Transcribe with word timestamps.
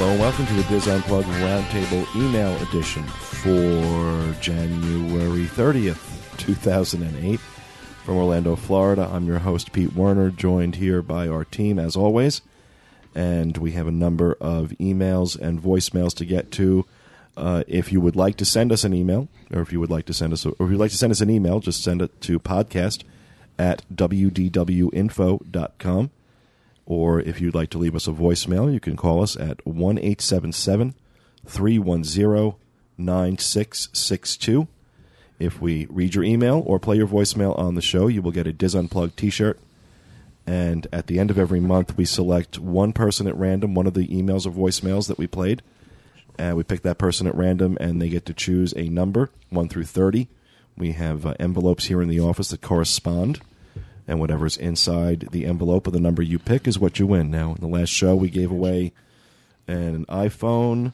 Hello 0.00 0.12
and 0.12 0.20
welcome 0.22 0.46
to 0.46 0.54
the 0.54 0.62
Diz 0.62 0.88
Unplugged 0.88 1.28
Roundtable 1.28 2.16
email 2.16 2.56
edition 2.62 3.02
for 3.04 4.34
January 4.40 5.44
30th, 5.44 6.38
2008. 6.38 7.38
From 7.38 8.16
Orlando, 8.16 8.56
Florida, 8.56 9.06
I'm 9.12 9.26
your 9.26 9.40
host, 9.40 9.72
Pete 9.72 9.94
Werner, 9.94 10.30
joined 10.30 10.76
here 10.76 11.02
by 11.02 11.28
our 11.28 11.44
team 11.44 11.78
as 11.78 11.96
always. 11.96 12.40
And 13.14 13.58
we 13.58 13.72
have 13.72 13.86
a 13.86 13.92
number 13.92 14.38
of 14.40 14.70
emails 14.80 15.38
and 15.38 15.62
voicemails 15.62 16.14
to 16.14 16.24
get 16.24 16.50
to. 16.52 16.86
Uh, 17.36 17.64
if 17.68 17.92
you 17.92 18.00
would 18.00 18.16
like 18.16 18.36
to 18.36 18.46
send 18.46 18.72
us 18.72 18.84
an 18.84 18.94
email, 18.94 19.28
or 19.52 19.60
if 19.60 19.70
you 19.70 19.80
would 19.80 19.90
like 19.90 20.06
to 20.06 20.14
send 20.14 20.32
us, 20.32 20.46
a, 20.46 20.48
or 20.52 20.64
if 20.64 20.72
you'd 20.72 20.80
like 20.80 20.92
to 20.92 20.96
send 20.96 21.10
us 21.10 21.20
an 21.20 21.28
email, 21.28 21.60
just 21.60 21.84
send 21.84 22.00
it 22.00 22.22
to 22.22 22.40
podcast 22.40 23.02
at 23.58 23.82
wdwinfo.com. 23.94 24.90
Or 26.90 27.20
if 27.20 27.40
you'd 27.40 27.54
like 27.54 27.70
to 27.70 27.78
leave 27.78 27.94
us 27.94 28.08
a 28.08 28.10
voicemail, 28.10 28.72
you 28.72 28.80
can 28.80 28.96
call 28.96 29.22
us 29.22 29.36
at 29.36 29.64
1 29.64 29.98
877 29.98 30.96
310 31.46 32.54
9662. 32.98 34.66
If 35.38 35.60
we 35.60 35.86
read 35.88 36.16
your 36.16 36.24
email 36.24 36.64
or 36.66 36.80
play 36.80 36.96
your 36.96 37.06
voicemail 37.06 37.56
on 37.56 37.76
the 37.76 37.80
show, 37.80 38.08
you 38.08 38.22
will 38.22 38.32
get 38.32 38.48
a 38.48 38.52
Diz 38.52 38.74
Unplugged 38.74 39.16
t 39.16 39.30
shirt. 39.30 39.60
And 40.48 40.88
at 40.92 41.06
the 41.06 41.20
end 41.20 41.30
of 41.30 41.38
every 41.38 41.60
month, 41.60 41.96
we 41.96 42.04
select 42.04 42.58
one 42.58 42.92
person 42.92 43.28
at 43.28 43.36
random, 43.36 43.76
one 43.76 43.86
of 43.86 43.94
the 43.94 44.08
emails 44.08 44.44
or 44.44 44.50
voicemails 44.50 45.06
that 45.06 45.16
we 45.16 45.28
played. 45.28 45.62
And 46.40 46.56
we 46.56 46.64
pick 46.64 46.82
that 46.82 46.98
person 46.98 47.28
at 47.28 47.36
random, 47.36 47.78
and 47.78 48.02
they 48.02 48.08
get 48.08 48.26
to 48.26 48.34
choose 48.34 48.74
a 48.76 48.88
number, 48.88 49.30
1 49.50 49.68
through 49.68 49.84
30. 49.84 50.26
We 50.76 50.90
have 50.90 51.24
uh, 51.24 51.34
envelopes 51.38 51.84
here 51.84 52.02
in 52.02 52.08
the 52.08 52.18
office 52.18 52.48
that 52.48 52.62
correspond 52.62 53.42
and 54.10 54.18
whatever's 54.18 54.56
inside 54.56 55.28
the 55.30 55.46
envelope 55.46 55.86
of 55.86 55.92
the 55.92 56.00
number 56.00 56.20
you 56.20 56.38
pick 56.38 56.66
is 56.66 56.80
what 56.80 56.98
you 56.98 57.06
win. 57.06 57.30
Now, 57.30 57.54
in 57.54 57.60
the 57.60 57.68
last 57.68 57.90
show, 57.90 58.16
we 58.16 58.28
gave 58.28 58.50
away 58.50 58.92
an 59.68 60.04
iPhone, 60.06 60.92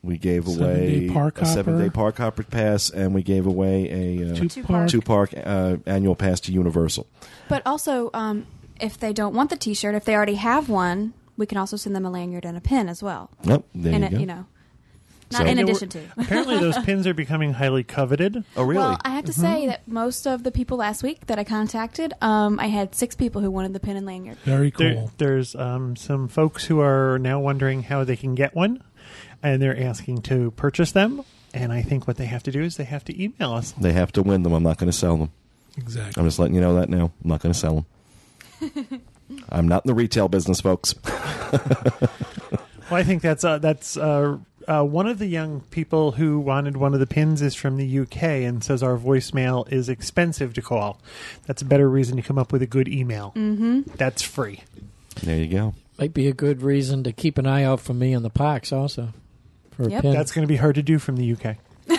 we 0.00 0.16
gave 0.16 0.46
away 0.46 1.08
Seven-day 1.08 1.42
a 1.42 1.44
seven 1.44 1.78
day 1.78 1.90
park 1.90 2.18
hopper 2.18 2.44
pass, 2.44 2.88
and 2.88 3.14
we 3.14 3.24
gave 3.24 3.46
away 3.46 3.90
a 3.90 4.30
uh, 4.30 4.34
Two 4.36 4.48
Two 4.48 4.62
park. 4.62 4.88
two 4.88 5.00
park 5.00 5.34
uh, 5.36 5.78
annual 5.86 6.14
pass 6.14 6.38
to 6.40 6.52
Universal. 6.52 7.08
But 7.48 7.62
also, 7.66 8.10
um, 8.14 8.46
if 8.80 8.96
they 8.96 9.12
don't 9.12 9.34
want 9.34 9.50
the 9.50 9.56
T-shirt, 9.56 9.96
if 9.96 10.04
they 10.04 10.14
already 10.14 10.36
have 10.36 10.68
one, 10.68 11.14
we 11.36 11.46
can 11.46 11.58
also 11.58 11.76
send 11.76 11.96
them 11.96 12.04
a 12.04 12.10
lanyard 12.10 12.44
and 12.44 12.56
a 12.56 12.60
pin 12.60 12.88
as 12.88 13.02
well. 13.02 13.30
Nope, 13.44 13.66
there 13.74 13.92
in 13.92 14.02
you 14.02 14.06
it, 14.06 14.10
go. 14.12 14.18
you 14.18 14.26
know, 14.26 14.46
not 15.32 15.42
So- 15.42 15.46
in 15.46 15.58
addition 15.58 15.88
to. 15.90 16.00
Apparently, 16.16 16.58
those 16.58 16.78
pins 16.84 17.06
are 17.06 17.14
becoming 17.14 17.52
highly 17.54 17.82
coveted. 17.84 18.44
oh, 18.56 18.62
really? 18.62 18.78
Well, 18.82 18.98
I 19.04 19.10
have 19.10 19.24
to 19.26 19.32
say 19.32 19.66
that 19.66 19.86
most 19.88 20.26
of 20.26 20.42
the 20.44 20.50
people 20.52 20.76
last 20.78 21.02
week 21.02 21.26
that 21.26 21.38
I 21.38 21.44
contacted, 21.44 22.12
um, 22.20 22.58
I 22.60 22.66
had 22.66 22.94
six 22.94 23.14
people 23.16 23.40
who 23.42 23.50
wanted 23.50 23.72
the 23.72 23.80
pin 23.80 23.96
and 23.96 24.06
lanyard. 24.06 24.38
Very 24.44 24.70
There, 24.76 24.94
cool. 24.94 25.10
there's 25.18 25.54
um, 25.54 25.96
some 25.96 26.28
folks 26.28 26.64
who 26.64 26.80
are 26.80 27.18
now 27.18 27.40
wondering 27.40 27.82
how 27.82 28.04
they 28.04 28.16
can 28.16 28.34
get 28.34 28.54
one, 28.54 28.82
and 29.42 29.60
they're 29.60 29.78
asking 29.78 30.22
to 30.22 30.50
purchase 30.52 30.92
them. 30.92 31.22
And 31.54 31.72
I 31.72 31.82
think 31.82 32.06
what 32.06 32.16
they 32.16 32.26
have 32.26 32.42
to 32.44 32.50
do 32.50 32.62
is 32.62 32.76
they 32.76 32.84
have 32.84 33.04
to 33.04 33.22
email 33.22 33.52
us. 33.52 33.72
they 33.72 33.92
have 33.92 34.12
to 34.12 34.22
win 34.22 34.42
them. 34.42 34.52
I'm 34.52 34.62
not 34.62 34.78
going 34.78 34.90
to 34.90 34.96
sell 34.96 35.16
them. 35.16 35.30
Exactly. 35.76 36.20
I'm 36.20 36.26
just 36.26 36.38
letting 36.38 36.54
you 36.54 36.60
know 36.60 36.74
that 36.76 36.88
now. 36.88 37.12
I'm 37.22 37.28
not 37.28 37.40
going 37.40 37.52
to 37.52 37.58
sell 37.58 37.86
them. 38.60 39.02
I'm 39.50 39.66
not 39.68 39.84
in 39.84 39.88
the 39.88 39.94
retail 39.94 40.28
business, 40.28 40.60
folks. 40.60 40.94
Well, 42.90 43.00
I 43.00 43.04
think 43.04 43.22
that's 43.22 43.42
uh, 43.42 43.56
that's 43.58 43.96
uh, 43.96 44.36
uh, 44.68 44.82
one 44.84 45.06
of 45.06 45.18
the 45.18 45.26
young 45.26 45.60
people 45.70 46.12
who 46.12 46.38
wanted 46.40 46.76
one 46.76 46.94
of 46.94 47.00
the 47.00 47.06
pins 47.06 47.42
is 47.42 47.54
from 47.54 47.76
the 47.76 47.98
UK 48.00 48.22
and 48.22 48.62
says 48.62 48.82
our 48.82 48.96
voicemail 48.98 49.70
is 49.72 49.88
expensive 49.88 50.54
to 50.54 50.62
call. 50.62 51.00
That's 51.46 51.62
a 51.62 51.64
better 51.64 51.88
reason 51.88 52.16
to 52.16 52.22
come 52.22 52.38
up 52.38 52.52
with 52.52 52.62
a 52.62 52.66
good 52.66 52.88
email. 52.88 53.32
Mm-hmm. 53.36 53.82
That's 53.96 54.22
free. 54.22 54.62
There 55.22 55.36
you 55.38 55.48
go. 55.48 55.74
Might 55.98 56.14
be 56.14 56.26
a 56.28 56.32
good 56.32 56.62
reason 56.62 57.02
to 57.04 57.12
keep 57.12 57.38
an 57.38 57.46
eye 57.46 57.64
out 57.64 57.80
for 57.80 57.94
me 57.94 58.12
in 58.12 58.22
the 58.22 58.30
parks 58.30 58.72
also. 58.72 59.08
For 59.72 59.84
a 59.84 59.88
pin. 60.00 60.12
That's 60.12 60.32
going 60.32 60.42
to 60.46 60.48
be 60.48 60.56
hard 60.56 60.74
to 60.76 60.82
do 60.82 60.98
from 60.98 61.16
the 61.16 61.32
UK. 61.32 61.56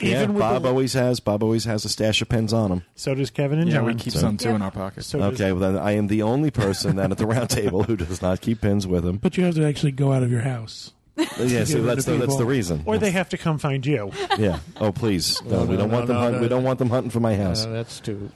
Yeah, 0.00 0.22
Even 0.24 0.38
Bob 0.38 0.62
the- 0.62 0.68
always 0.68 0.92
has. 0.94 1.20
Bob 1.20 1.42
always 1.42 1.64
has 1.64 1.84
a 1.84 1.88
stash 1.88 2.20
of 2.22 2.28
pens 2.28 2.52
on 2.52 2.70
him. 2.72 2.82
So 2.94 3.14
does 3.14 3.30
Kevin 3.30 3.58
and 3.58 3.68
Yeah, 3.68 3.76
John. 3.76 3.84
we 3.86 3.94
keep 3.94 4.12
So- 4.12 4.20
some 4.20 4.36
too 4.36 4.48
Yep. 4.48 4.56
in 4.56 4.62
our 4.62 4.70
pockets. 4.70 5.06
So 5.08 5.18
does- 5.18 5.34
Okay, 5.40 5.52
well 5.52 5.72
then 5.72 5.80
I 5.82 5.92
am 5.92 6.06
the 6.06 6.22
only 6.22 6.50
person 6.50 6.96
then 6.96 7.10
at 7.12 7.18
the 7.18 7.26
round 7.26 7.50
table 7.50 7.82
who 7.84 7.96
does 7.96 8.22
not 8.22 8.40
keep 8.40 8.60
pins 8.62 8.86
with 8.86 9.04
him. 9.06 9.18
But 9.18 9.36
you 9.36 9.44
have 9.44 9.54
to 9.56 9.66
actually 9.66 9.92
go 9.92 10.12
out 10.12 10.22
of 10.22 10.30
your 10.30 10.40
house. 10.42 10.92
Yeah, 11.16 11.26
see, 11.64 11.80
that's 11.80 12.04
the, 12.06 12.16
that's 12.16 12.36
the 12.36 12.44
reason. 12.44 12.82
or 12.86 12.98
they 12.98 13.10
have 13.12 13.28
to 13.30 13.38
come 13.38 13.58
find 13.58 13.84
you. 13.86 14.10
yeah. 14.38 14.58
Oh, 14.80 14.90
please, 14.92 15.40
no, 15.46 15.60
No, 15.60 15.64
we 15.64 15.76
no, 15.76 15.82
don't 15.82 15.90
no, 15.90 15.94
want 15.96 16.06
them. 16.08 16.16
no, 16.16 16.22
hunt, 16.22 16.34
no. 16.36 16.40
We 16.42 16.48
don't 16.48 16.64
want 16.64 16.78
them 16.78 16.90
hunting 16.90 17.10
for 17.10 17.20
my 17.20 17.36
house. 17.36 17.64
Uh, 17.66 17.70
that's 17.72 18.00
too. 18.00 18.30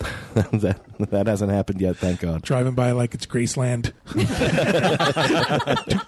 that 0.34 0.80
that 1.10 1.26
hasn't 1.26 1.50
happened 1.52 1.78
yet. 1.78 1.94
Thank 1.94 2.20
God. 2.20 2.40
Driving 2.40 2.72
by 2.72 2.92
like 2.92 3.12
it's 3.12 3.26
Graceland. 3.26 3.92
Tooting 4.06 4.24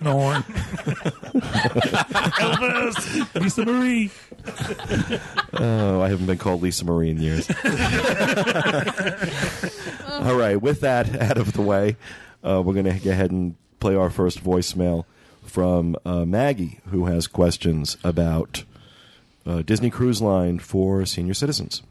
the 0.00 0.10
horn. 0.12 0.42
Elvis! 2.40 3.34
Lisa 3.38 3.64
Marie! 3.66 4.10
Oh, 5.52 6.00
I 6.00 6.08
haven't 6.08 6.24
been 6.24 6.38
called 6.38 6.62
Lisa 6.62 6.86
Marie 6.86 7.10
in 7.10 7.18
years. 7.20 7.50
All 10.10 10.36
right, 10.36 10.56
with 10.60 10.80
that 10.80 11.14
out 11.20 11.36
of 11.36 11.52
the 11.52 11.60
way, 11.62 11.96
uh, 12.42 12.62
we're 12.64 12.74
going 12.74 12.86
to 12.86 12.98
go 12.98 13.10
ahead 13.10 13.30
and 13.30 13.56
play 13.80 13.94
our 13.94 14.08
first 14.10 14.42
voicemail 14.42 15.04
from 15.52 15.96
uh, 16.06 16.24
Maggie, 16.24 16.80
who 16.88 17.04
has 17.04 17.26
questions 17.26 17.98
about 18.02 18.64
uh, 19.44 19.60
Disney 19.60 19.90
Cruise 19.90 20.22
Line 20.22 20.58
for 20.58 21.04
senior 21.04 21.34
citizens. 21.34 21.82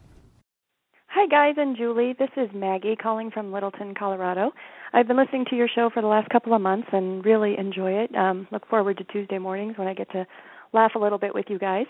Hi, 1.08 1.28
guys, 1.28 1.56
and 1.58 1.78
Julie. 1.78 2.16
This 2.18 2.32
is 2.36 2.50
Maggie 2.56 2.96
calling 2.96 3.30
from 3.30 3.52
Littleton, 3.52 3.94
Colorado. 3.94 4.52
I've 4.94 5.08
been 5.08 5.18
listening 5.18 5.46
to 5.52 5.56
your 5.56 5.68
show 5.68 5.92
for 5.94 6.02
the 6.02 6.08
last 6.08 6.30
couple 6.30 6.56
of 6.56 6.62
months 6.62 6.88
and 6.92 7.24
really 7.24 7.56
enjoy 7.58 7.92
it. 7.92 8.16
Um, 8.16 8.48
look 8.52 8.68
forward 8.68 8.98
to 8.98 9.04
Tuesday 9.04 9.38
mornings 9.38 9.78
when 9.78 9.88
I 9.88 9.94
get 9.94 10.10
to 10.12 10.26
laugh 10.74 10.94
a 10.96 11.00
little 11.00 11.20
bit 11.20 11.36
with 11.36 11.46
you 11.50 11.60
guys. 11.60 11.86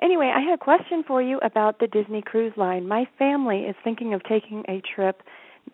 Anyway, 0.00 0.32
I 0.34 0.40
had 0.40 0.54
a 0.54 0.58
question 0.58 1.04
for 1.06 1.20
you 1.20 1.38
about 1.42 1.78
the 1.78 1.86
Disney 1.86 2.22
Cruise 2.22 2.54
Line. 2.56 2.88
My 2.88 3.04
family 3.18 3.64
is 3.64 3.76
thinking 3.84 4.14
of 4.14 4.22
taking 4.24 4.64
a 4.66 4.80
trip 4.94 5.22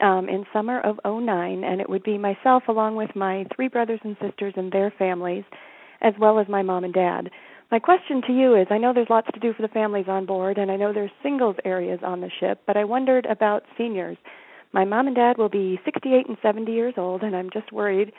um, 0.01 0.29
in 0.29 0.45
summer 0.53 0.81
of 0.81 1.01
'09, 1.05 1.65
and 1.65 1.81
it 1.81 1.89
would 1.89 2.03
be 2.03 2.19
myself 2.19 2.65
along 2.69 2.97
with 2.97 3.15
my 3.17 3.47
three 3.55 3.69
brothers 3.69 4.01
and 4.05 4.17
sisters 4.21 4.55
and 4.57 4.71
their 4.71 4.93
families, 4.99 5.45
as 6.01 6.15
well 6.21 6.39
as 6.39 6.49
my 6.49 6.63
mom 6.63 6.85
and 6.85 6.95
dad. 6.95 7.31
My 7.71 7.79
question 7.79 8.23
to 8.27 8.33
you 8.33 8.55
is 8.55 8.67
I 8.71 8.79
know 8.79 8.95
there's 8.95 9.11
lots 9.11 9.29
to 9.35 9.41
do 9.41 9.53
for 9.53 9.63
the 9.63 9.69
families 9.69 10.07
on 10.09 10.25
board, 10.25 10.57
and 10.57 10.71
I 10.71 10.77
know 10.77 10.93
there's 10.93 11.11
singles 11.23 11.57
areas 11.65 12.01
on 12.03 12.21
the 12.21 12.31
ship, 12.41 12.63
but 12.67 12.77
I 12.77 12.85
wondered 12.85 13.27
about 13.27 13.65
seniors. 13.77 14.17
My 14.73 14.85
mom 14.85 15.07
and 15.07 15.17
dad 15.17 15.39
will 15.39 15.49
be 15.49 15.81
68 15.85 16.29
and 16.29 16.39
70 16.43 16.73
years 16.73 16.95
old, 16.97 17.23
and 17.23 17.37
I'm 17.37 17.51
just 17.51 17.73
worried 17.73 18.13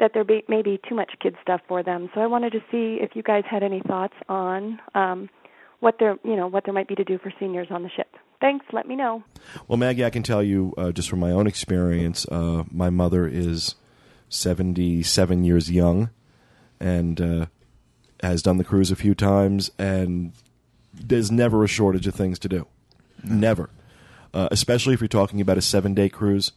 that 0.00 0.12
there 0.12 0.24
be, 0.24 0.42
may 0.48 0.62
be 0.62 0.80
too 0.88 0.94
much 0.94 1.12
kid 1.20 1.36
stuff 1.42 1.60
for 1.68 1.82
them. 1.82 2.10
So 2.14 2.20
I 2.20 2.26
wanted 2.26 2.52
to 2.52 2.60
see 2.70 2.98
if 3.00 3.10
you 3.14 3.22
guys 3.22 3.44
had 3.48 3.62
any 3.62 3.80
thoughts 3.86 4.14
on 4.28 4.80
um, 4.94 5.28
what 5.80 5.96
there, 6.00 6.16
you 6.24 6.36
know, 6.36 6.46
what 6.46 6.64
there 6.64 6.74
might 6.74 6.88
be 6.88 6.94
to 6.94 7.04
do 7.04 7.18
for 7.18 7.32
seniors 7.38 7.68
on 7.70 7.82
the 7.82 7.90
ship. 7.90 8.08
Thanks. 8.44 8.66
Let 8.74 8.86
me 8.86 8.94
know. 8.94 9.24
Well, 9.68 9.78
Maggie, 9.78 10.04
I 10.04 10.10
can 10.10 10.22
tell 10.22 10.42
you 10.42 10.74
uh, 10.76 10.92
just 10.92 11.08
from 11.08 11.18
my 11.18 11.30
own 11.30 11.46
experience, 11.46 12.26
uh, 12.30 12.64
my 12.70 12.90
mother 12.90 13.26
is 13.26 13.74
77 14.28 15.44
years 15.44 15.70
young 15.70 16.10
and 16.78 17.18
uh, 17.22 17.46
has 18.22 18.42
done 18.42 18.58
the 18.58 18.64
cruise 18.64 18.90
a 18.90 18.96
few 18.96 19.14
times, 19.14 19.70
and 19.78 20.32
there's 20.92 21.30
never 21.30 21.64
a 21.64 21.66
shortage 21.66 22.06
of 22.06 22.14
things 22.14 22.38
to 22.40 22.50
do. 22.50 22.66
Never. 23.22 23.70
Uh, 24.34 24.48
especially 24.50 24.92
if 24.92 25.00
you're 25.00 25.08
talking 25.08 25.40
about 25.40 25.56
a 25.56 25.62
seven 25.62 25.94
day 25.94 26.10
cruise. 26.10 26.52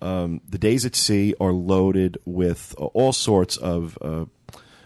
Um, 0.00 0.40
the 0.48 0.56
days 0.56 0.86
at 0.86 0.96
sea 0.96 1.34
are 1.38 1.52
loaded 1.52 2.16
with 2.24 2.74
uh, 2.78 2.86
all 2.86 3.12
sorts 3.12 3.58
of 3.58 3.98
uh, 4.00 4.24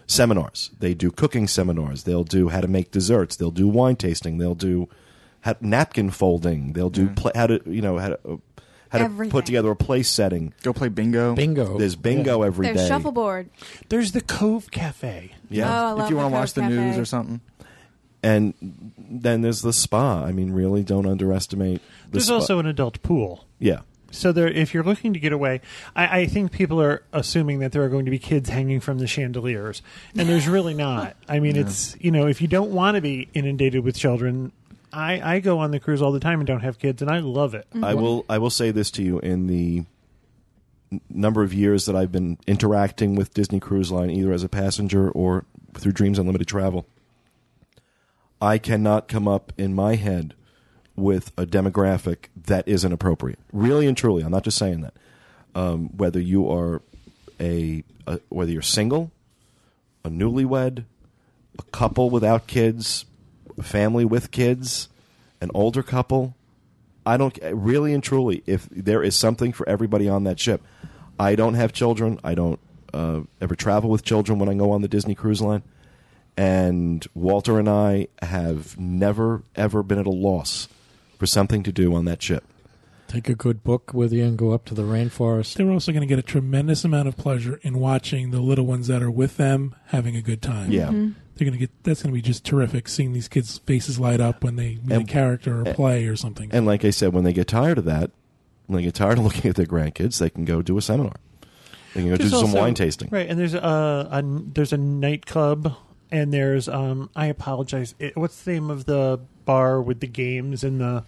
seminars. 0.05 0.71
They 0.77 0.95
do 0.95 1.11
cooking 1.11 1.47
seminars. 1.47 2.03
They'll 2.03 2.25
do 2.25 2.49
how 2.49 2.59
to 2.59 2.67
make 2.67 2.91
desserts. 2.91 3.37
They'll 3.37 3.51
do 3.51 3.69
wine 3.69 3.95
tasting. 3.95 4.37
They'll 4.37 4.53
do 4.53 4.89
how, 5.41 5.55
napkin 5.61 6.09
folding. 6.09 6.73
They'll 6.73 6.89
do 6.89 7.09
pla 7.09 7.31
how 7.35 7.47
to 7.47 7.61
you 7.65 7.81
know 7.81 7.97
how 7.97 8.09
to 8.09 8.19
uh, 8.27 8.37
how 8.89 8.97
to 8.99 9.05
Everything. 9.05 9.31
put 9.31 9.45
together 9.45 9.71
a 9.71 9.75
place 9.75 10.09
setting. 10.09 10.53
Go 10.63 10.73
play 10.73 10.89
bingo. 10.89 11.33
Bingo. 11.35 11.77
There's 11.77 11.95
bingo 11.95 12.41
every 12.41 12.67
day. 12.67 12.73
There's 12.73 12.87
shuffleboard. 12.87 13.49
There's 13.89 14.11
the 14.11 14.21
Cove 14.21 14.69
Cafe. 14.71 15.31
Yeah. 15.49 15.69
Oh, 15.69 15.87
I 15.87 15.91
love 15.91 15.99
if 16.05 16.09
you 16.09 16.15
want 16.17 16.25
to 16.27 16.31
Cove 16.31 16.39
watch 16.41 16.53
the 16.53 16.61
Cafe. 16.61 16.75
news 16.75 16.97
or 16.97 17.05
something. 17.05 17.39
and 18.23 18.53
then 18.97 19.41
there's 19.41 19.61
the 19.61 19.73
spa. 19.73 20.23
I 20.23 20.31
mean, 20.31 20.51
really, 20.51 20.83
don't 20.83 21.05
underestimate. 21.07 21.81
The 22.05 22.11
There's 22.11 22.25
spa. 22.25 22.35
also 22.35 22.59
an 22.59 22.65
adult 22.65 23.01
pool. 23.01 23.45
yeah. 23.59 23.81
So 24.13 24.33
there, 24.33 24.49
if 24.49 24.73
you're 24.73 24.83
looking 24.83 25.13
to 25.13 25.19
get 25.21 25.31
away, 25.31 25.61
I, 25.95 26.19
I 26.19 26.25
think 26.25 26.51
people 26.51 26.81
are 26.81 27.01
assuming 27.13 27.59
that 27.59 27.71
there 27.71 27.81
are 27.83 27.87
going 27.87 28.03
to 28.03 28.11
be 28.11 28.19
kids 28.19 28.49
hanging 28.49 28.81
from 28.81 28.97
the 28.99 29.07
chandeliers, 29.07 29.81
and 30.17 30.27
there's 30.27 30.49
really 30.49 30.73
not. 30.73 31.15
I 31.29 31.39
mean, 31.39 31.55
it's 31.65 31.95
you 32.01 32.11
know, 32.11 32.27
if 32.27 32.41
you 32.41 32.49
don't 32.49 32.71
want 32.71 32.95
to 32.95 33.01
be 33.01 33.29
inundated 33.33 33.85
with 33.85 33.95
children, 33.95 34.51
I, 34.93 35.35
I 35.35 35.39
go 35.39 35.59
on 35.59 35.71
the 35.71 35.79
cruise 35.79 36.01
all 36.01 36.11
the 36.11 36.19
time 36.19 36.39
and 36.39 36.47
don't 36.47 36.61
have 36.61 36.79
kids, 36.79 37.01
and 37.01 37.09
I 37.09 37.19
love 37.19 37.53
it. 37.55 37.67
I 37.81 37.93
will. 37.93 38.25
I 38.29 38.37
will 38.37 38.49
say 38.49 38.71
this 38.71 38.91
to 38.91 39.03
you: 39.03 39.19
in 39.19 39.47
the 39.47 39.85
number 41.09 41.43
of 41.43 41.53
years 41.53 41.85
that 41.85 41.95
I've 41.95 42.11
been 42.11 42.37
interacting 42.47 43.15
with 43.15 43.33
Disney 43.33 43.59
Cruise 43.59 43.91
Line, 43.91 44.09
either 44.09 44.31
as 44.31 44.43
a 44.43 44.49
passenger 44.49 45.09
or 45.09 45.45
through 45.73 45.93
Dreams 45.93 46.19
Unlimited 46.19 46.47
Travel, 46.47 46.85
I 48.41 48.57
cannot 48.57 49.07
come 49.07 49.27
up 49.27 49.53
in 49.57 49.73
my 49.73 49.95
head 49.95 50.33
with 50.95 51.31
a 51.37 51.45
demographic 51.45 52.25
that 52.35 52.67
isn't 52.67 52.91
appropriate. 52.91 53.39
Really 53.53 53.87
and 53.87 53.95
truly, 53.95 54.23
I'm 54.23 54.31
not 54.31 54.43
just 54.43 54.57
saying 54.57 54.81
that. 54.81 54.93
Um, 55.55 55.89
whether 55.97 56.19
you 56.19 56.49
are 56.51 56.81
a, 57.39 57.83
a 58.07 58.19
whether 58.29 58.51
you're 58.51 58.61
single, 58.61 59.11
a 60.03 60.09
newlywed, 60.09 60.85
a 61.57 61.63
couple 61.71 62.09
without 62.09 62.47
kids, 62.47 63.05
family 63.61 64.05
with 64.05 64.31
kids, 64.31 64.89
an 65.39 65.51
older 65.53 65.83
couple. 65.83 66.35
I 67.05 67.17
don't 67.17 67.37
really 67.51 67.93
and 67.93 68.03
truly 68.03 68.43
if 68.45 68.67
there 68.69 69.01
is 69.01 69.15
something 69.15 69.53
for 69.53 69.67
everybody 69.67 70.07
on 70.07 70.23
that 70.25 70.39
ship. 70.39 70.61
I 71.19 71.35
don't 71.35 71.55
have 71.55 71.73
children. 71.73 72.19
I 72.23 72.35
don't 72.35 72.59
uh, 72.93 73.21
ever 73.39 73.55
travel 73.55 73.89
with 73.89 74.03
children 74.03 74.39
when 74.39 74.49
I 74.49 74.53
go 74.53 74.71
on 74.71 74.81
the 74.81 74.87
Disney 74.87 75.15
Cruise 75.15 75.41
Line. 75.41 75.63
And 76.37 77.05
Walter 77.13 77.59
and 77.59 77.69
I 77.69 78.07
have 78.21 78.77
never 78.79 79.43
ever 79.55 79.83
been 79.83 79.99
at 79.99 80.05
a 80.05 80.11
loss 80.11 80.67
for 81.19 81.25
something 81.25 81.61
to 81.63 81.71
do 81.71 81.93
on 81.93 82.05
that 82.05 82.21
ship. 82.21 82.43
Take 83.11 83.27
a 83.27 83.35
good 83.35 83.61
book 83.61 83.93
with 83.93 84.13
you 84.13 84.23
and 84.23 84.37
go 84.37 84.51
up 84.53 84.63
to 84.65 84.73
the 84.73 84.83
rainforest. 84.83 85.55
They're 85.55 85.69
also 85.69 85.91
going 85.91 85.99
to 85.99 86.07
get 86.07 86.17
a 86.17 86.21
tremendous 86.23 86.85
amount 86.85 87.09
of 87.09 87.17
pleasure 87.17 87.59
in 87.61 87.77
watching 87.77 88.31
the 88.31 88.39
little 88.39 88.65
ones 88.65 88.87
that 88.87 89.03
are 89.03 89.11
with 89.11 89.35
them 89.35 89.75
having 89.87 90.15
a 90.15 90.21
good 90.21 90.41
time. 90.41 90.71
Yeah. 90.71 90.87
Mm-hmm. 90.87 91.11
They're 91.35 91.45
going 91.45 91.51
to 91.53 91.59
get 91.59 91.71
that's 91.83 92.01
going 92.03 92.13
to 92.13 92.15
be 92.15 92.21
just 92.21 92.45
terrific 92.45 92.87
seeing 92.87 93.11
these 93.11 93.27
kids' 93.27 93.57
faces 93.59 93.99
light 93.99 94.21
up 94.21 94.45
when 94.45 94.55
they 94.55 94.75
meet 94.83 94.91
And- 94.93 95.01
a 95.09 95.11
character 95.11 95.59
or 95.61 95.73
play 95.73 96.05
or 96.05 96.15
something. 96.15 96.49
And 96.53 96.65
like 96.65 96.85
I 96.85 96.91
said, 96.91 97.11
when 97.13 97.25
they 97.25 97.33
get 97.33 97.47
tired 97.49 97.77
of 97.77 97.83
that, 97.85 98.11
when 98.67 98.77
they 98.77 98.83
get 98.83 98.95
tired 98.95 99.17
of 99.17 99.23
looking 99.25 99.49
at 99.49 99.57
their 99.57 99.65
grandkids, 99.65 100.17
they 100.19 100.29
can 100.29 100.45
go 100.45 100.61
do 100.61 100.77
a 100.77 100.81
seminar. 100.81 101.15
They 101.93 102.01
can 102.03 102.09
go 102.11 102.15
do 102.15 102.23
There's 102.23 102.31
some 102.31 102.45
also- 102.45 102.59
wine 102.61 102.75
tasting. 102.75 103.09
Right, 103.11 103.27
and 103.27 103.37
there's 103.37 103.55
a, 103.55 104.07
a 104.09 104.21
there's 104.23 104.71
a 104.71 104.77
nightclub, 104.77 105.75
and 106.11 106.31
there's 106.33 106.69
um. 106.69 107.09
I 107.13 107.25
apologize. 107.25 107.93
It, 107.99 108.15
what's 108.15 108.41
the 108.43 108.53
name 108.53 108.69
of 108.71 108.85
the 108.85 109.19
bar 109.43 109.81
with 109.81 109.99
the 109.99 110.07
games 110.07 110.63
and 110.63 110.79
the 110.79 111.03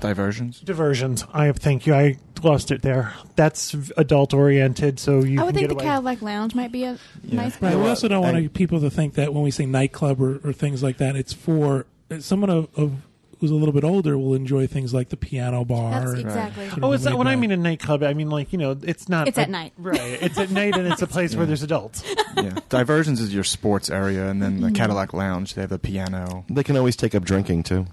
Diversions. 0.00 0.60
diversions? 0.60 1.24
I 1.32 1.50
thank 1.52 1.86
you. 1.86 1.94
I 1.94 2.18
lost 2.42 2.70
it 2.70 2.82
there. 2.82 3.12
That's 3.36 3.74
adult 3.96 4.34
oriented, 4.34 4.98
so 4.98 5.20
you 5.24 5.34
I 5.34 5.36
can 5.36 5.46
would 5.46 5.54
think 5.54 5.68
get 5.68 5.68
the 5.68 5.74
away. 5.76 5.84
Cadillac 5.84 6.22
Lounge 6.22 6.54
might 6.54 6.72
be 6.72 6.84
a 6.84 6.98
nice 7.24 7.52
Right. 7.52 7.72
place. 7.72 7.74
We 7.76 7.88
also 7.88 8.08
don't 8.08 8.22
want 8.22 8.36
and- 8.36 8.52
people 8.52 8.80
to 8.80 8.90
think 8.90 9.14
that 9.14 9.32
when 9.34 9.42
we 9.42 9.50
say 9.50 9.66
nightclub 9.66 10.20
or, 10.20 10.40
or 10.44 10.52
things 10.52 10.82
like 10.82 10.98
that, 10.98 11.16
it's 11.16 11.32
for 11.32 11.86
someone 12.20 12.50
of, 12.50 12.68
of 12.76 12.92
who's 13.40 13.50
a 13.50 13.54
little 13.54 13.72
bit 13.72 13.84
older 13.84 14.16
will 14.16 14.34
enjoy 14.34 14.66
things 14.66 14.94
like 14.94 15.10
the 15.10 15.16
piano 15.16 15.64
bar. 15.64 15.90
That's 15.90 16.20
exactly. 16.20 16.68
sort 16.68 16.78
of 16.78 16.84
Oh, 16.84 16.92
it's 16.92 17.04
not 17.04 17.12
laid 17.12 17.18
when 17.18 17.26
I 17.28 17.36
mean 17.36 17.50
a 17.50 17.56
nightclub. 17.56 18.02
I 18.02 18.14
mean 18.14 18.30
like 18.30 18.52
you 18.52 18.58
know, 18.58 18.76
it's 18.82 19.08
not. 19.08 19.28
It's 19.28 19.38
a- 19.38 19.42
at 19.42 19.50
night. 19.50 19.72
right? 19.76 19.98
It's 20.00 20.38
at 20.38 20.50
night, 20.50 20.76
and 20.76 20.86
it's 20.86 21.02
a 21.02 21.06
place 21.06 21.34
where 21.34 21.46
there's 21.46 21.62
adults. 21.62 22.02
yeah. 22.36 22.54
Diversions 22.68 23.20
is 23.20 23.34
your 23.34 23.44
sports 23.44 23.90
area, 23.90 24.28
and 24.28 24.40
then 24.42 24.60
the 24.60 24.68
mm-hmm. 24.68 24.76
Cadillac 24.76 25.12
Lounge, 25.12 25.54
they 25.54 25.62
have 25.62 25.70
the 25.70 25.78
piano. 25.78 26.44
They 26.48 26.62
can 26.62 26.76
always 26.76 26.96
take 26.96 27.14
up 27.14 27.24
drinking 27.24 27.64
too. 27.64 27.86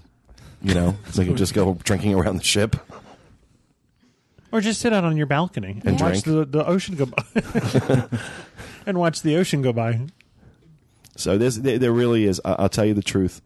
You 0.64 0.74
know, 0.74 0.96
they 1.14 1.24
can 1.26 1.36
just 1.36 1.54
go 1.54 1.74
drinking 1.84 2.14
around 2.14 2.38
the 2.38 2.42
ship. 2.44 2.74
Or 4.50 4.60
just 4.60 4.80
sit 4.80 4.92
out 4.92 5.04
on 5.04 5.16
your 5.16 5.26
balcony 5.26 5.80
and, 5.84 5.86
And 5.86 6.00
watch 6.00 6.22
the, 6.22 6.44
the 6.44 6.66
ocean 6.66 6.94
go 6.96 7.06
by. 7.06 7.24
and 8.86 8.98
watch 8.98 9.22
the 9.22 9.36
ocean 9.36 9.62
go 9.62 9.72
by. 9.72 10.00
So 11.16 11.36
there's, 11.38 11.60
there, 11.60 11.78
there 11.78 11.92
really 11.92 12.24
is. 12.24 12.40
I- 12.44 12.56
I'll 12.58 12.68
tell 12.68 12.84
you 12.84 12.94
the 12.94 13.02
truth. 13.02 13.42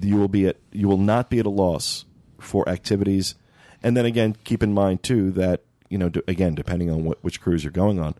You 0.00 0.16
will 0.16 0.28
be 0.28 0.46
at 0.46 0.56
you 0.72 0.86
will 0.88 0.98
not 0.98 1.30
be 1.30 1.38
at 1.40 1.46
a 1.46 1.50
loss 1.50 2.04
for 2.38 2.68
activities, 2.68 3.34
and 3.82 3.96
then 3.96 4.06
again, 4.06 4.36
keep 4.44 4.62
in 4.62 4.72
mind 4.72 5.02
too 5.02 5.30
that 5.32 5.62
you 5.88 5.98
know 5.98 6.08
d- 6.08 6.22
again 6.28 6.54
depending 6.54 6.90
on 6.90 7.04
what, 7.04 7.18
which 7.22 7.40
cruise 7.40 7.64
you're 7.64 7.72
going 7.72 7.98
on, 7.98 8.14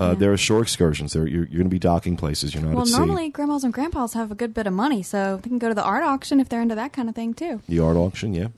uh, 0.00 0.04
Yeah. 0.10 0.14
there 0.14 0.32
are 0.32 0.36
shore 0.36 0.62
excursions. 0.62 1.12
There 1.12 1.26
you're, 1.26 1.40
you're 1.44 1.58
going 1.58 1.64
to 1.64 1.68
be 1.68 1.78
docking 1.78 2.16
places. 2.16 2.54
You're 2.54 2.62
not 2.64 2.72
Well, 2.74 2.82
at 2.82 2.88
sea. 2.88 2.96
normally 2.98 3.28
grandmas 3.30 3.64
and 3.64 3.72
grandpas 3.72 4.12
have 4.14 4.30
a 4.30 4.34
good 4.34 4.54
bit 4.54 4.66
of 4.66 4.72
money, 4.72 5.02
so 5.02 5.36
they 5.42 5.48
can 5.48 5.58
go 5.58 5.68
to 5.68 5.74
the 5.74 5.82
art 5.84 6.04
auction 6.04 6.40
if 6.40 6.48
they're 6.48 6.62
into 6.62 6.74
that 6.76 6.92
kind 6.92 7.08
of 7.08 7.14
thing 7.14 7.34
too. 7.34 7.60
the 7.68 7.80
art 7.80 7.96
auction, 7.96 8.34
yeah, 8.34 8.48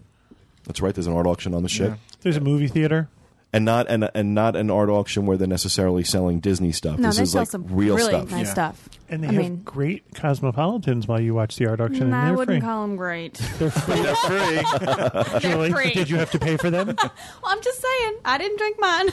that's 0.65 0.81
right. 0.81 0.95
There's 0.95 1.07
an 1.07 1.15
art 1.15 1.27
auction 1.27 1.55
on 1.55 1.63
the 1.63 1.69
ship. 1.69 1.91
Yeah. 1.91 1.97
There's 2.23 2.37
a 2.37 2.41
movie 2.41 2.69
theater. 2.69 3.09
and 3.53 3.65
not 3.65 3.87
and, 3.89 4.09
and 4.15 4.33
not 4.35 4.55
an 4.55 4.71
art 4.71 4.89
auction 4.91 5.27
where 5.27 5.37
they're 5.37 5.49
necessarily 5.49 6.05
selling 6.05 6.39
Disney 6.39 6.71
stuff. 6.71 6.99
No, 7.01 7.09
this 7.09 7.17
they 7.17 7.23
is 7.25 7.33
sell 7.33 7.41
like 7.43 7.49
some 7.51 7.67
real 7.69 7.97
really 7.97 8.11
stuff. 8.11 8.31
nice 8.31 8.47
Yeah. 8.47 8.53
stuff. 8.53 8.89
And 9.09 9.25
they 9.25 9.29
I 9.29 9.33
have 9.33 9.43
mean- 9.43 9.63
great 9.65 10.05
cosmopolitans 10.15 11.09
while 11.09 11.21
you 11.21 11.35
watch 11.35 11.57
the 11.57 11.67
art 11.67 11.81
auction. 11.81 12.13
I 12.13 12.31
wouldn't 12.31 12.47
free. 12.47 12.61
call 12.61 12.83
them 12.87 12.95
great. 12.97 13.35
They're 13.59 13.71
free. 13.73 14.01
they're 14.03 14.15
free. 14.15 15.41
Julie, 15.41 15.73
free. 15.73 15.95
did 15.95 16.09
you 16.09 16.17
have 16.19 16.31
to 16.31 16.39
pay 16.39 16.57
for 16.59 16.71
them? 16.71 16.95
well, 16.99 17.13
I'm 17.45 17.61
just 17.61 17.81
saying, 17.81 18.19
I 18.25 18.39
didn't 18.39 18.59
drink 18.59 18.77
mine. 18.79 19.09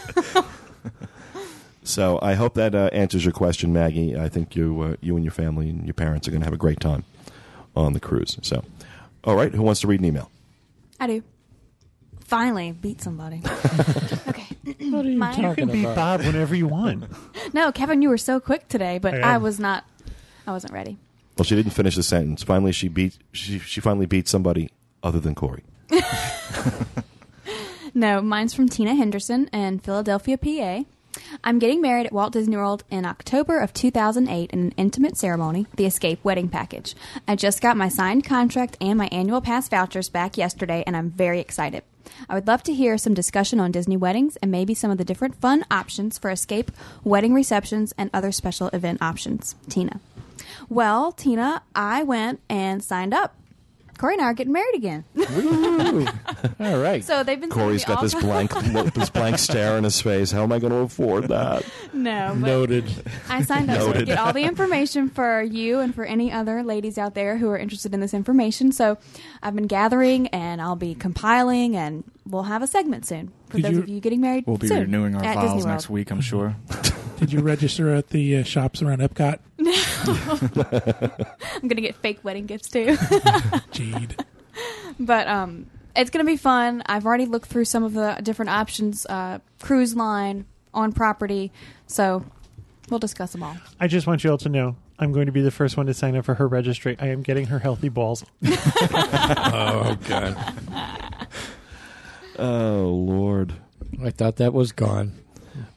So 1.87 2.19
I 2.21 2.33
hope 2.33 2.55
that 2.55 2.75
uh, 2.75 2.89
answers 2.91 3.23
your 3.23 3.31
question, 3.31 3.71
Maggie. 3.71 4.17
I 4.17 4.27
think 4.27 4.55
you 4.55 4.81
uh, 4.81 4.95
you 4.99 5.15
and 5.15 5.23
your 5.23 5.31
family 5.31 5.69
and 5.69 5.85
your 5.85 5.93
parents 5.93 6.27
are 6.27 6.31
going 6.31 6.41
to 6.41 6.45
have 6.45 6.53
a 6.53 6.57
great 6.57 6.79
time 6.79 7.05
on 7.75 7.93
the 7.93 7.99
cruise. 7.99 8.37
So, 8.41 8.63
all 9.23 9.35
right, 9.35 9.53
who 9.53 9.61
wants 9.61 9.81
to 9.81 9.87
read 9.87 10.01
an 10.01 10.05
email? 10.05 10.29
I 10.99 11.07
do. 11.07 11.23
Finally, 12.19 12.73
beat 12.73 13.01
somebody. 13.01 13.41
okay. 14.27 14.47
What 14.89 15.05
are 15.05 15.09
you 15.09 15.17
Mine? 15.17 15.37
You 15.37 15.41
talking 15.43 15.67
can 15.67 15.71
beat 15.71 15.85
about? 15.85 15.95
Bob 15.95 16.19
whenever 16.25 16.55
you 16.55 16.67
want. 16.67 17.05
No, 17.53 17.71
Kevin, 17.71 18.01
you 18.01 18.09
were 18.09 18.17
so 18.17 18.41
quick 18.41 18.67
today, 18.67 18.97
but 18.97 19.13
I 19.13 19.35
I 19.35 19.37
was 19.37 19.57
not. 19.57 19.85
I 20.45 20.51
wasn't 20.51 20.73
ready. 20.73 20.97
Well, 21.37 21.45
she 21.45 21.55
didn't 21.55 21.71
finish 21.71 21.95
the 21.95 22.03
sentence. 22.03 22.43
Finally, 22.43 22.73
she 22.73 22.89
beat 22.89 23.17
she 23.31 23.59
she 23.59 23.79
finally 23.79 24.05
beat 24.05 24.27
somebody 24.27 24.69
other 25.01 25.21
than 25.21 25.33
Corey. 25.33 25.63
No, 27.97 28.21
mine's 28.21 28.53
from 28.53 28.69
Tina 28.69 28.93
Henderson 28.93 29.47
in 29.47 29.79
Philadelphia, 29.79 30.37
PA. 30.37 30.83
I'm 31.43 31.59
getting 31.59 31.81
married 31.81 32.05
at 32.05 32.13
Walt 32.13 32.33
Disney 32.33 32.57
World 32.57 32.83
in 32.89 33.05
October 33.05 33.59
of 33.59 33.73
2008 33.73 34.51
in 34.51 34.59
an 34.59 34.73
intimate 34.77 35.17
ceremony, 35.17 35.65
the 35.75 35.85
Escape 35.85 36.23
Wedding 36.23 36.49
Package. 36.49 36.95
I 37.27 37.35
just 37.35 37.61
got 37.61 37.77
my 37.77 37.89
signed 37.89 38.25
contract 38.25 38.77
and 38.81 38.97
my 38.97 39.07
annual 39.07 39.41
pass 39.41 39.69
vouchers 39.69 40.09
back 40.09 40.37
yesterday, 40.37 40.83
and 40.85 40.95
I'm 40.95 41.09
very 41.09 41.39
excited. 41.39 41.83
I 42.29 42.35
would 42.35 42.47
love 42.47 42.63
to 42.63 42.73
hear 42.73 42.97
some 42.97 43.13
discussion 43.13 43.59
on 43.59 43.71
Disney 43.71 43.97
weddings 43.97 44.37
and 44.37 44.51
maybe 44.51 44.73
some 44.73 44.91
of 44.91 44.97
the 44.97 45.05
different 45.05 45.35
fun 45.35 45.65
options 45.69 46.17
for 46.17 46.31
Escape 46.31 46.71
wedding 47.03 47.33
receptions 47.33 47.93
and 47.97 48.09
other 48.13 48.31
special 48.31 48.69
event 48.69 49.01
options. 49.01 49.55
Tina. 49.69 49.99
Well, 50.69 51.11
Tina, 51.11 51.63
I 51.75 52.03
went 52.03 52.41
and 52.49 52.83
signed 52.83 53.13
up. 53.13 53.35
Corey 53.97 54.13
and 54.13 54.21
I 54.21 54.25
are 54.25 54.33
getting 54.33 54.53
married 54.53 54.75
again. 54.75 55.03
Woo. 55.15 56.05
All 56.59 56.77
right. 56.79 57.03
So 57.03 57.23
they've 57.23 57.39
been 57.39 57.49
Corey's 57.49 57.83
got 57.83 57.97
all 57.97 58.03
this 58.03 58.13
blank 58.15 58.51
this 58.93 59.09
blank 59.09 59.39
stare 59.39 59.75
on 59.77 59.83
his 59.83 59.99
face. 60.01 60.31
How 60.31 60.43
am 60.43 60.51
I 60.51 60.59
going 60.59 60.71
to 60.71 60.79
afford 60.79 61.29
that? 61.29 61.65
No, 61.93 62.29
but 62.39 62.47
Noted. 62.47 62.85
I 63.29 63.41
signed 63.43 63.69
up 63.69 63.79
to 63.79 63.85
Noted. 63.87 64.05
get 64.05 64.17
all 64.19 64.33
the 64.33 64.43
information 64.43 65.09
for 65.09 65.41
you 65.41 65.79
and 65.79 65.93
for 65.95 66.03
any 66.05 66.31
other 66.31 66.63
ladies 66.63 66.97
out 66.97 67.15
there 67.15 67.37
who 67.37 67.49
are 67.49 67.57
interested 67.57 67.93
in 67.93 67.99
this 67.99 68.13
information. 68.13 68.71
So 68.71 68.97
I've 69.41 69.55
been 69.55 69.67
gathering 69.67 70.27
and 70.27 70.61
I'll 70.61 70.75
be 70.75 70.93
compiling 70.95 71.75
and 71.75 72.03
we'll 72.29 72.43
have 72.43 72.61
a 72.61 72.67
segment 72.67 73.05
soon 73.05 73.31
for 73.49 73.57
Did 73.57 73.65
those 73.65 73.71
you- 73.73 73.79
of 73.79 73.89
you 73.89 73.99
getting 73.99 74.21
married. 74.21 74.45
We'll 74.47 74.57
be 74.57 74.67
soon 74.67 74.79
renewing 74.81 75.15
our 75.15 75.23
at 75.23 75.35
files 75.35 75.53
Disney 75.55 75.71
next 75.71 75.89
week, 75.89 76.11
I'm 76.11 76.21
sure. 76.21 76.55
Did 77.17 77.33
you 77.33 77.41
register 77.41 77.93
at 77.93 78.09
the 78.09 78.37
uh, 78.37 78.43
shops 78.43 78.81
around 78.81 78.99
Epcot? 78.99 79.39
I'm 81.61 81.67
gonna 81.67 81.81
get 81.81 81.95
fake 81.95 82.19
wedding 82.23 82.45
gifts 82.45 82.69
too. 82.69 82.97
Jade. 83.71 84.15
but 84.99 85.27
um, 85.27 85.67
it's 85.95 86.09
gonna 86.11 86.23
be 86.25 86.37
fun. 86.37 86.83
I've 86.85 87.05
already 87.05 87.25
looked 87.25 87.49
through 87.49 87.65
some 87.65 87.83
of 87.83 87.93
the 87.93 88.17
different 88.21 88.49
options: 88.51 89.05
uh, 89.07 89.39
cruise 89.61 89.95
line, 89.95 90.45
on 90.73 90.93
property. 90.93 91.51
So 91.87 92.23
we'll 92.89 92.99
discuss 92.99 93.31
them 93.31 93.43
all. 93.43 93.57
I 93.79 93.87
just 93.87 94.07
want 94.07 94.23
you 94.23 94.31
all 94.31 94.37
to 94.39 94.49
know 94.49 94.75
I'm 94.99 95.11
going 95.11 95.25
to 95.25 95.31
be 95.31 95.41
the 95.41 95.51
first 95.51 95.75
one 95.75 95.87
to 95.87 95.93
sign 95.93 96.15
up 96.15 96.25
for 96.25 96.35
her 96.35 96.47
registry. 96.47 96.95
I 96.99 97.07
am 97.07 97.23
getting 97.23 97.47
her 97.47 97.59
healthy 97.59 97.89
balls. 97.89 98.23
Oh 98.45 99.97
God. 100.07 100.53
Oh 102.39 102.89
Lord. 102.89 103.53
I 104.03 104.09
thought 104.11 104.37
that 104.37 104.53
was 104.53 104.71
gone. 104.71 105.13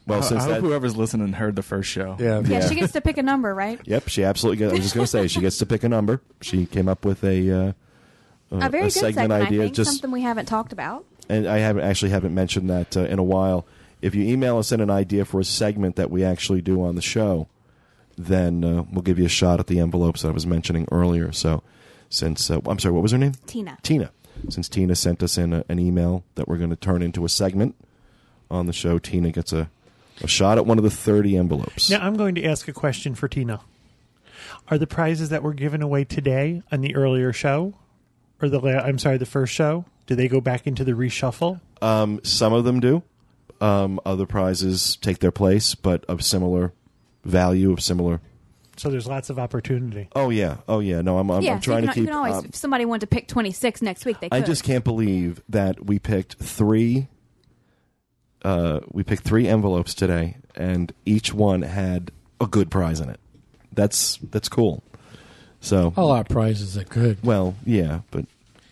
Well, 0.05 0.19
I, 0.19 0.21
since 0.21 0.41
I 0.41 0.45
hope 0.45 0.53
that, 0.55 0.61
whoever's 0.61 0.95
listening 0.95 1.33
heard 1.33 1.55
the 1.55 1.63
first 1.63 1.89
show. 1.89 2.15
Yeah. 2.19 2.41
Yeah, 2.41 2.59
Yeah. 2.59 2.67
she 2.69 2.75
gets 2.75 2.93
to 2.93 3.01
pick 3.01 3.17
a 3.17 3.23
number, 3.23 3.53
right? 3.53 3.79
yep, 3.85 4.07
she 4.07 4.23
absolutely. 4.23 4.57
Gets, 4.57 4.71
I 4.71 4.75
was 4.75 4.83
just 4.83 4.95
going 4.95 5.03
to 5.05 5.11
say 5.11 5.27
she 5.27 5.39
gets 5.41 5.57
to 5.59 5.65
pick 5.65 5.83
a 5.83 5.89
number. 5.89 6.21
She 6.41 6.65
came 6.65 6.87
up 6.87 7.03
with 7.05 7.23
a 7.23 7.51
uh, 7.51 7.73
A 8.51 8.69
very 8.69 8.83
good 8.85 8.91
segment, 8.91 9.31
idea. 9.31 9.61
I 9.61 9.63
think. 9.65 9.75
just 9.75 9.91
Something 9.91 10.11
we 10.11 10.21
haven't 10.21 10.45
talked 10.47 10.73
about. 10.73 11.05
and 11.29 11.47
I 11.47 11.59
haven't 11.59 11.83
actually 11.83 12.11
haven't 12.11 12.33
mentioned 12.35 12.69
that 12.69 12.95
uh, 12.97 13.01
in 13.01 13.17
a 13.17 13.23
while. 13.23 13.65
If 14.01 14.13
you 14.15 14.23
email 14.27 14.57
us 14.57 14.71
in 14.71 14.81
an 14.81 14.89
idea 14.89 15.25
for 15.25 15.39
a 15.39 15.43
segment 15.45 15.95
that 15.95 16.09
we 16.11 16.23
actually 16.23 16.61
do 16.61 16.83
on 16.83 16.95
the 16.95 17.01
show, 17.01 17.47
then 18.17 18.63
uh, 18.63 18.83
we'll 18.91 19.03
give 19.03 19.17
you 19.19 19.25
a 19.25 19.29
shot 19.29 19.59
at 19.59 19.67
the 19.67 19.79
envelopes 19.79 20.21
that 20.23 20.29
I 20.29 20.31
was 20.31 20.45
mentioning 20.45 20.87
earlier. 20.91 21.31
So, 21.31 21.63
since 22.09 22.49
uh, 22.51 22.59
I'm 22.65 22.77
sorry, 22.79 22.93
what 22.93 23.03
was 23.03 23.11
her 23.13 23.17
name? 23.17 23.33
Tina. 23.47 23.77
Tina. 23.83 24.11
Since 24.49 24.69
Tina 24.69 24.95
sent 24.95 25.21
us 25.23 25.37
in 25.37 25.53
a, 25.53 25.63
an 25.69 25.79
email 25.79 26.23
that 26.35 26.47
we're 26.47 26.57
going 26.57 26.69
to 26.69 26.75
turn 26.75 27.01
into 27.01 27.25
a 27.25 27.29
segment 27.29 27.75
on 28.49 28.65
the 28.65 28.73
show, 28.73 28.99
Tina 28.99 29.31
gets 29.31 29.53
a, 29.53 29.69
a 30.21 30.27
shot 30.27 30.57
at 30.57 30.65
one 30.65 30.77
of 30.77 30.83
the 30.83 30.89
30 30.89 31.37
envelopes. 31.37 31.89
Now 31.89 32.05
I'm 32.05 32.15
going 32.15 32.35
to 32.35 32.43
ask 32.43 32.67
a 32.67 32.73
question 32.73 33.15
for 33.15 33.27
Tina. 33.27 33.61
Are 34.69 34.77
the 34.77 34.87
prizes 34.87 35.29
that 35.29 35.43
were 35.43 35.53
given 35.53 35.81
away 35.81 36.03
today 36.03 36.61
on 36.71 36.81
the 36.81 36.95
earlier 36.95 37.33
show, 37.33 37.73
or 38.41 38.49
the 38.49 38.59
la- 38.59 38.79
I'm 38.79 38.97
sorry, 38.97 39.17
the 39.17 39.25
first 39.25 39.53
show, 39.53 39.85
do 40.07 40.15
they 40.15 40.27
go 40.27 40.41
back 40.41 40.67
into 40.67 40.83
the 40.83 40.93
reshuffle? 40.93 41.61
Um, 41.81 42.19
some 42.23 42.53
of 42.53 42.63
them 42.63 42.79
do. 42.79 43.03
Um, 43.59 43.99
other 44.05 44.25
prizes 44.25 44.97
take 44.97 45.19
their 45.19 45.31
place, 45.31 45.75
but 45.75 46.03
of 46.05 46.23
similar 46.23 46.73
value, 47.23 47.71
of 47.71 47.81
similar. 47.81 48.19
So 48.77 48.89
there's 48.89 49.05
lots 49.07 49.29
of 49.29 49.37
opportunity. 49.37 50.07
Oh 50.15 50.29
yeah, 50.29 50.57
oh 50.67 50.79
yeah. 50.79 51.01
No, 51.01 51.17
I'm, 51.19 51.29
I'm, 51.29 51.41
yeah, 51.41 51.53
I'm 51.53 51.61
so 51.61 51.65
trying 51.65 51.83
you 51.83 51.87
to 51.89 51.93
can, 51.93 52.01
you 52.03 52.07
keep. 52.07 52.11
can 52.11 52.17
always, 52.17 52.35
um, 52.35 52.45
if 52.45 52.55
somebody 52.55 52.85
wanted 52.85 53.01
to 53.01 53.07
pick 53.07 53.27
26 53.27 53.81
next 53.81 54.05
week, 54.05 54.19
they 54.19 54.29
could. 54.29 54.41
I 54.41 54.45
just 54.45 54.63
can't 54.63 54.83
believe 54.83 55.41
that 55.49 55.85
we 55.85 55.99
picked 55.99 56.35
three. 56.35 57.07
Uh, 58.43 58.79
we 58.89 59.03
picked 59.03 59.23
three 59.23 59.47
envelopes 59.47 59.93
today, 59.93 60.37
and 60.55 60.91
each 61.05 61.33
one 61.33 61.61
had 61.61 62.11
a 62.39 62.47
good 62.47 62.71
prize 62.71 62.99
in 62.99 63.09
it. 63.09 63.19
that's 63.73 64.17
that's 64.31 64.49
cool. 64.49 64.83
So 65.59 65.93
a 65.95 66.03
lot 66.03 66.21
of 66.21 66.27
prizes 66.29 66.75
are 66.77 66.83
good. 66.83 67.19
well, 67.23 67.55
yeah, 67.65 67.99
but 68.09 68.25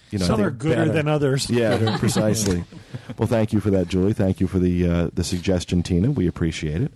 you 0.09 0.17
know, 0.17 0.25
some 0.25 0.41
are 0.41 0.49
gooder 0.49 0.75
better- 0.75 0.91
than 0.91 1.07
others. 1.07 1.49
Yeah, 1.51 1.97
precisely. 1.99 2.63
well, 3.19 3.27
thank 3.27 3.53
you 3.53 3.59
for 3.59 3.69
that, 3.69 3.87
Julie. 3.89 4.13
Thank 4.13 4.39
you 4.39 4.47
for 4.47 4.57
the 4.57 4.87
uh, 4.87 5.09
the 5.13 5.23
suggestion, 5.23 5.83
Tina. 5.83 6.09
We 6.09 6.25
appreciate 6.25 6.81
it. 6.81 6.91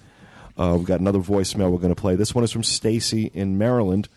Uh, 0.57 0.75
we've 0.77 0.87
got 0.87 0.99
another 0.99 1.19
voicemail 1.19 1.71
we're 1.71 1.77
going 1.77 1.93
to 1.93 1.99
play. 1.99 2.15
This 2.15 2.35
one 2.35 2.43
is 2.43 2.51
from 2.51 2.63
Stacy 2.63 3.31
in 3.33 3.57
Maryland, 3.57 4.09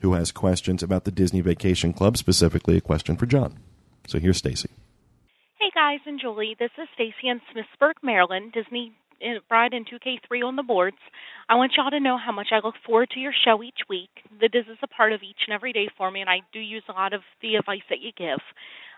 who 0.00 0.14
has 0.14 0.32
questions 0.32 0.82
about 0.82 1.04
the 1.04 1.10
Disney 1.10 1.40
Vacation 1.40 1.92
Club, 1.92 2.16
specifically 2.16 2.76
a 2.76 2.80
question 2.80 3.16
for 3.16 3.26
John. 3.26 3.58
So 4.06 4.18
here's 4.18 4.38
Stacy. 4.38 4.70
Hey 5.58 5.70
guys 5.74 6.00
and 6.06 6.20
Julie, 6.20 6.56
this 6.58 6.70
is 6.80 6.88
Stacy 6.94 7.28
in 7.28 7.40
Smithsburg, 7.52 7.94
Maryland, 8.02 8.52
Disney 8.52 8.92
uh, 9.22 9.40
Bride 9.48 9.72
and 9.72 9.86
2K3 9.86 10.44
on 10.46 10.56
the 10.56 10.62
boards. 10.62 10.96
I 11.48 11.56
want 11.56 11.72
y'all 11.76 11.90
to 11.90 12.00
know 12.00 12.16
how 12.16 12.32
much 12.32 12.48
I 12.52 12.60
look 12.64 12.76
forward 12.86 13.10
to 13.10 13.20
your 13.20 13.32
show 13.44 13.62
each 13.62 13.80
week. 13.88 14.10
The 14.40 14.48
Diz 14.48 14.66
is 14.70 14.78
a 14.82 14.86
part 14.86 15.12
of 15.12 15.22
each 15.22 15.40
and 15.46 15.54
every 15.54 15.72
day 15.72 15.88
for 15.96 16.10
me, 16.10 16.20
and 16.20 16.30
I 16.30 16.40
do 16.52 16.60
use 16.60 16.84
a 16.88 16.92
lot 16.92 17.12
of 17.12 17.22
the 17.42 17.56
advice 17.56 17.82
that 17.90 18.00
you 18.00 18.12
give. 18.16 18.40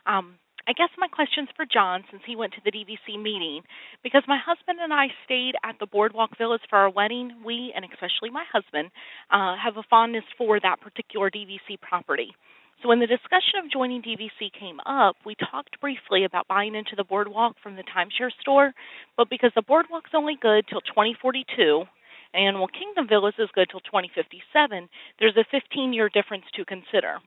Um, 0.07 0.35
I 0.69 0.73
guess 0.73 0.91
my 0.99 1.09
question's 1.09 1.49
for 1.57 1.65
John 1.65 2.05
since 2.11 2.23
he 2.27 2.37
went 2.37 2.53
to 2.55 2.61
the 2.65 2.71
DVC 2.71 3.21
meeting. 3.21 3.63
Because 4.03 4.23
my 4.29 4.39
husband 4.39 4.79
and 4.83 4.93
I 4.93 5.09
stayed 5.25 5.55
at 5.65 5.77
the 5.81 5.87
Boardwalk 5.87 6.37
Villas 6.39 6.61
for 6.69 6.79
our 6.79 6.91
wedding, 6.91 7.43
we, 7.45 7.73
and 7.75 7.85
especially 7.85 8.31
my 8.31 8.45
husband, 8.53 8.91
uh, 9.31 9.57
have 9.57 9.77
a 9.77 9.83
fondness 9.89 10.25
for 10.37 10.61
that 10.61 10.81
particular 10.81 11.31
DVC 11.31 11.81
property. 11.81 12.35
So 12.83 12.89
when 12.89 13.01
the 13.01 13.07
discussion 13.07 13.61
of 13.63 13.71
joining 13.71 14.01
DVC 14.01 14.53
came 14.59 14.81
up, 14.87 15.17
we 15.27 15.35
talked 15.35 15.79
briefly 15.81 16.25
about 16.25 16.49
buying 16.49 16.75
into 16.75 16.97
the 16.97 17.05
boardwalk 17.05 17.57
from 17.63 17.77
the 17.77 17.85
timeshare 17.85 18.33
store, 18.41 18.73
but 19.19 19.29
because 19.29 19.53
the 19.55 19.63
boardwalk's 19.63 20.11
only 20.15 20.39
good 20.41 20.65
till 20.67 20.81
2042 20.81 21.85
and 22.33 22.47
Animal 22.47 22.69
Kingdom 22.69 23.07
Villas 23.09 23.35
is 23.39 23.49
good 23.55 23.69
till 23.71 23.81
2057, 23.81 24.89
there's 25.19 25.37
a 25.37 25.45
15-year 25.55 26.09
difference 26.09 26.45
to 26.55 26.65
consider. 26.65 27.19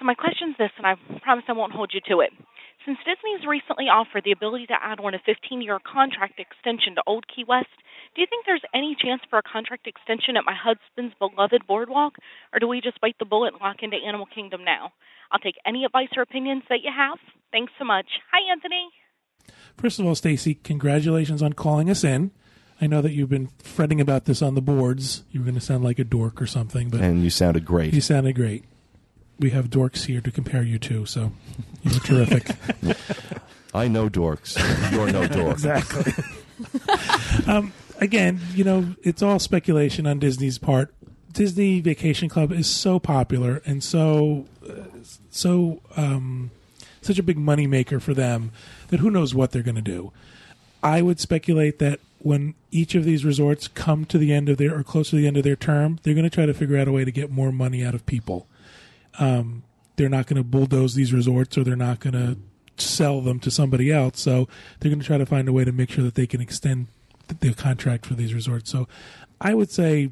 So 0.00 0.06
my 0.08 0.14
question's 0.16 0.56
this, 0.56 0.72
and 0.80 0.86
I 0.88 0.96
promise 1.20 1.44
I 1.46 1.52
won't 1.52 1.76
hold 1.76 1.92
you 1.92 2.00
to 2.08 2.24
it. 2.24 2.32
Since 2.88 2.96
Disney's 3.04 3.44
recently 3.44 3.92
offered 3.92 4.24
the 4.24 4.32
ability 4.32 4.64
to 4.72 4.78
add 4.80 4.98
on 4.98 5.12
a 5.12 5.20
15-year 5.28 5.78
contract 5.84 6.40
extension 6.40 6.96
to 6.96 7.02
Old 7.06 7.28
Key 7.28 7.44
West, 7.44 7.68
do 8.16 8.22
you 8.24 8.26
think 8.26 8.46
there's 8.48 8.64
any 8.72 8.96
chance 8.96 9.20
for 9.28 9.38
a 9.38 9.44
contract 9.44 9.86
extension 9.86 10.40
at 10.40 10.48
my 10.48 10.56
husband's 10.56 11.12
beloved 11.20 11.68
boardwalk, 11.68 12.16
or 12.52 12.58
do 12.58 12.66
we 12.66 12.80
just 12.80 12.98
bite 13.04 13.20
the 13.20 13.28
bullet 13.28 13.52
and 13.52 13.60
lock 13.60 13.84
into 13.84 14.00
Animal 14.00 14.24
Kingdom 14.24 14.64
now? 14.64 14.96
I'll 15.30 15.38
take 15.38 15.60
any 15.66 15.84
advice 15.84 16.08
or 16.16 16.22
opinions 16.22 16.64
that 16.72 16.80
you 16.82 16.90
have. 16.96 17.20
Thanks 17.52 17.72
so 17.78 17.84
much. 17.84 18.08
Hi, 18.32 18.40
Anthony. 18.50 18.88
First 19.76 20.00
of 20.00 20.06
all, 20.06 20.14
Stacy, 20.14 20.54
congratulations 20.54 21.42
on 21.42 21.52
calling 21.52 21.90
us 21.90 22.02
in. 22.02 22.30
I 22.80 22.86
know 22.86 23.02
that 23.02 23.12
you've 23.12 23.28
been 23.28 23.50
fretting 23.62 24.00
about 24.00 24.24
this 24.24 24.40
on 24.40 24.54
the 24.54 24.62
boards. 24.62 25.24
You 25.30 25.40
were 25.40 25.44
going 25.44 25.54
to 25.56 25.60
sound 25.60 25.84
like 25.84 25.98
a 25.98 26.04
dork 26.04 26.40
or 26.40 26.46
something, 26.46 26.88
but 26.88 27.02
And 27.02 27.22
you 27.22 27.28
sounded 27.28 27.66
great. 27.66 27.92
you 27.92 28.00
sounded 28.00 28.34
great. 28.34 28.64
We 29.40 29.50
have 29.50 29.70
dorks 29.70 30.04
here 30.04 30.20
to 30.20 30.30
compare 30.30 30.62
you 30.62 30.78
to, 30.80 31.06
so 31.06 31.32
you 31.82 31.94
were 31.94 32.00
terrific. 32.00 32.56
I 33.74 33.88
know 33.88 34.08
dorks. 34.08 34.56
You're 34.92 35.10
no 35.10 35.26
dork. 35.26 35.52
exactly. 35.54 36.12
um, 37.46 37.72
again, 38.00 38.40
you 38.54 38.64
know, 38.64 38.94
it's 39.02 39.22
all 39.22 39.38
speculation 39.38 40.06
on 40.06 40.18
Disney's 40.18 40.58
part. 40.58 40.94
Disney 41.32 41.80
Vacation 41.80 42.28
Club 42.28 42.52
is 42.52 42.66
so 42.66 42.98
popular 42.98 43.62
and 43.64 43.82
so 43.84 44.46
uh, 44.68 44.82
so 45.30 45.80
um, 45.96 46.50
such 47.02 47.18
a 47.18 47.22
big 47.22 47.38
moneymaker 47.38 48.00
for 48.00 48.14
them 48.14 48.52
that 48.88 49.00
who 49.00 49.10
knows 49.10 49.34
what 49.34 49.52
they're 49.52 49.62
going 49.62 49.76
to 49.76 49.82
do. 49.82 50.12
I 50.82 51.02
would 51.02 51.20
speculate 51.20 51.78
that 51.78 52.00
when 52.18 52.54
each 52.70 52.94
of 52.94 53.04
these 53.04 53.24
resorts 53.24 53.68
come 53.68 54.04
to 54.06 54.18
the 54.18 54.32
end 54.32 54.48
of 54.48 54.58
their 54.58 54.76
or 54.76 54.82
close 54.82 55.10
to 55.10 55.16
the 55.16 55.26
end 55.26 55.36
of 55.36 55.44
their 55.44 55.56
term, 55.56 55.98
they're 56.02 56.14
going 56.14 56.24
to 56.24 56.30
try 56.30 56.46
to 56.46 56.54
figure 56.54 56.76
out 56.76 56.88
a 56.88 56.92
way 56.92 57.04
to 57.04 57.12
get 57.12 57.30
more 57.30 57.52
money 57.52 57.84
out 57.84 57.94
of 57.94 58.04
people. 58.06 58.46
Um, 59.18 59.62
they're 59.96 60.08
not 60.08 60.26
going 60.26 60.36
to 60.38 60.44
bulldoze 60.44 60.94
these 60.94 61.12
resorts 61.12 61.58
or 61.58 61.64
they're 61.64 61.76
not 61.76 62.00
going 62.00 62.14
to 62.14 62.38
sell 62.82 63.20
them 63.20 63.38
to 63.40 63.50
somebody 63.50 63.92
else. 63.92 64.20
So 64.20 64.48
they're 64.78 64.90
going 64.90 65.00
to 65.00 65.06
try 65.06 65.18
to 65.18 65.26
find 65.26 65.48
a 65.48 65.52
way 65.52 65.64
to 65.64 65.72
make 65.72 65.90
sure 65.90 66.04
that 66.04 66.14
they 66.14 66.26
can 66.26 66.40
extend 66.40 66.86
th- 67.28 67.40
the 67.40 67.52
contract 67.54 68.06
for 68.06 68.14
these 68.14 68.32
resorts. 68.32 68.70
So 68.70 68.88
I 69.40 69.52
would 69.54 69.70
say 69.70 70.10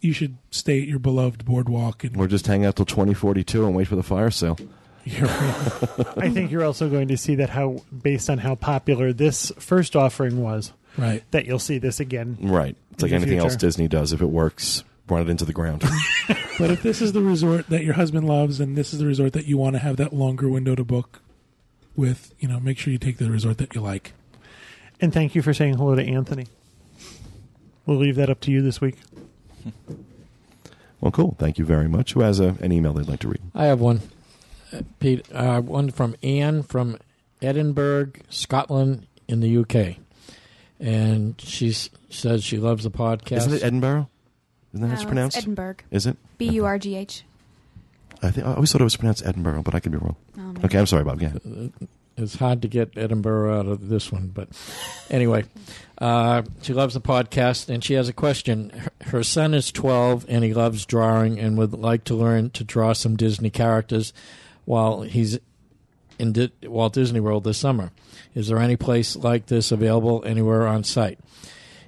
you 0.00 0.12
should 0.14 0.38
stay 0.50 0.80
at 0.80 0.88
your 0.88 0.98
beloved 0.98 1.44
boardwalk 1.44 2.04
and 2.04 2.16
Or 2.16 2.26
just 2.26 2.46
hang 2.46 2.64
out 2.64 2.76
till 2.76 2.86
2042 2.86 3.66
and 3.66 3.74
wait 3.74 3.86
for 3.88 3.96
the 3.96 4.02
fire 4.02 4.30
sale. 4.30 4.58
you're 5.04 5.28
I 5.28 6.30
think 6.30 6.50
you're 6.50 6.64
also 6.64 6.88
going 6.88 7.08
to 7.08 7.18
see 7.18 7.34
that 7.36 7.50
how, 7.50 7.82
based 8.02 8.30
on 8.30 8.38
how 8.38 8.54
popular 8.54 9.12
this 9.12 9.52
first 9.58 9.96
offering 9.96 10.40
was, 10.42 10.72
right. 10.96 11.22
that 11.32 11.44
you'll 11.44 11.58
see 11.58 11.76
this 11.78 12.00
again. 12.00 12.38
Right. 12.40 12.76
It's 12.92 13.02
like 13.02 13.10
the 13.10 13.16
anything 13.16 13.38
else. 13.38 13.56
Disney 13.56 13.88
does. 13.88 14.14
If 14.14 14.22
it 14.22 14.30
works, 14.30 14.84
run 15.08 15.20
it 15.22 15.28
into 15.28 15.44
the 15.44 15.52
ground. 15.52 15.84
But 16.60 16.70
if 16.70 16.82
this 16.82 17.00
is 17.00 17.12
the 17.12 17.22
resort 17.22 17.68
that 17.68 17.84
your 17.84 17.94
husband 17.94 18.26
loves 18.28 18.60
and 18.60 18.76
this 18.76 18.92
is 18.92 18.98
the 18.98 19.06
resort 19.06 19.32
that 19.32 19.46
you 19.46 19.56
want 19.56 19.74
to 19.76 19.80
have 19.80 19.96
that 19.96 20.12
longer 20.12 20.48
window 20.48 20.74
to 20.74 20.84
book 20.84 21.22
with, 21.96 22.34
you 22.38 22.48
know, 22.48 22.60
make 22.60 22.78
sure 22.78 22.92
you 22.92 22.98
take 22.98 23.16
the 23.18 23.30
resort 23.30 23.58
that 23.58 23.74
you 23.74 23.80
like. 23.80 24.12
And 25.00 25.12
thank 25.12 25.34
you 25.34 25.40
for 25.42 25.54
saying 25.54 25.74
hello 25.78 25.94
to 25.94 26.02
Anthony. 26.04 26.46
We'll 27.86 27.96
leave 27.96 28.16
that 28.16 28.28
up 28.30 28.40
to 28.40 28.50
you 28.50 28.60
this 28.62 28.80
week. 28.80 28.96
well, 31.00 31.10
cool. 31.10 31.34
Thank 31.38 31.58
you 31.58 31.64
very 31.64 31.88
much. 31.88 32.12
Who 32.12 32.20
has 32.20 32.40
a, 32.40 32.56
an 32.60 32.72
email 32.72 32.92
they'd 32.92 33.08
like 33.08 33.20
to 33.20 33.28
read? 33.28 33.40
I 33.54 33.64
have 33.64 33.80
one, 33.80 34.00
uh, 34.72 34.82
Pete. 34.98 35.24
Uh, 35.32 35.60
one 35.62 35.90
from 35.90 36.14
Anne 36.22 36.62
from 36.62 36.98
Edinburgh, 37.40 38.12
Scotland, 38.28 39.06
in 39.26 39.40
the 39.40 39.56
UK, 39.58 39.96
and 40.78 41.40
she 41.40 41.70
s- 41.70 41.88
says 42.10 42.44
she 42.44 42.58
loves 42.58 42.84
the 42.84 42.90
podcast. 42.90 43.38
Isn't 43.38 43.54
it 43.54 43.62
Edinburgh? 43.62 44.08
Isn't 44.74 44.82
that 44.82 44.88
how 44.88 44.94
it's 44.94 45.02
No, 45.02 45.08
pronounced? 45.08 45.38
Edinburgh. 45.38 45.76
Is 45.90 46.06
it? 46.06 46.16
B 46.40 46.48
U 46.52 46.64
R 46.64 46.78
G 46.78 46.96
H. 46.96 47.22
I 48.22 48.30
think 48.30 48.46
I 48.46 48.54
always 48.54 48.72
thought 48.72 48.80
it 48.80 48.84
was 48.84 48.96
pronounced 48.96 49.24
Edinburgh, 49.26 49.62
but 49.62 49.74
I 49.74 49.80
could 49.80 49.92
be 49.92 49.98
wrong. 49.98 50.16
Oh. 50.38 50.54
Okay, 50.64 50.78
I'm 50.78 50.86
sorry, 50.86 51.04
Bob. 51.04 51.20
Yeah. 51.20 51.32
It's 52.16 52.36
hard 52.36 52.62
to 52.62 52.68
get 52.68 52.96
Edinburgh 52.96 53.58
out 53.58 53.66
of 53.66 53.88
this 53.88 54.10
one, 54.10 54.28
but 54.28 54.48
anyway, 55.10 55.44
uh, 55.98 56.42
she 56.62 56.72
loves 56.72 56.94
the 56.94 57.00
podcast 57.00 57.68
and 57.68 57.84
she 57.84 57.92
has 57.94 58.08
a 58.08 58.14
question. 58.14 58.70
Her, 58.70 58.90
her 59.08 59.22
son 59.22 59.52
is 59.52 59.70
12 59.70 60.24
and 60.28 60.42
he 60.42 60.54
loves 60.54 60.86
drawing 60.86 61.38
and 61.38 61.58
would 61.58 61.74
like 61.74 62.04
to 62.04 62.14
learn 62.14 62.50
to 62.50 62.64
draw 62.64 62.94
some 62.94 63.16
Disney 63.16 63.50
characters 63.50 64.14
while 64.64 65.02
he's 65.02 65.38
in 66.18 66.32
Di- 66.32 66.52
Walt 66.64 66.94
Disney 66.94 67.20
World 67.20 67.44
this 67.44 67.58
summer. 67.58 67.90
Is 68.34 68.48
there 68.48 68.58
any 68.58 68.76
place 68.76 69.14
like 69.14 69.46
this 69.46 69.72
available 69.72 70.22
anywhere 70.26 70.66
on 70.66 70.84
site? 70.84 71.18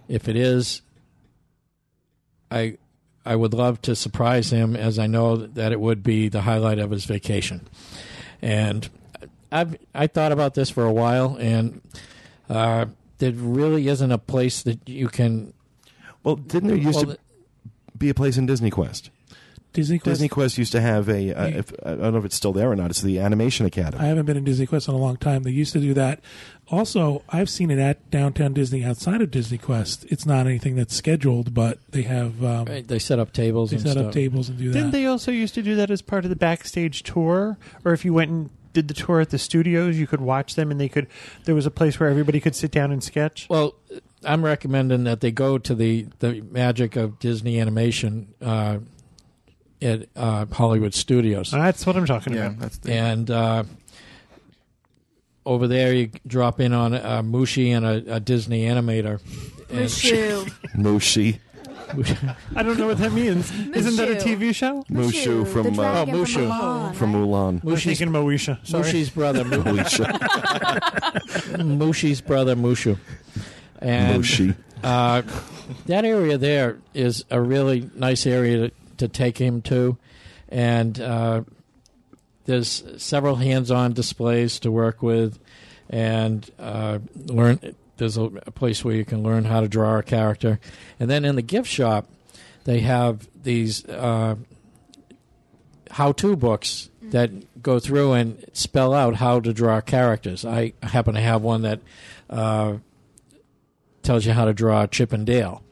If 0.09 0.29
it 0.29 0.37
is, 0.37 0.83
I 2.51 2.77
I 3.25 3.37
would 3.37 3.55
love 3.55 3.81
to 3.83 3.95
surprise 3.95 4.51
him 4.51 4.75
as 4.75 4.99
I 4.99 5.07
know 5.07 5.37
that 5.37 5.73
it 5.73 5.81
would 5.81 6.03
be 6.03 6.29
the 6.29 6.43
highlight 6.43 6.79
of 6.79 6.91
his 6.91 7.05
vacation. 7.05 7.69
And 8.41 8.89
I've 9.53 9.77
I 9.95 10.07
thought 10.07 10.33
about 10.33 10.55
this 10.55 10.71
for 10.71 10.85
a 10.85 10.93
while, 10.93 11.37
and 11.39 11.81
uh, 12.49 12.87
there 13.19 13.33
really 13.33 13.87
isn't 13.89 14.11
a 14.11 14.19
place 14.19 14.63
that 14.63 14.89
you 14.89 15.09
can. 15.09 15.53
Well, 16.25 16.37
didn't 16.37 16.69
there 16.69 16.77
used 16.77 17.07
well, 17.07 17.17
to 17.17 17.19
be 17.97 18.09
a 18.09 18.15
place 18.15 18.37
in 18.37 18.47
Disney 18.47 18.71
Quest? 18.71 19.11
Disney 19.73 19.99
Quest. 19.99 20.13
Disney 20.13 20.29
Quest 20.29 20.59
used 20.59 20.73
to 20.73 20.81
have 20.81 21.09
a. 21.09 21.33
Uh, 21.33 21.47
if, 21.47 21.73
I 21.85 21.95
don't 21.95 22.13
know 22.13 22.19
if 22.19 22.25
it's 22.25 22.37
still 22.37 22.53
there 22.53 22.71
or 22.71 22.77
not. 22.77 22.91
It's 22.91 23.03
the 23.03 23.19
Animation 23.19 23.67
Academy. 23.67 24.03
I 24.03 24.07
haven't 24.07 24.27
been 24.27 24.37
in 24.37 24.45
Disney 24.45 24.67
Quest 24.67 24.89
in 24.89 24.95
a 24.95 24.99
long 24.99 25.17
time. 25.17 25.43
They 25.43 25.51
used 25.51 25.73
to 25.73 25.81
do 25.81 25.95
that. 25.95 26.21
Also, 26.69 27.23
I've 27.29 27.51
seen 27.51 27.71
it 27.71 27.79
at 27.79 28.11
Downtown 28.11 28.53
Disney 28.53 28.85
outside 28.85 29.21
of 29.21 29.31
Disney 29.31 29.59
Quest. 29.59 30.05
It's 30.09 30.27
not 30.27 30.47
anything 30.47 30.77
that's 30.77 30.95
scheduled, 30.95 31.55
but 31.55 31.79
they 31.91 32.03
have 32.03 32.43
um, 32.45 32.67
they 32.87 32.99
set 32.99 33.19
up 33.19 33.33
tables. 33.33 33.71
they 33.71 33.77
and 33.77 33.87
set 33.87 33.93
stuff. 33.93 34.07
up 34.07 34.13
tables 34.13 34.49
and 34.49 34.59
do 34.59 34.71
that. 34.71 34.75
Didn't 34.75 34.93
they 34.93 35.07
also 35.07 35.31
used 35.31 35.55
to 35.55 35.63
do 35.63 35.75
that 35.77 35.91
as 35.91 36.03
part 36.03 36.25
of 36.25 36.31
the 36.31 36.37
backstage 36.37 37.03
tour? 37.03 37.59
Or 37.85 37.93
if 37.93 38.05
you 38.05 38.13
went 38.15 38.31
and 38.31 38.51
did 38.73 38.89
the 38.89 38.95
tour 38.95 39.21
at 39.21 39.31
the 39.31 39.39
studios, 39.39 39.99
you 39.99 40.07
could 40.07 40.21
watch 40.21 40.55
them 40.55 40.71
and 40.71 40.81
they 40.81 40.89
could. 40.89 41.07
There 41.45 41.55
was 41.55 41.67
a 41.67 41.71
place 41.71 41.99
where 41.99 42.09
everybody 42.09 42.41
could 42.41 42.55
sit 42.55 42.71
down 42.71 42.93
and 42.93 43.03
sketch. 43.03 43.47
Well, 43.49 43.75
I'm 44.25 44.45
recommending 44.45 45.05
that 45.05 45.21
they 45.21 45.31
go 45.31 45.59
to 45.59 45.75
the 45.75 46.07
the 46.21 46.41
magic 46.43 46.97
of 46.97 47.19
Disney 47.19 47.61
animation 47.61 48.35
uh, 48.41 48.79
at 49.83 50.09
uh, 50.17 50.47
Hollywood 50.47 50.95
Studios. 50.95 51.51
That's 51.51 51.85
what 51.87 51.97
I'm 51.97 52.07
talking 52.07 52.35
Yeah, 52.35 52.47
about. 52.47 52.59
that's 52.61 52.79
the, 52.79 52.93
and 52.93 53.31
uh, 53.31 53.65
over 55.45 55.67
there 55.67 55.93
you 55.93 56.11
drop 56.27 56.61
in 56.61 56.73
on 56.73 56.95
a 56.95 57.23
Mushi 57.23 57.69
and 57.71 57.85
a, 57.85 58.17
a 58.17 58.21
Disney 58.21 58.65
animator. 58.67 59.21
And 59.71 59.81
Mushu. 59.89 60.45
Mushi. 60.77 61.39
I 62.57 62.63
don't 62.63 62.79
know 62.79 62.87
what 62.87 62.99
that 62.99 63.13
means. 63.13 63.51
Isn't 63.51 63.97
that 63.97 64.09
a 64.11 64.15
Mushu. 64.15 64.39
TV 64.39 64.55
show? 64.55 64.83
Mushu 64.91 65.47
from, 65.47 65.79
uh, 65.79 66.05
dragon 66.05 66.15
Oh, 66.15 66.19
Mushu. 66.25 66.47
Mulan, 66.49 66.95
From 66.95 67.13
right? 67.15 67.23
Mulan. 67.23 67.49
I'm 67.49 67.61
Mushi's, 67.61 67.85
thinking 67.99 68.09
Moesha. 68.09 68.67
Sorry. 68.67 68.85
Mushi's 68.85 69.11
brother, 69.11 69.45
Mu- 69.45 69.63
Mushi. 69.63 70.05
Mushi's 71.79 72.21
brother, 72.21 72.55
Mushu, 72.57 72.99
and 73.81 74.23
Mushi. 74.23 74.55
uh, 74.83 75.23
that 75.87 76.05
area 76.05 76.39
there 76.39 76.79
is 76.95 77.25
a 77.31 77.41
really 77.41 77.91
nice 77.95 78.27
area 78.27 78.69
to, 78.69 78.75
to 79.03 79.09
take 79.09 79.39
him 79.39 79.63
to, 79.63 79.99
and 80.49 81.01
uh, 81.01 81.43
there's 82.45 82.85
several 82.97 83.37
hands-on 83.37 83.93
displays 83.93 84.61
to 84.61 84.71
work 84.71 85.03
with, 85.03 85.39
and 85.91 86.49
uh, 86.59 87.01
learn. 87.27 87.75
There's 87.97 88.17
a, 88.17 88.25
a 88.47 88.51
place 88.51 88.85
where 88.85 88.95
you 88.95 89.05
can 89.05 89.23
learn 89.23 89.45
how 89.45 89.61
to 89.61 89.69
draw 89.69 89.99
a 89.99 90.03
character, 90.03 90.61
and 91.01 91.11
then 91.11 91.25
in 91.25 91.35
the 91.35 91.43
gift 91.43 91.69
shop, 91.69 92.09
they 92.65 92.81
have 92.81 93.29
these 93.43 93.85
uh, 93.89 94.37
how-to 95.91 96.37
books 96.37 96.91
that 97.03 97.31
go 97.63 97.79
through 97.79 98.13
and 98.13 98.45
spell 98.53 98.95
out 98.95 99.17
how 99.17 99.41
to 99.41 99.53
draw 99.53 99.81
characters. 99.81 100.45
I 100.45 100.73
happen 100.83 101.15
to 101.15 101.21
have 101.21 101.43
one 101.43 101.63
that 101.63 101.81
uh, 102.31 102.79
tells 104.03 104.25
you 104.25 104.33
how 104.33 104.47
to 104.47 104.55
draw 104.55 104.87
Chip 104.87 105.13
and 105.13 105.27
Dale. 105.27 105.63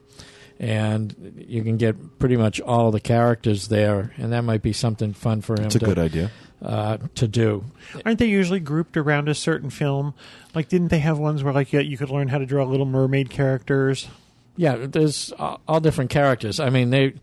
And 0.61 1.43
you 1.47 1.63
can 1.63 1.77
get 1.77 2.19
pretty 2.19 2.37
much 2.37 2.61
all 2.61 2.91
the 2.91 2.99
characters 2.99 3.67
there, 3.69 4.13
and 4.17 4.31
that 4.31 4.43
might 4.43 4.61
be 4.61 4.73
something 4.73 5.11
fun 5.11 5.41
for 5.41 5.55
him 5.59 5.65
It's 5.65 5.75
a 5.75 5.79
to, 5.79 5.85
good 5.85 5.97
idea. 5.97 6.29
uh, 6.61 6.97
to 7.15 7.27
do. 7.27 7.65
Aren't 8.05 8.19
they 8.19 8.27
usually 8.27 8.59
grouped 8.59 8.95
around 8.95 9.27
a 9.27 9.33
certain 9.33 9.71
film? 9.71 10.13
Like, 10.53 10.69
didn't 10.69 10.89
they 10.89 10.99
have 10.99 11.17
ones 11.17 11.43
where 11.43 11.51
like 11.51 11.73
yeah, 11.73 11.79
you 11.79 11.97
could 11.97 12.11
learn 12.11 12.27
how 12.27 12.37
to 12.37 12.45
draw 12.45 12.63
Little 12.63 12.85
Mermaid 12.85 13.31
characters? 13.31 14.07
Yeah, 14.55 14.75
there's 14.85 15.31
all 15.39 15.61
all 15.67 15.79
different 15.79 16.11
characters. 16.11 16.59
I 16.59 16.69
mean, 16.69 16.91
they 16.91 17.13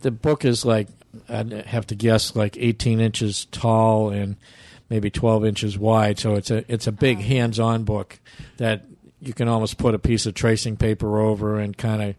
the 0.00 0.10
book 0.10 0.46
is 0.46 0.64
like 0.64 0.88
I'd 1.28 1.52
have 1.52 1.86
to 1.88 1.94
guess 1.94 2.34
like 2.34 2.56
18 2.56 2.98
inches 2.98 3.44
tall 3.50 4.08
and 4.08 4.36
maybe 4.88 5.10
12 5.10 5.44
inches 5.44 5.76
wide. 5.76 6.18
So 6.18 6.34
it's 6.36 6.50
a 6.50 6.64
it's 6.72 6.86
a 6.86 6.92
big 6.92 7.18
hands-on 7.18 7.84
book 7.84 8.18
that 8.56 8.86
you 9.20 9.34
can 9.34 9.48
almost 9.48 9.76
put 9.76 9.94
a 9.94 9.98
piece 9.98 10.24
of 10.24 10.32
tracing 10.32 10.78
paper 10.78 11.20
over 11.20 11.58
and 11.58 11.76
kind 11.76 12.00
of 12.02 12.14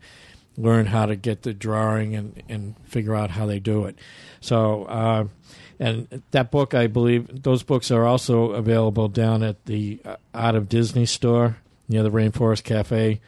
learn 0.58 0.88
how 0.88 1.05
to 1.05 1.15
get 1.15 1.43
the 1.43 1.53
drawing 1.53 2.15
and 2.15 2.43
and 2.50 2.75
figure 2.86 3.15
out 3.15 3.31
how 3.31 3.46
they 3.46 3.60
do 3.60 3.86
it. 3.86 3.98
So. 4.39 4.86
Uh, 4.86 5.27
and 5.79 6.22
that 6.29 6.51
book, 6.51 6.75
I 6.75 6.86
believe, 6.86 7.41
those 7.41 7.63
books 7.63 7.89
are 7.89 8.05
also 8.05 8.51
available 8.51 9.08
down 9.08 9.41
at 9.41 9.65
the 9.65 10.00
uh, 10.05 10.17
Art 10.31 10.53
of 10.53 10.70
Disney 10.70 11.08
store 11.08 11.58
near 11.89 12.03
the 12.03 12.12
Rainforest 12.12 12.63
Cafe, 12.63 13.20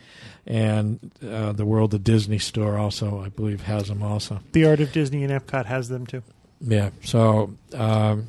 and 0.45 1.11
uh, 1.27 1.51
the 1.51 1.65
World 1.65 1.95
of 1.95 2.03
Disney 2.03 2.37
store 2.37 2.77
also, 2.77 3.21
I 3.23 3.29
believe, 3.29 3.61
has 3.61 3.87
them 3.87 4.03
also. 4.03 4.39
The 4.51 4.65
Art 4.65 4.79
of 4.81 4.91
Disney 4.91 5.23
and 5.23 5.33
Epcot 5.33 5.65
has 5.65 5.89
them 5.89 6.05
too. 6.05 6.21
Yeah, 6.61 6.91
so 7.03 7.55
um, 7.73 8.27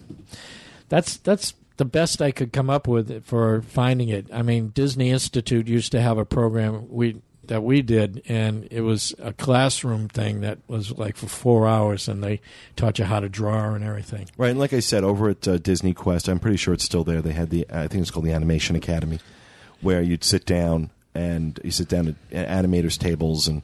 that's 0.89 1.19
that's 1.19 1.55
the 1.77 1.85
best 1.85 2.23
I 2.23 2.31
could 2.31 2.53
come 2.53 2.71
up 2.71 2.89
with 2.89 3.25
for 3.25 3.63
finding 3.63 4.09
it. 4.09 4.27
I 4.33 4.43
mean, 4.43 4.69
Disney 4.69 5.11
Institute 5.11 5.69
used 5.69 5.93
to 5.93 6.01
have 6.01 6.19
a 6.19 6.25
program 6.25 6.89
we 6.89 7.21
that 7.49 7.63
we 7.63 7.83
did, 7.83 8.23
and 8.27 8.67
it 8.71 8.83
was 8.83 9.15
a 9.19 9.33
classroom 9.33 10.09
thing 10.09 10.41
that 10.41 10.59
was 10.69 10.93
like 10.93 11.17
for 11.17 11.27
four 11.27 11.67
hours, 11.67 12.09
and 12.09 12.23
they 12.23 12.41
taught 12.77 12.99
you 12.99 13.05
how 13.05 13.21
to 13.21 13.29
draw 13.29 13.75
and 13.75 13.85
everything. 13.85 14.29
Right, 14.37 14.51
and 14.51 14.59
like 14.59 14.73
I 14.73 14.81
said, 14.81 15.05
over 15.05 15.31
at 15.31 15.47
uh, 15.47 15.59
Disney 15.59 15.95
Quest, 15.95 16.29
I'm 16.29 16.39
pretty 16.39 16.57
sure 16.57 16.75
it's 16.75 16.85
still 16.85 17.05
there. 17.05 17.23
They 17.23 17.33
had 17.33 17.51
the, 17.51 17.67
I 17.71 17.89
think 17.89 18.03
it's 18.03 18.11
called 18.11 18.27
the 18.27 18.33
Animation 18.33 18.77
Academy, 18.77 19.21
where 19.81 20.03
you'd 20.03 20.25
sit 20.25 20.47
down 20.47 20.91
and 21.15 21.59
you 21.63 21.71
sit 21.71 21.89
down 21.89 22.17
at 22.33 22.49
animators' 22.49 22.99
tables, 22.99 23.49
and 23.49 23.63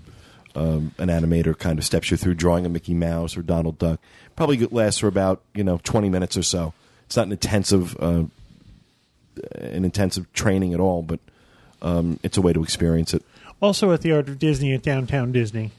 um, 0.55 0.93
an 0.99 1.09
animator 1.09 1.59
kind 1.59 1.79
of 1.79 1.85
steps 1.85 2.11
you 2.11 2.17
through 2.17 2.35
drawing 2.35 2.67
a 2.67 2.69
Mickey 2.69 2.95
Mouse 2.95 3.37
or 3.37 3.43
Donald 3.43 3.79
Duck. 3.79 4.01
Probably 4.37 4.59
lasts 4.67 5.01
for 5.01 5.09
about 5.09 5.43
you 5.55 5.65
know 5.65 5.81
20 5.83 6.09
minutes 6.09 6.37
or 6.37 6.43
so. 6.43 6.73
It's 7.07 7.17
not 7.17 7.27
an 7.27 7.33
intensive, 7.33 7.97
uh, 8.01 8.25
an 9.55 9.85
intensive 9.85 10.33
training 10.33 10.75
at 10.75 10.81
all, 10.81 11.03
but 11.03 11.19
um, 11.83 12.21
it's 12.23 12.37
a 12.37 12.41
way 12.41 12.53
to 12.53 12.63
experience 12.63 13.15
it. 13.15 13.25
Also, 13.63 13.93
at 13.93 14.01
the 14.01 14.13
Art 14.13 14.29
of 14.29 14.39
Disney 14.39 14.73
at 14.73 14.83
Downtown 14.83 15.33
Disney, 15.33 15.71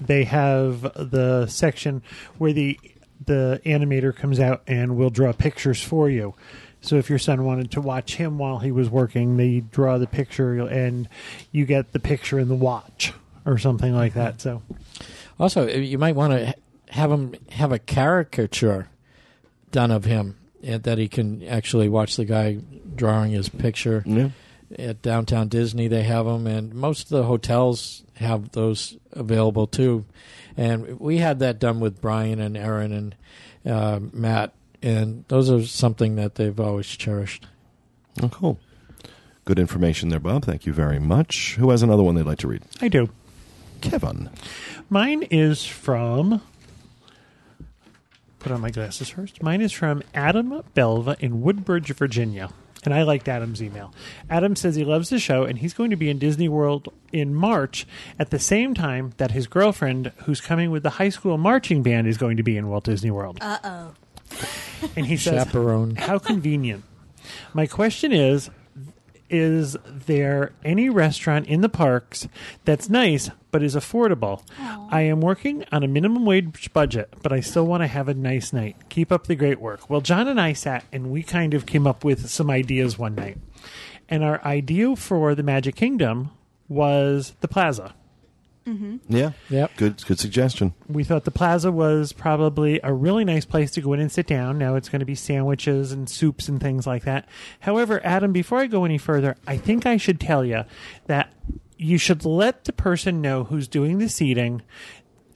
they 0.00 0.24
have 0.24 0.82
the 0.82 1.46
section 1.46 2.02
where 2.38 2.52
the 2.52 2.78
the 3.24 3.60
animator 3.64 4.14
comes 4.14 4.38
out 4.38 4.62
and 4.66 4.96
will 4.96 5.10
draw 5.10 5.32
pictures 5.32 5.80
for 5.82 6.10
you. 6.10 6.34
So 6.80 6.96
if 6.96 7.08
your 7.08 7.18
son 7.18 7.44
wanted 7.44 7.70
to 7.70 7.80
watch 7.80 8.16
him 8.16 8.36
while 8.38 8.58
he 8.58 8.70
was 8.70 8.90
working, 8.90 9.36
they 9.38 9.60
draw 9.60 9.96
the 9.96 10.06
picture 10.06 10.60
and 10.66 11.08
you 11.50 11.64
get 11.64 11.92
the 11.92 12.00
picture 12.00 12.38
in 12.38 12.48
the 12.48 12.54
watch 12.54 13.14
or 13.46 13.56
something 13.56 13.94
like 13.94 14.14
that. 14.14 14.40
So 14.42 14.62
Also, 15.38 15.66
eh, 15.66 15.78
you 15.78 15.96
might 15.96 16.14
want 16.14 16.32
to 16.34 16.54
have 16.90 17.10
him 17.10 17.34
have 17.50 17.72
a 17.72 17.78
caricature 17.78 18.88
done 19.72 19.90
of 19.90 20.04
him 20.04 20.36
eh, 20.62 20.78
that 20.78 20.98
he 20.98 21.08
can 21.08 21.42
actually 21.44 21.88
watch 21.88 22.16
the 22.16 22.24
guy 22.24 22.58
drawing 22.94 23.30
his 23.32 23.48
picture. 23.48 24.02
Yeah. 24.04 24.30
At 24.78 25.02
downtown 25.02 25.48
Disney, 25.48 25.88
they 25.88 26.02
have 26.02 26.26
them, 26.26 26.46
and 26.46 26.74
most 26.74 27.04
of 27.04 27.08
the 27.10 27.24
hotels 27.24 28.02
have 28.16 28.52
those 28.52 28.96
available 29.12 29.66
too. 29.66 30.04
And 30.56 30.98
we 30.98 31.18
had 31.18 31.38
that 31.40 31.58
done 31.58 31.80
with 31.80 32.00
Brian 32.00 32.40
and 32.40 32.56
Aaron 32.56 32.92
and 32.92 33.14
uh, 33.66 34.00
Matt, 34.12 34.52
and 34.82 35.24
those 35.28 35.50
are 35.50 35.64
something 35.64 36.16
that 36.16 36.36
they've 36.36 36.58
always 36.58 36.86
cherished. 36.86 37.46
Oh, 38.22 38.28
cool. 38.28 38.58
Good 39.44 39.58
information 39.58 40.08
there, 40.08 40.20
Bob. 40.20 40.44
Thank 40.44 40.64
you 40.66 40.72
very 40.72 40.98
much. 40.98 41.56
Who 41.56 41.70
has 41.70 41.82
another 41.82 42.02
one 42.02 42.14
they'd 42.14 42.22
like 42.22 42.38
to 42.38 42.48
read? 42.48 42.62
I 42.80 42.88
do. 42.88 43.10
Kevin. 43.80 44.30
Mine 44.88 45.22
is 45.24 45.64
from. 45.64 46.40
Put 48.38 48.52
on 48.52 48.60
my 48.60 48.70
glasses 48.70 49.08
first. 49.10 49.42
Mine 49.42 49.60
is 49.60 49.72
from 49.72 50.02
Adam 50.14 50.62
Belva 50.74 51.16
in 51.20 51.42
Woodbridge, 51.42 51.92
Virginia. 51.94 52.50
And 52.84 52.92
I 52.92 53.02
liked 53.02 53.28
Adam's 53.28 53.62
email. 53.62 53.92
Adam 54.28 54.56
says 54.56 54.76
he 54.76 54.84
loves 54.84 55.08
the 55.08 55.18
show 55.18 55.44
and 55.44 55.58
he's 55.58 55.74
going 55.74 55.90
to 55.90 55.96
be 55.96 56.10
in 56.10 56.18
Disney 56.18 56.48
World 56.48 56.88
in 57.12 57.34
March 57.34 57.86
at 58.18 58.30
the 58.30 58.38
same 58.38 58.74
time 58.74 59.12
that 59.16 59.30
his 59.30 59.46
girlfriend, 59.46 60.12
who's 60.24 60.40
coming 60.40 60.70
with 60.70 60.82
the 60.82 60.90
high 60.90 61.08
school 61.08 61.38
marching 61.38 61.82
band, 61.82 62.06
is 62.06 62.18
going 62.18 62.36
to 62.36 62.42
be 62.42 62.56
in 62.56 62.68
Walt 62.68 62.84
Disney 62.84 63.10
World. 63.10 63.38
Uh 63.40 63.58
oh. 63.64 63.94
And 64.96 65.06
he 65.06 65.16
says, 65.16 65.44
Chaperone. 65.44 65.96
How 65.96 66.18
convenient. 66.18 66.84
My 67.52 67.66
question 67.66 68.12
is 68.12 68.50
Is 69.30 69.76
there 69.86 70.52
any 70.64 70.90
restaurant 70.90 71.46
in 71.46 71.60
the 71.60 71.68
parks 71.68 72.28
that's 72.64 72.90
nice 72.90 73.30
but 73.50 73.62
is 73.62 73.74
affordable? 73.74 74.42
I 74.58 75.02
am 75.02 75.20
working 75.20 75.64
on 75.72 75.82
a 75.82 75.88
minimum 75.88 76.26
wage 76.26 76.72
budget, 76.72 77.12
but 77.22 77.32
I 77.32 77.40
still 77.40 77.66
want 77.66 77.82
to 77.82 77.86
have 77.86 78.08
a 78.08 78.14
nice 78.14 78.52
night. 78.52 78.76
Keep 78.90 79.10
up 79.10 79.26
the 79.26 79.34
great 79.34 79.60
work. 79.60 79.88
Well, 79.88 80.02
John 80.02 80.28
and 80.28 80.40
I 80.40 80.52
sat 80.52 80.84
and 80.92 81.10
we 81.10 81.22
kind 81.22 81.54
of 81.54 81.66
came 81.66 81.86
up 81.86 82.04
with 82.04 82.28
some 82.28 82.50
ideas 82.50 82.98
one 82.98 83.14
night. 83.14 83.38
And 84.08 84.22
our 84.22 84.44
idea 84.44 84.94
for 84.96 85.34
the 85.34 85.42
Magic 85.42 85.74
Kingdom 85.74 86.30
was 86.68 87.34
the 87.40 87.48
plaza. 87.48 87.94
Mm-hmm. 88.66 88.96
Yeah. 89.08 89.32
Yep. 89.50 89.76
Good. 89.76 90.06
Good 90.06 90.18
suggestion. 90.18 90.74
we 90.88 91.04
thought 91.04 91.24
the 91.24 91.30
plaza 91.30 91.70
was 91.70 92.12
probably 92.12 92.80
a 92.82 92.92
really 92.92 93.24
nice 93.24 93.44
place 93.44 93.70
to 93.72 93.80
go 93.80 93.92
in 93.92 94.00
and 94.00 94.10
sit 94.10 94.26
down. 94.26 94.58
Now 94.58 94.76
it's 94.76 94.88
going 94.88 95.00
to 95.00 95.06
be 95.06 95.14
sandwiches 95.14 95.92
and 95.92 96.08
soups 96.08 96.48
and 96.48 96.60
things 96.60 96.86
like 96.86 97.04
that. 97.04 97.28
However, 97.60 98.00
Adam, 98.04 98.32
before 98.32 98.60
I 98.60 98.66
go 98.66 98.84
any 98.84 98.98
further, 98.98 99.36
I 99.46 99.56
think 99.58 99.84
I 99.84 99.98
should 99.98 100.18
tell 100.18 100.44
you 100.44 100.64
that 101.06 101.32
you 101.76 101.98
should 101.98 102.24
let 102.24 102.64
the 102.64 102.72
person 102.72 103.20
know 103.20 103.44
who's 103.44 103.68
doing 103.68 103.98
the 103.98 104.08
seating 104.08 104.62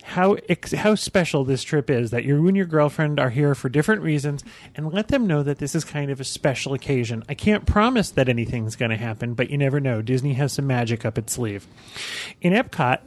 how 0.08 0.38
how 0.74 0.94
special 0.94 1.44
this 1.44 1.62
trip 1.62 1.90
is 1.90 2.10
that 2.12 2.24
you 2.24 2.48
and 2.48 2.56
your 2.56 2.64
girlfriend 2.64 3.20
are 3.20 3.28
here 3.28 3.54
for 3.54 3.68
different 3.68 4.00
reasons 4.00 4.42
and 4.74 4.90
let 4.90 5.08
them 5.08 5.26
know 5.26 5.42
that 5.42 5.58
this 5.58 5.74
is 5.74 5.84
kind 5.84 6.10
of 6.10 6.18
a 6.18 6.24
special 6.24 6.72
occasion. 6.72 7.22
I 7.28 7.34
can't 7.34 7.66
promise 7.66 8.10
that 8.12 8.28
anything's 8.28 8.74
going 8.74 8.90
to 8.90 8.96
happen, 8.96 9.34
but 9.34 9.50
you 9.50 9.58
never 9.58 9.80
know. 9.80 10.00
Disney 10.00 10.32
has 10.32 10.54
some 10.54 10.66
magic 10.66 11.04
up 11.04 11.18
its 11.18 11.34
sleeve. 11.34 11.66
In 12.40 12.54
Epcot, 12.54 13.00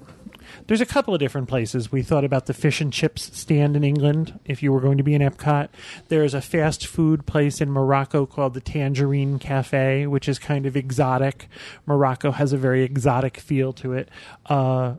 there's 0.68 0.82
a 0.82 0.86
couple 0.86 1.16
of 1.16 1.20
different 1.20 1.48
places. 1.48 1.92
We 1.92 2.04
thought 2.04 2.24
about 2.24 2.46
the 2.46 2.54
fish 2.54 2.82
and 2.82 2.94
chips 2.94 3.36
stand 3.36 3.76
in 3.76 3.84
England 3.84 4.40
if 4.46 4.62
you 4.62 4.72
were 4.72 4.80
going 4.80 4.98
to 4.98 5.04
be 5.04 5.16
in 5.16 5.24
Epcot. 5.24 5.70
There's 6.10 6.36
a 6.36 6.42
fast 6.42 6.86
food 6.86 7.26
place 7.26 7.62
in 7.62 7.72
Morocco 7.72 8.28
called 8.28 8.54
the 8.54 8.62
Tangerine 8.62 9.40
Cafe, 9.40 10.06
which 10.06 10.30
is 10.30 10.38
kind 10.38 10.68
of 10.68 10.78
exotic. 10.78 11.48
Morocco 11.88 12.32
has 12.32 12.54
a 12.54 12.58
very 12.58 12.84
exotic 12.84 13.38
feel 13.38 13.74
to 13.74 13.94
it. 13.94 14.10
Uh, 14.46 14.96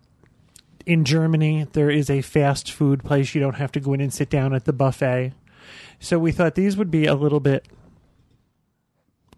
in 0.87 1.05
Germany, 1.05 1.67
there 1.73 1.91
is 1.91 2.11
a 2.11 2.23
fast 2.23 2.71
food 2.71 3.05
place. 3.05 3.35
You 3.35 3.41
don't 3.41 3.57
have 3.57 3.73
to 3.73 3.81
go 3.81 3.93
in 3.93 4.01
and 4.01 4.13
sit 4.13 4.31
down 4.31 4.55
at 4.55 4.65
the 4.65 4.73
buffet. 4.73 5.33
So 6.01 6.19
we 6.19 6.33
thought 6.33 6.55
these 6.55 6.77
would 6.77 6.91
be 6.91 7.07
a 7.07 7.15
little 7.15 7.41
bit 7.41 7.67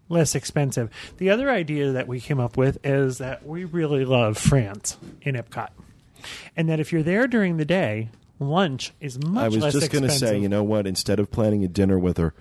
less 0.09 0.35
expensive. 0.35 0.89
The 1.17 1.29
other 1.29 1.49
idea 1.49 1.91
that 1.91 2.07
we 2.07 2.19
came 2.19 2.39
up 2.39 2.57
with 2.57 2.77
is 2.83 3.17
that 3.19 3.45
we 3.45 3.63
really 3.63 4.05
love 4.05 4.37
France 4.37 4.97
in 5.21 5.35
Epcot. 5.35 5.69
And 6.55 6.69
that 6.69 6.79
if 6.79 6.91
you're 6.91 7.03
there 7.03 7.27
during 7.27 7.57
the 7.57 7.65
day, 7.65 8.09
lunch 8.39 8.93
is 8.99 9.19
much 9.23 9.43
I 9.43 9.47
was 9.49 9.73
just 9.73 9.91
going 9.91 10.03
to 10.03 10.09
say, 10.09 10.39
you 10.39 10.49
know 10.49 10.63
what? 10.63 10.87
Instead 10.87 11.19
of 11.19 11.31
planning 11.31 11.63
a 11.63 11.67
dinner 11.67 11.99
with 11.99 12.17
her, 12.17 12.33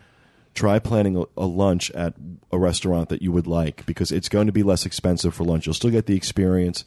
try 0.54 0.78
planning 0.78 1.16
a, 1.16 1.24
a 1.36 1.46
lunch 1.46 1.90
at 1.90 2.14
a 2.50 2.58
restaurant 2.58 3.08
that 3.08 3.22
you 3.22 3.32
would 3.32 3.46
like 3.46 3.84
because 3.86 4.12
it's 4.12 4.28
going 4.28 4.46
to 4.46 4.52
be 4.52 4.62
less 4.62 4.86
expensive 4.86 5.34
for 5.34 5.44
lunch. 5.44 5.66
You'll 5.66 5.74
still 5.74 5.90
get 5.90 6.06
the 6.06 6.16
experience, 6.16 6.84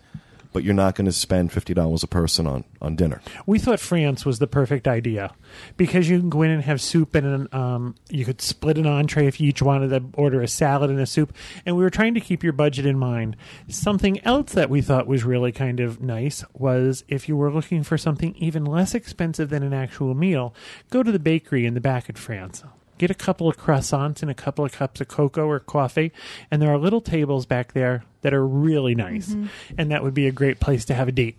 but 0.54 0.64
you're 0.64 0.74
not 0.74 0.96
going 0.96 1.06
to 1.06 1.12
spend 1.12 1.52
fifty 1.52 1.74
dollars 1.74 2.04
a 2.04 2.08
person 2.08 2.48
on 2.48 2.64
on 2.82 2.96
dinner. 2.96 3.22
We 3.46 3.60
thought 3.60 3.80
France 3.80 4.26
was 4.26 4.40
the 4.40 4.48
perfect 4.48 4.88
idea 4.88 5.34
because 5.78 6.10
you 6.10 6.20
can 6.20 6.30
go 6.30 6.42
in 6.42 6.52
and 6.52 6.64
have 6.64 6.82
soup 6.82 7.16
and 7.16 7.26
an, 7.26 7.48
um, 7.52 7.96
you 8.10 8.26
could 8.26 8.42
split 8.42 8.78
an 8.78 8.86
entree 8.86 9.28
if 9.28 9.40
you 9.40 9.50
each 9.50 9.62
wanted 9.62 9.90
to 9.90 10.04
order 10.20 10.42
a 10.42 10.48
salad 10.48 10.90
and 10.90 11.00
a 11.00 11.06
soup. 11.06 11.34
And 11.66 11.76
we 11.76 11.84
were 11.84 11.90
trying 11.90 12.14
to 12.14 12.20
keep 12.20 12.44
your 12.44 12.54
budget 12.54 12.86
in 12.86 12.98
mind. 12.98 13.36
Something 13.68 14.24
else 14.26 14.54
that 14.54 14.70
we 14.70 14.82
thought 14.82 15.08
was 15.08 15.24
really 15.24 15.52
kind 15.52 15.80
of 15.80 16.02
nice 16.02 16.44
was 16.54 17.04
if 17.08 17.28
you 17.28 17.36
were 17.36 17.52
looking 17.52 17.84
for 17.84 17.98
something 17.98 18.36
even 18.36 18.66
less 18.66 18.94
expensive 18.94 19.50
than 19.50 19.64
an 19.64 19.74
actual 19.74 20.14
meal, 20.14 20.54
go 20.90 21.04
to 21.04 21.12
the 21.12 21.20
bakery 21.20 21.66
in 21.66 21.74
the 21.74 21.82
back 21.82 22.10
at 22.10 22.18
France. 22.18 22.64
Get 22.98 23.12
a 23.12 23.16
couple 23.16 23.48
of 23.48 23.58
croissants 23.58 24.22
and 24.22 24.32
a 24.32 24.34
couple 24.34 24.66
of 24.66 24.72
cups 24.72 25.02
of 25.02 25.08
cocoa 25.08 25.46
or 25.48 25.60
coffee, 25.60 26.12
and 26.50 26.62
there 26.62 26.72
are 26.72 26.78
little 26.78 27.02
tables 27.02 27.46
back 27.46 27.74
there 27.74 28.04
that 28.22 28.34
are 28.34 28.46
really 28.46 28.96
nice, 28.96 29.30
mm-hmm. 29.30 29.48
and 29.78 29.92
that 29.92 30.04
would 30.04 30.14
be 30.14 30.28
a 30.28 30.32
great 30.32 30.60
place 30.60 30.86
to 30.86 30.94
have 30.94 31.08
a 31.08 31.12
date. 31.12 31.38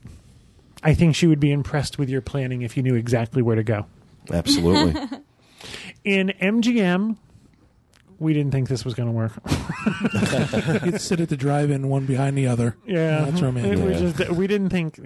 I 0.83 0.95
think 0.95 1.17
she 1.17 1.27
would 1.27 1.41
be 1.41 1.51
impressed 1.51 1.99
with 1.99 2.09
your 2.09 2.21
planning 2.21 2.63
if 2.63 2.77
you 2.77 2.83
knew 2.83 2.95
exactly 2.95 3.43
where 3.43 3.57
to 3.57 3.65
go. 3.65 3.87
Absolutely. 4.33 5.01
In 6.05 6.29
MGM, 6.41 7.17
we 8.19 8.33
didn't 8.33 8.53
think 8.53 8.69
this 8.69 8.85
was 8.85 8.95
going 8.95 9.09
to 9.09 9.13
work. 9.13 9.33
You'd 10.85 11.01
sit 11.01 11.21
at 11.21 11.29
the 11.29 11.37
drive-in, 11.37 11.89
one 11.89 12.07
behind 12.07 12.37
the 12.37 12.47
other. 12.47 12.77
Yeah, 12.87 13.25
That's 13.27 13.41
romantic. 13.43 13.79
It 13.79 13.85
was 13.85 14.01
Yeah. 14.03 14.13
just- 14.27 14.31
we 14.33 14.47
didn't 14.47 14.71
think. 14.71 14.99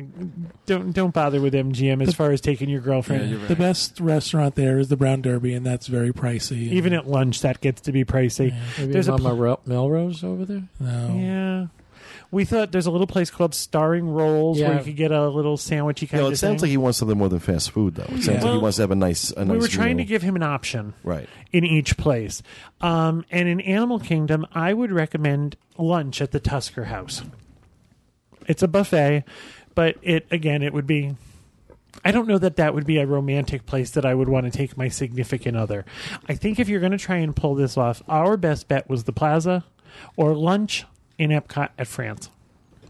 Don't 0.66 0.92
don't 0.92 1.12
bother 1.12 1.40
with 1.40 1.54
MGM 1.54 2.02
as 2.06 2.14
far 2.14 2.30
as 2.32 2.40
taking 2.40 2.68
your 2.68 2.80
girlfriend. 2.80 3.48
The 3.48 3.56
best 3.56 4.00
restaurant 4.00 4.54
there 4.54 4.78
is 4.78 4.88
the 4.88 4.96
Brown 4.96 5.22
Derby, 5.22 5.54
and 5.54 5.64
that's 5.66 5.86
very 5.86 6.12
pricey. 6.12 6.72
Even 6.72 6.92
at 6.92 7.06
lunch, 7.08 7.40
that 7.42 7.60
gets 7.60 7.80
to 7.82 7.92
be 7.92 8.04
pricey. 8.04 8.50
Yeah. 8.50 8.60
Maybe 8.78 8.92
There's 8.92 9.08
a 9.08 9.18
Mama 9.18 9.56
pl- 9.56 9.60
Melrose 9.66 10.24
over 10.24 10.44
there. 10.44 10.62
no. 10.80 11.16
Yeah. 11.18 11.66
We 12.32 12.44
thought 12.46 12.72
there's 12.72 12.86
a 12.86 12.90
little 12.90 13.06
place 13.06 13.30
called 13.30 13.54
Starring 13.54 14.08
Rolls 14.08 14.58
where 14.58 14.70
Yeah. 14.72 14.78
you 14.78 14.84
could 14.84 14.96
get 14.96 15.12
a 15.12 15.28
little 15.28 15.56
sandwichy 15.58 15.74
kind 15.76 16.02
of 16.02 16.08
thing. 16.08 16.18
no, 16.20 16.26
of 16.28 16.32
it 16.32 16.36
sounds 16.38 16.62
like 16.62 16.70
he 16.70 16.76
wants 16.78 16.98
something 16.98 17.16
more 17.18 17.28
than 17.28 17.38
fast 17.40 17.70
food, 17.72 17.94
though. 17.94 18.04
It 18.04 18.08
sounds 18.22 18.26
Yeah. 18.26 18.32
like 18.32 18.40
he 18.42 18.48
Well, 18.48 18.60
wants 18.62 18.76
to 18.76 18.82
have 18.84 18.90
a 18.90 18.94
nice, 18.96 19.30
a 19.32 19.44
nice. 19.44 19.52
we 19.52 19.58
were 19.58 19.68
trying 19.68 19.98
to 19.98 20.02
meal. 20.02 20.06
give 20.08 20.22
him 20.22 20.34
an 20.34 20.42
option 20.42 20.94
right. 21.04 21.28
in 21.52 21.64
each 21.64 21.96
place. 21.98 22.42
Um, 22.80 23.24
and 23.30 23.48
in 23.48 23.60
Animal 23.60 24.00
Kingdom, 24.00 24.46
I 24.52 24.72
would 24.72 24.90
recommend 24.90 25.56
lunch 25.78 26.20
at 26.22 26.30
the 26.32 26.40
Tusker 26.40 26.84
House. 26.84 27.22
It's 28.48 28.62
a 28.62 28.68
buffet, 28.68 29.24
but 29.74 29.96
it 30.02 30.26
again, 30.30 30.62
it 30.62 30.72
would 30.72 30.86
be. 30.86 31.14
I 32.04 32.10
don't 32.12 32.26
know 32.26 32.38
that 32.38 32.56
that 32.56 32.74
would 32.74 32.86
be 32.86 32.96
a 32.96 33.06
romantic 33.06 33.66
place 33.66 33.90
that 33.90 34.06
I 34.06 34.14
would 34.14 34.28
want 34.30 34.46
to 34.46 34.50
take 34.50 34.78
my 34.78 34.88
significant 34.88 35.56
other. 35.58 35.84
I 36.26 36.34
think 36.34 36.58
if 36.58 36.66
you're 36.68 36.80
going 36.80 36.92
to 36.92 36.98
try 36.98 37.16
and 37.16 37.36
pull 37.36 37.54
this 37.54 37.76
off, 37.76 38.02
our 38.08 38.38
best 38.38 38.66
bet 38.68 38.88
was 38.88 39.04
the 39.04 39.12
Plaza 39.12 39.64
or 40.16 40.34
lunch 40.34 40.86
in 41.22 41.30
Epcot 41.30 41.70
at 41.78 41.86
France. 41.86 42.28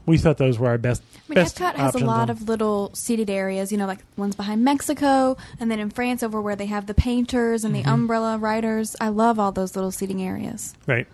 We 0.05 0.19
thought 0.19 0.37
those 0.37 0.59
were 0.59 0.67
our 0.67 0.79
best. 0.79 1.01
I 1.15 1.21
mean, 1.29 1.35
best 1.37 1.59
Epcot 1.59 1.75
has 1.77 1.95
a 1.95 1.99
lot 2.01 2.23
on- 2.23 2.31
of 2.31 2.49
little 2.49 2.91
seated 2.93 3.31
areas, 3.31 3.71
you 3.71 3.79
know, 3.79 3.87
like 3.87 4.01
ones 4.17 4.35
behind 4.35 4.65
Mexico, 4.65 5.37
and 5.61 5.71
then 5.71 5.79
in 5.79 5.91
France 5.91 6.25
over 6.25 6.41
where 6.41 6.57
they 6.57 6.67
have 6.67 6.87
the 6.87 6.93
painters 6.95 7.63
and 7.63 7.73
the 7.73 7.85
umbrella 7.85 8.37
riders. 8.37 8.97
I 9.01 9.11
love 9.11 9.39
all 9.39 9.53
those 9.53 9.77
little 9.77 9.93
seating 9.93 10.21
areas. 10.21 10.75
Right. 10.89 11.07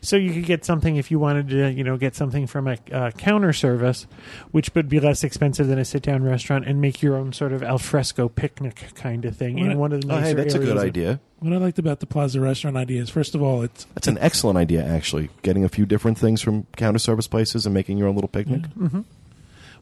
So 0.00 0.16
you 0.16 0.32
could 0.32 0.46
get 0.46 0.64
something 0.64 0.96
if 0.96 1.10
you 1.10 1.18
wanted 1.18 1.48
to, 1.50 1.70
you 1.70 1.84
know, 1.84 1.98
get 1.98 2.14
something 2.14 2.46
from 2.46 2.66
a 2.66 2.78
uh, 2.90 3.10
counter 3.10 3.52
service, 3.52 4.06
which 4.52 4.70
would 4.74 4.88
be 4.88 5.00
less 5.00 5.22
expensive 5.22 5.66
than 5.66 5.78
a 5.78 5.84
sit-down 5.84 6.22
restaurant, 6.24 6.64
and 6.66 6.80
make 6.80 7.02
your 7.02 7.16
own 7.16 7.34
sort 7.34 7.52
of 7.52 7.62
alfresco 7.62 8.30
picnic 8.30 8.86
kind 8.94 9.26
of 9.26 9.36
thing 9.36 9.58
in 9.58 9.68
Right. 9.68 9.76
one 9.76 9.92
of 9.92 10.00
the 10.00 10.06
Oh, 10.14 10.16
nicer 10.18 10.28
hey, 10.28 10.32
that's 10.32 10.54
a 10.54 10.58
good 10.60 10.78
idea. 10.78 11.20
What 11.40 11.54
I 11.54 11.56
liked 11.56 11.78
about 11.78 12.00
the 12.00 12.06
Plaza 12.06 12.38
restaurant 12.38 12.76
idea 12.76 13.00
is, 13.00 13.08
first 13.08 13.34
of 13.34 13.42
all, 13.42 13.62
it's 13.62 13.84
That's 13.94 14.08
an 14.08 14.18
excellent 14.18 14.58
idea, 14.58 14.84
actually. 14.84 15.30
Getting 15.42 15.64
a 15.64 15.68
few 15.68 15.86
different 15.86 16.18
things 16.18 16.42
from 16.42 16.66
counter 16.76 16.98
service 16.98 17.26
places 17.26 17.64
and 17.64 17.74
making 17.74 17.96
your 17.98 18.08
own 18.08 18.14
little 18.14 18.28
picnic. 18.28 18.62
Mm-hmm. 18.78 19.00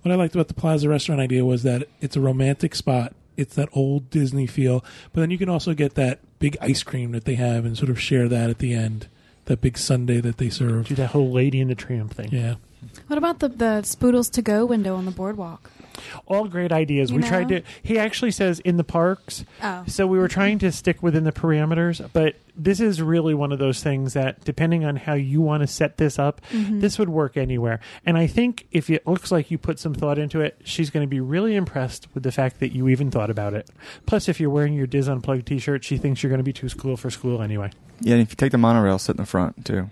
what 0.02 0.12
I 0.12 0.14
liked 0.14 0.34
about 0.34 0.48
the 0.48 0.54
Plaza 0.54 0.88
restaurant 0.88 1.20
idea 1.20 1.44
was 1.44 1.64
that 1.64 1.88
it's 2.00 2.16
a 2.16 2.20
romantic 2.20 2.74
spot. 2.74 3.12
It's 3.36 3.54
that 3.56 3.68
old 3.72 4.10
Disney 4.10 4.46
feel, 4.46 4.84
but 5.12 5.20
then 5.20 5.30
you 5.30 5.38
can 5.38 5.48
also 5.48 5.74
get 5.74 5.94
that 5.94 6.20
big 6.38 6.56
ice 6.60 6.82
cream 6.82 7.12
that 7.12 7.24
they 7.24 7.34
have 7.34 7.64
and 7.64 7.76
sort 7.76 7.90
of 7.90 8.00
share 8.00 8.28
that 8.28 8.50
at 8.50 8.58
the 8.58 8.72
end. 8.72 9.08
That 9.46 9.60
big 9.60 9.78
sundae 9.78 10.20
that 10.20 10.36
they 10.38 10.50
serve. 10.50 10.88
Do 10.88 10.94
that 10.96 11.10
whole 11.10 11.30
Lady 11.30 11.60
in 11.60 11.68
the 11.68 11.74
Tramp 11.74 12.12
thing. 12.12 12.28
Yeah. 12.30 12.56
What 13.06 13.16
about 13.16 13.38
the 13.38 13.48
the 13.48 13.80
Spoodles 13.82 14.30
to 14.32 14.42
go 14.42 14.66
window 14.66 14.94
on 14.94 15.04
the 15.06 15.10
boardwalk? 15.10 15.70
All 16.26 16.46
great 16.48 16.72
ideas. 16.72 17.10
You 17.10 17.16
we 17.16 17.22
know? 17.22 17.28
tried 17.28 17.48
to. 17.48 17.62
He 17.82 17.98
actually 17.98 18.30
says 18.30 18.60
in 18.60 18.76
the 18.76 18.84
parks. 18.84 19.44
Oh, 19.62 19.84
So 19.86 20.06
we 20.06 20.18
were 20.18 20.28
trying 20.28 20.58
to 20.60 20.72
stick 20.72 21.02
within 21.02 21.24
the 21.24 21.32
parameters, 21.32 22.06
but 22.12 22.36
this 22.56 22.80
is 22.80 23.00
really 23.00 23.34
one 23.34 23.52
of 23.52 23.58
those 23.60 23.82
things 23.82 24.14
that, 24.14 24.44
depending 24.44 24.84
on 24.84 24.96
how 24.96 25.14
you 25.14 25.40
want 25.40 25.62
to 25.62 25.66
set 25.66 25.96
this 25.96 26.18
up, 26.18 26.40
Mm-hmm. 26.52 26.80
this 26.80 26.98
would 26.98 27.08
work 27.08 27.36
anywhere. 27.36 27.80
And 28.06 28.16
I 28.18 28.26
think 28.26 28.66
if 28.72 28.88
it 28.90 29.06
looks 29.06 29.30
like 29.30 29.50
you 29.50 29.58
put 29.58 29.78
some 29.78 29.94
thought 29.94 30.18
into 30.18 30.40
it, 30.40 30.60
she's 30.64 30.90
going 30.90 31.04
to 31.04 31.08
be 31.08 31.20
really 31.20 31.54
impressed 31.56 32.06
with 32.14 32.22
the 32.22 32.32
fact 32.32 32.58
that 32.60 32.72
you 32.72 32.88
even 32.88 33.10
thought 33.10 33.30
about 33.30 33.54
it. 33.54 33.68
Plus, 34.06 34.28
if 34.28 34.40
you're 34.40 34.50
wearing 34.50 34.74
your 34.74 34.86
Diz 34.86 35.08
Unplugged 35.08 35.46
T-shirt, 35.46 35.84
she 35.84 35.98
thinks 35.98 36.22
you're 36.22 36.30
going 36.30 36.38
to 36.38 36.44
be 36.44 36.52
too 36.52 36.68
cool 36.70 36.96
for 36.96 37.10
school 37.10 37.42
anyway. 37.42 37.70
Yeah, 38.00 38.14
and 38.14 38.22
if 38.22 38.30
you 38.30 38.36
take 38.36 38.52
the 38.52 38.58
monorail, 38.58 38.98
sit 38.98 39.12
in 39.12 39.16
the 39.22 39.26
front 39.26 39.64
too, 39.64 39.90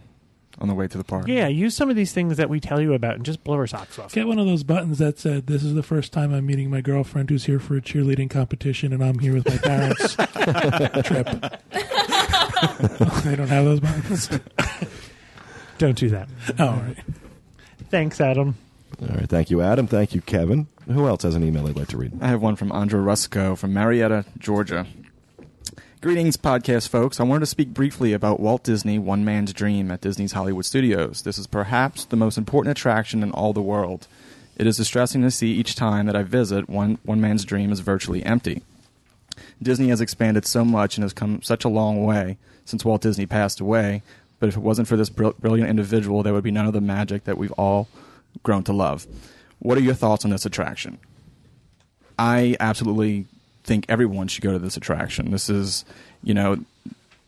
on 0.58 0.68
the 0.68 0.74
way 0.74 0.88
to 0.88 0.98
the 0.98 1.04
park. 1.04 1.28
Yeah, 1.28 1.48
use 1.48 1.76
some 1.76 1.90
of 1.90 1.96
these 1.96 2.12
things 2.12 2.36
that 2.36 2.48
we 2.48 2.60
tell 2.60 2.80
you 2.80 2.94
about 2.94 3.16
and 3.16 3.24
just 3.24 3.44
blow 3.44 3.56
her 3.56 3.66
socks 3.66 3.98
off. 3.98 4.12
Get 4.12 4.26
one 4.26 4.38
of 4.38 4.46
those 4.46 4.62
buttons 4.62 4.98
that 4.98 5.18
said, 5.18 5.46
"This 5.46 5.62
is 5.62 5.74
the 5.74 5.82
first 5.82 6.12
time 6.12 6.32
I'm 6.32 6.46
meeting 6.46 6.70
my 6.70 6.80
girlfriend 6.80 7.30
who's 7.30 7.44
here 7.44 7.58
for 7.58 7.76
a 7.76 7.80
cheerleading 7.80 8.30
competition, 8.30 8.92
and 8.92 9.04
I'm 9.04 9.18
here 9.18 9.34
with 9.34 9.48
my 9.48 9.58
parents." 9.58 10.14
Trip. 11.06 11.28
they 13.24 13.36
don't 13.36 13.48
have 13.48 13.64
those 13.64 13.80
buttons. 13.80 14.30
Don't 15.78 15.96
do 15.96 16.08
that. 16.08 16.28
Oh, 16.58 16.68
all 16.68 16.76
right. 16.76 16.96
Thanks, 17.90 18.18
Adam. 18.18 18.56
All 19.02 19.08
right. 19.08 19.28
Thank 19.28 19.50
you, 19.50 19.60
Adam. 19.60 19.86
Thank 19.86 20.14
you, 20.14 20.22
Kevin. 20.22 20.68
Who 20.86 21.06
else 21.06 21.22
has 21.24 21.34
an 21.34 21.44
email 21.44 21.64
they'd 21.64 21.76
like 21.76 21.88
to 21.88 21.98
read? 21.98 22.12
I 22.22 22.28
have 22.28 22.40
one 22.40 22.56
from 22.56 22.72
Andra 22.72 23.00
Rusco 23.00 23.58
from 23.58 23.74
Marietta, 23.74 24.24
Georgia. 24.38 24.86
Greetings, 26.02 26.36
podcast 26.36 26.88
folks. 26.88 27.18
I 27.18 27.22
wanted 27.24 27.40
to 27.40 27.46
speak 27.46 27.68
briefly 27.68 28.12
about 28.12 28.38
Walt 28.38 28.62
Disney 28.62 28.98
One 28.98 29.24
Man's 29.24 29.54
Dream 29.54 29.90
at 29.90 30.02
Disney's 30.02 30.32
Hollywood 30.32 30.66
Studios. 30.66 31.22
This 31.22 31.38
is 31.38 31.46
perhaps 31.46 32.04
the 32.04 32.16
most 32.16 32.36
important 32.36 32.76
attraction 32.76 33.22
in 33.22 33.30
all 33.32 33.54
the 33.54 33.62
world. 33.62 34.06
It 34.58 34.66
is 34.66 34.76
distressing 34.76 35.22
to 35.22 35.30
see 35.30 35.52
each 35.52 35.74
time 35.74 36.04
that 36.06 36.14
I 36.14 36.22
visit, 36.22 36.68
one, 36.68 36.98
one 37.04 37.20
man's 37.20 37.46
dream 37.46 37.72
is 37.72 37.80
virtually 37.80 38.22
empty. 38.24 38.62
Disney 39.60 39.88
has 39.88 40.02
expanded 40.02 40.44
so 40.44 40.66
much 40.66 40.96
and 40.96 41.02
has 41.02 41.14
come 41.14 41.40
such 41.40 41.64
a 41.64 41.68
long 41.70 42.04
way 42.04 42.36
since 42.66 42.84
Walt 42.84 43.00
Disney 43.00 43.24
passed 43.26 43.58
away, 43.58 44.02
but 44.38 44.50
if 44.50 44.56
it 44.56 44.62
wasn't 44.62 44.88
for 44.88 44.96
this 44.96 45.08
brill- 45.08 45.34
brilliant 45.38 45.70
individual, 45.70 46.22
there 46.22 46.34
would 46.34 46.44
be 46.44 46.50
none 46.50 46.66
of 46.66 46.74
the 46.74 46.80
magic 46.80 47.24
that 47.24 47.38
we've 47.38 47.52
all 47.52 47.88
grown 48.42 48.62
to 48.64 48.72
love. 48.72 49.06
What 49.60 49.78
are 49.78 49.82
your 49.82 49.94
thoughts 49.94 50.26
on 50.26 50.30
this 50.30 50.44
attraction? 50.44 50.98
I 52.18 52.54
absolutely 52.60 53.26
think 53.66 53.84
everyone 53.88 54.28
should 54.28 54.42
go 54.42 54.52
to 54.52 54.58
this 54.58 54.76
attraction. 54.76 55.30
This 55.32 55.50
is, 55.50 55.84
you 56.22 56.32
know, 56.34 56.58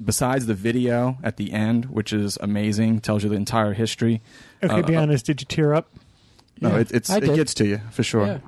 besides 0.03 0.47
the 0.47 0.55
video 0.55 1.19
at 1.23 1.37
the 1.37 1.53
end, 1.53 1.87
which 1.87 2.13
is 2.13 2.39
amazing, 2.41 3.01
tells 3.01 3.25
you 3.25 3.29
the 3.29 3.37
entire 3.37 3.73
history. 3.75 4.21
Okay, 4.63 4.81
Uh, 4.81 4.83
be 4.83 4.97
uh, 4.97 5.03
honest. 5.03 5.27
Did 5.27 5.41
you 5.41 5.47
tear 5.47 5.75
up? 5.75 5.89
No, 6.61 6.71
Yeah, 6.71 6.79
it, 6.79 6.91
it's 6.93 7.11
it 7.11 7.25
gets 7.35 7.55
to 7.55 7.67
you 7.67 7.81
for 7.91 8.03
sure, 8.03 8.27
Yeah. 8.27 8.39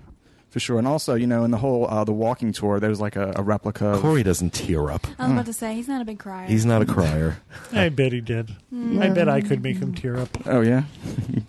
for 0.50 0.58
sure. 0.60 0.78
And 0.78 0.86
also, 0.86 1.14
you 1.14 1.26
know, 1.26 1.44
in 1.44 1.50
the 1.50 1.58
whole 1.58 1.86
uh, 1.88 2.04
the 2.04 2.12
walking 2.12 2.52
tour, 2.52 2.80
there's 2.80 3.00
like 3.00 3.16
a, 3.16 3.32
a 3.36 3.42
replica. 3.42 3.86
Of, 3.88 4.00
Corey 4.00 4.22
doesn't 4.22 4.52
tear 4.52 4.90
up. 4.90 5.06
I 5.18 5.24
was 5.24 5.32
about 5.32 5.46
to 5.46 5.52
say 5.52 5.74
he's 5.74 5.88
not 5.88 6.00
a 6.02 6.04
big 6.04 6.18
crier. 6.18 6.46
He's 6.48 6.64
not 6.66 6.82
a 6.82 6.86
crier. 6.86 7.38
I 7.72 7.88
bet 7.88 8.12
he 8.12 8.20
did. 8.20 8.50
I 8.72 9.10
bet 9.10 9.28
I 9.28 9.40
could 9.40 9.62
make 9.62 9.76
him 9.78 9.94
tear 9.94 10.16
up. 10.18 10.28
Oh 10.46 10.60
yeah, 10.60 10.84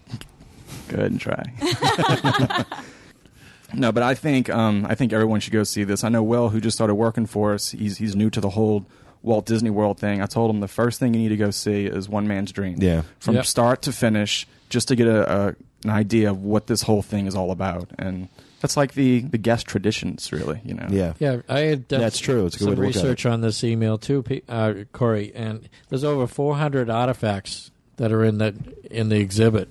go 0.87 0.97
ahead 0.97 1.11
and 1.11 1.19
try. 1.21 1.43
no, 3.73 3.91
but 3.91 4.03
I 4.03 4.15
think 4.15 4.49
um, 4.49 4.85
I 4.89 4.95
think 4.95 5.13
everyone 5.13 5.39
should 5.39 5.53
go 5.53 5.63
see 5.63 5.83
this. 5.83 6.03
I 6.03 6.09
know 6.09 6.23
Will, 6.23 6.49
who 6.49 6.59
just 6.61 6.77
started 6.77 6.95
working 6.95 7.25
for 7.25 7.53
us. 7.53 7.71
He's 7.71 7.97
he's 7.97 8.15
new 8.15 8.29
to 8.29 8.41
the 8.41 8.49
whole 8.49 8.85
Walt 9.23 9.45
Disney 9.45 9.69
World 9.69 9.99
thing. 9.99 10.21
I 10.21 10.25
told 10.25 10.49
him 10.53 10.59
the 10.61 10.67
first 10.67 10.99
thing 10.99 11.13
you 11.13 11.19
need 11.21 11.29
to 11.29 11.37
go 11.37 11.51
see 11.51 11.85
is 11.85 12.09
One 12.09 12.27
Man's 12.27 12.51
Dream. 12.51 12.77
Yeah. 12.79 13.03
from 13.19 13.35
Yep. 13.35 13.45
start 13.45 13.81
to 13.83 13.91
finish, 13.91 14.47
just 14.69 14.87
to 14.87 14.95
get 14.95 15.07
a, 15.07 15.31
a 15.31 15.55
an 15.83 15.89
idea 15.89 16.29
of 16.29 16.43
what 16.43 16.67
this 16.67 16.83
whole 16.83 17.01
thing 17.01 17.25
is 17.27 17.35
all 17.35 17.51
about. 17.51 17.89
And 17.97 18.29
that's 18.61 18.77
like 18.77 18.93
the 18.93 19.21
the 19.21 19.37
guest 19.37 19.65
traditions, 19.67 20.31
really. 20.31 20.61
You 20.63 20.73
know. 20.75 20.87
Yeah. 20.89 21.13
Yeah, 21.19 21.41
I 21.49 21.59
had 21.61 21.87
done 21.87 22.01
That's 22.01 22.19
true. 22.19 22.45
It's 22.45 22.55
a 22.55 22.59
good 22.59 22.65
some 22.65 22.69
way 22.71 22.75
to 22.75 22.81
look 22.81 22.95
at 22.95 23.03
research 23.03 23.25
on 23.25 23.41
this 23.41 23.63
email 23.63 23.97
too, 23.97 24.21
Pe- 24.23 24.41
uh, 24.49 24.73
Corey, 24.91 25.31
and 25.35 25.67
there's 25.89 26.03
over 26.03 26.27
400 26.27 26.89
artifacts 26.89 27.71
that 27.97 28.11
are 28.11 28.23
in 28.23 28.37
the 28.39 28.53
in 28.89 29.09
the 29.09 29.17
exhibit, 29.19 29.69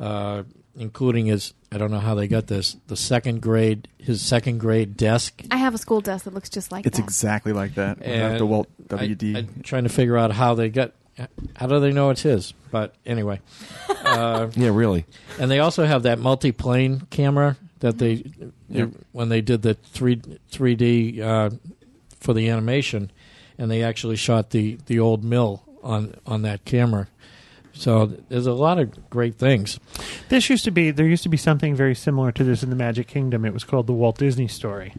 uh, 0.00 0.42
including 0.76 1.26
his. 1.26 1.52
I 1.74 1.78
don't 1.78 1.90
know 1.90 1.98
how 1.98 2.14
they 2.14 2.28
got 2.28 2.46
this. 2.46 2.76
The 2.86 2.96
second 2.96 3.42
grade, 3.42 3.88
his 3.98 4.22
second 4.22 4.58
grade 4.58 4.96
desk. 4.96 5.42
I 5.50 5.56
have 5.56 5.74
a 5.74 5.78
school 5.78 6.00
desk 6.00 6.24
that 6.24 6.32
looks 6.32 6.48
just 6.48 6.70
like 6.70 6.84
that. 6.84 6.88
It's 6.90 6.98
that. 6.98 7.04
exactly 7.04 7.52
like 7.52 7.74
that. 7.74 7.98
without 7.98 8.12
And 8.14 8.38
the 8.40 8.46
Walt 8.46 8.68
WD. 8.88 9.36
I'm 9.36 9.62
trying 9.64 9.82
to 9.82 9.88
figure 9.88 10.16
out 10.16 10.30
how 10.30 10.54
they 10.54 10.68
got. 10.68 10.92
How 11.56 11.66
do 11.66 11.80
they 11.80 11.90
know 11.92 12.10
it's 12.10 12.22
his? 12.22 12.52
But 12.70 12.94
anyway, 13.04 13.40
uh, 14.04 14.50
Yeah, 14.54 14.70
really. 14.70 15.04
and 15.40 15.50
they 15.50 15.58
also 15.58 15.84
have 15.84 16.04
that 16.04 16.18
multi-plane 16.20 17.06
camera 17.10 17.56
that 17.80 17.98
they, 17.98 18.24
Yep. 18.68 18.90
when 19.12 19.28
they 19.28 19.40
did 19.40 19.62
the 19.62 19.74
three 19.74 20.20
three 20.50 20.74
D 20.76 21.20
uh, 21.22 21.50
for 22.20 22.34
the 22.34 22.48
animation, 22.50 23.10
and 23.58 23.68
they 23.70 23.82
actually 23.82 24.16
shot 24.16 24.50
the 24.50 24.78
the 24.86 24.98
old 25.00 25.24
mill 25.24 25.62
on 25.82 26.14
on 26.26 26.42
that 26.42 26.64
camera. 26.64 27.08
So 27.74 28.06
there's 28.28 28.46
a 28.46 28.52
lot 28.52 28.78
of 28.78 29.10
great 29.10 29.36
things. 29.36 29.78
This 30.28 30.48
used 30.48 30.64
to 30.64 30.70
be 30.70 30.90
there 30.90 31.06
used 31.06 31.24
to 31.24 31.28
be 31.28 31.36
something 31.36 31.74
very 31.74 31.94
similar 31.94 32.32
to 32.32 32.44
this 32.44 32.62
in 32.62 32.70
the 32.70 32.76
Magic 32.76 33.08
Kingdom. 33.08 33.44
It 33.44 33.52
was 33.52 33.64
called 33.64 33.86
the 33.86 33.92
Walt 33.92 34.18
Disney 34.18 34.48
Story, 34.48 34.94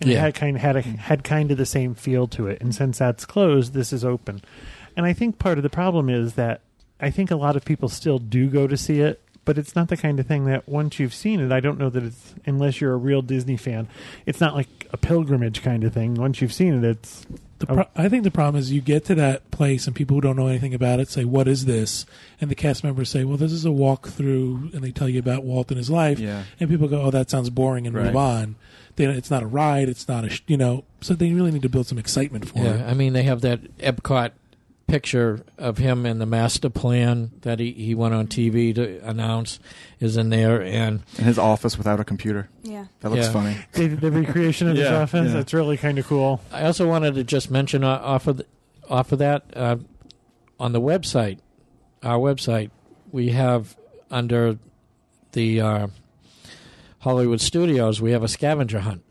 and 0.00 0.10
it 0.10 0.16
had 0.16 0.34
kind 0.34 0.56
of 0.56 0.62
had 0.62 0.76
a, 0.76 0.82
had 0.82 1.22
kind 1.22 1.50
of 1.50 1.58
the 1.58 1.66
same 1.66 1.94
feel 1.94 2.26
to 2.28 2.46
it. 2.46 2.60
And 2.60 2.74
since 2.74 2.98
that's 2.98 3.24
closed, 3.24 3.74
this 3.74 3.92
is 3.92 4.04
open. 4.04 4.42
And 4.96 5.06
I 5.06 5.12
think 5.12 5.38
part 5.38 5.58
of 5.58 5.62
the 5.62 5.70
problem 5.70 6.08
is 6.08 6.34
that 6.34 6.62
I 7.00 7.10
think 7.10 7.30
a 7.30 7.36
lot 7.36 7.56
of 7.56 7.64
people 7.64 7.88
still 7.88 8.18
do 8.18 8.48
go 8.48 8.66
to 8.66 8.76
see 8.76 9.00
it, 9.00 9.20
but 9.44 9.58
it's 9.58 9.74
not 9.74 9.88
the 9.88 9.96
kind 9.96 10.20
of 10.20 10.26
thing 10.26 10.44
that 10.46 10.68
once 10.68 10.98
you've 10.98 11.14
seen 11.14 11.40
it, 11.40 11.52
I 11.52 11.60
don't 11.60 11.78
know 11.78 11.90
that 11.90 12.04
it's 12.04 12.34
unless 12.46 12.80
you're 12.80 12.92
a 12.92 12.98
real 12.98 13.22
Disney 13.22 13.56
fan, 13.56 13.88
it's 14.24 14.40
not 14.40 14.54
like 14.54 14.88
a 14.92 14.96
pilgrimage 14.96 15.62
kind 15.62 15.84
of 15.84 15.92
thing. 15.92 16.14
Once 16.14 16.40
you've 16.40 16.52
seen 16.52 16.74
it, 16.74 16.84
it's 16.84 17.26
Oh. 17.68 17.74
pro- 17.74 17.88
I 17.96 18.08
think 18.08 18.24
the 18.24 18.30
problem 18.30 18.56
is 18.58 18.72
you 18.72 18.80
get 18.80 19.04
to 19.06 19.14
that 19.16 19.50
place 19.50 19.86
and 19.86 19.94
people 19.94 20.16
who 20.16 20.20
don't 20.20 20.36
know 20.36 20.46
anything 20.48 20.74
about 20.74 21.00
it 21.00 21.08
say, 21.08 21.24
"What 21.24 21.48
is 21.48 21.64
this?" 21.64 22.06
And 22.40 22.50
the 22.50 22.54
cast 22.54 22.84
members 22.84 23.08
say, 23.08 23.24
"Well, 23.24 23.36
this 23.36 23.52
is 23.52 23.64
a 23.64 23.70
walkthrough," 23.70 24.74
and 24.74 24.82
they 24.82 24.90
tell 24.90 25.08
you 25.08 25.18
about 25.18 25.44
Walt 25.44 25.70
and 25.70 25.78
his 25.78 25.90
life. 25.90 26.18
Yeah. 26.18 26.44
And 26.60 26.68
people 26.68 26.88
go, 26.88 27.02
"Oh, 27.02 27.10
that 27.10 27.30
sounds 27.30 27.50
boring," 27.50 27.86
and 27.86 27.94
move 27.94 28.16
on. 28.16 28.56
They, 28.96 29.06
it's 29.06 29.30
not 29.30 29.42
a 29.42 29.46
ride. 29.46 29.88
It's 29.88 30.06
not 30.08 30.24
a 30.24 30.30
sh- 30.30 30.42
you 30.46 30.56
know. 30.56 30.84
So 31.00 31.14
they 31.14 31.32
really 31.32 31.50
need 31.50 31.62
to 31.62 31.68
build 31.68 31.86
some 31.86 31.98
excitement 31.98 32.48
for 32.48 32.58
it. 32.58 32.64
Yeah, 32.64 32.74
it. 32.86 32.90
I 32.90 32.94
mean 32.94 33.12
they 33.12 33.22
have 33.22 33.40
that 33.42 33.78
Epcot 33.78 34.32
picture 34.92 35.42
of 35.56 35.78
him 35.78 36.04
and 36.04 36.20
the 36.20 36.26
master 36.26 36.68
plan 36.68 37.30
that 37.40 37.58
he, 37.58 37.72
he 37.72 37.94
went 37.94 38.12
on 38.12 38.26
TV 38.26 38.74
to 38.74 38.98
announce 39.08 39.58
is 40.00 40.18
in 40.18 40.28
there, 40.28 40.60
and 40.62 41.00
In 41.16 41.24
his 41.24 41.38
office 41.38 41.78
without 41.78 41.98
a 41.98 42.04
computer. 42.04 42.50
Yeah. 42.62 42.84
That 43.00 43.08
looks 43.10 43.24
Yeah. 43.28 43.32
funny. 43.32 43.56
The, 43.72 43.86
the 43.88 44.10
recreation 44.12 44.68
of 44.68 44.76
his 44.76 44.86
office. 44.86 45.28
yeah. 45.28 45.32
That's 45.32 45.54
really 45.54 45.78
kind 45.78 45.98
of 45.98 46.06
cool. 46.06 46.42
I 46.52 46.64
also 46.66 46.86
wanted 46.86 47.14
to 47.14 47.24
just 47.24 47.50
mention 47.50 47.84
uh, 47.84 47.88
off 48.02 48.26
of 48.26 48.36
the, 48.36 48.46
off 48.90 49.12
of 49.12 49.18
that 49.20 49.44
uh, 49.56 49.76
on 50.60 50.72
the 50.72 50.80
website, 50.80 51.38
our 52.02 52.18
website, 52.18 52.70
we 53.10 53.30
have 53.30 53.74
under 54.10 54.58
the 55.32 55.58
uh, 55.62 55.86
Hollywood 56.98 57.40
Studios, 57.40 58.02
we 58.02 58.12
have 58.12 58.22
a 58.22 58.28
scavenger 58.28 58.80
hunt 58.80 59.02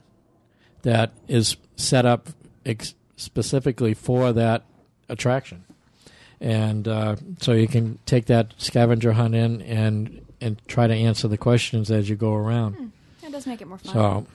that 0.84 1.12
is 1.28 1.58
set 1.76 2.06
up 2.06 2.30
ex- 2.68 2.94
specifically 3.16 3.96
for 3.96 4.32
that 4.34 4.64
attraction, 5.10 5.64
and 6.42 6.88
uh, 6.88 7.16
so 7.40 7.54
you 7.54 7.68
can 7.68 8.00
take 8.06 8.26
that 8.26 8.54
scavenger 8.58 9.14
hunt 9.14 9.36
in 9.36 9.62
and 9.62 10.26
and 10.42 10.60
try 10.68 10.88
to 10.88 10.94
answer 10.94 11.28
the 11.28 11.38
questions 11.38 11.90
as 11.92 12.10
you 12.10 12.16
go 12.16 12.34
around. 12.34 12.92
That 13.22 13.32
does 13.32 13.46
make 13.48 13.62
it 13.62 13.68
more 13.68 13.78
fun. 13.78 13.94
So 13.94 14.26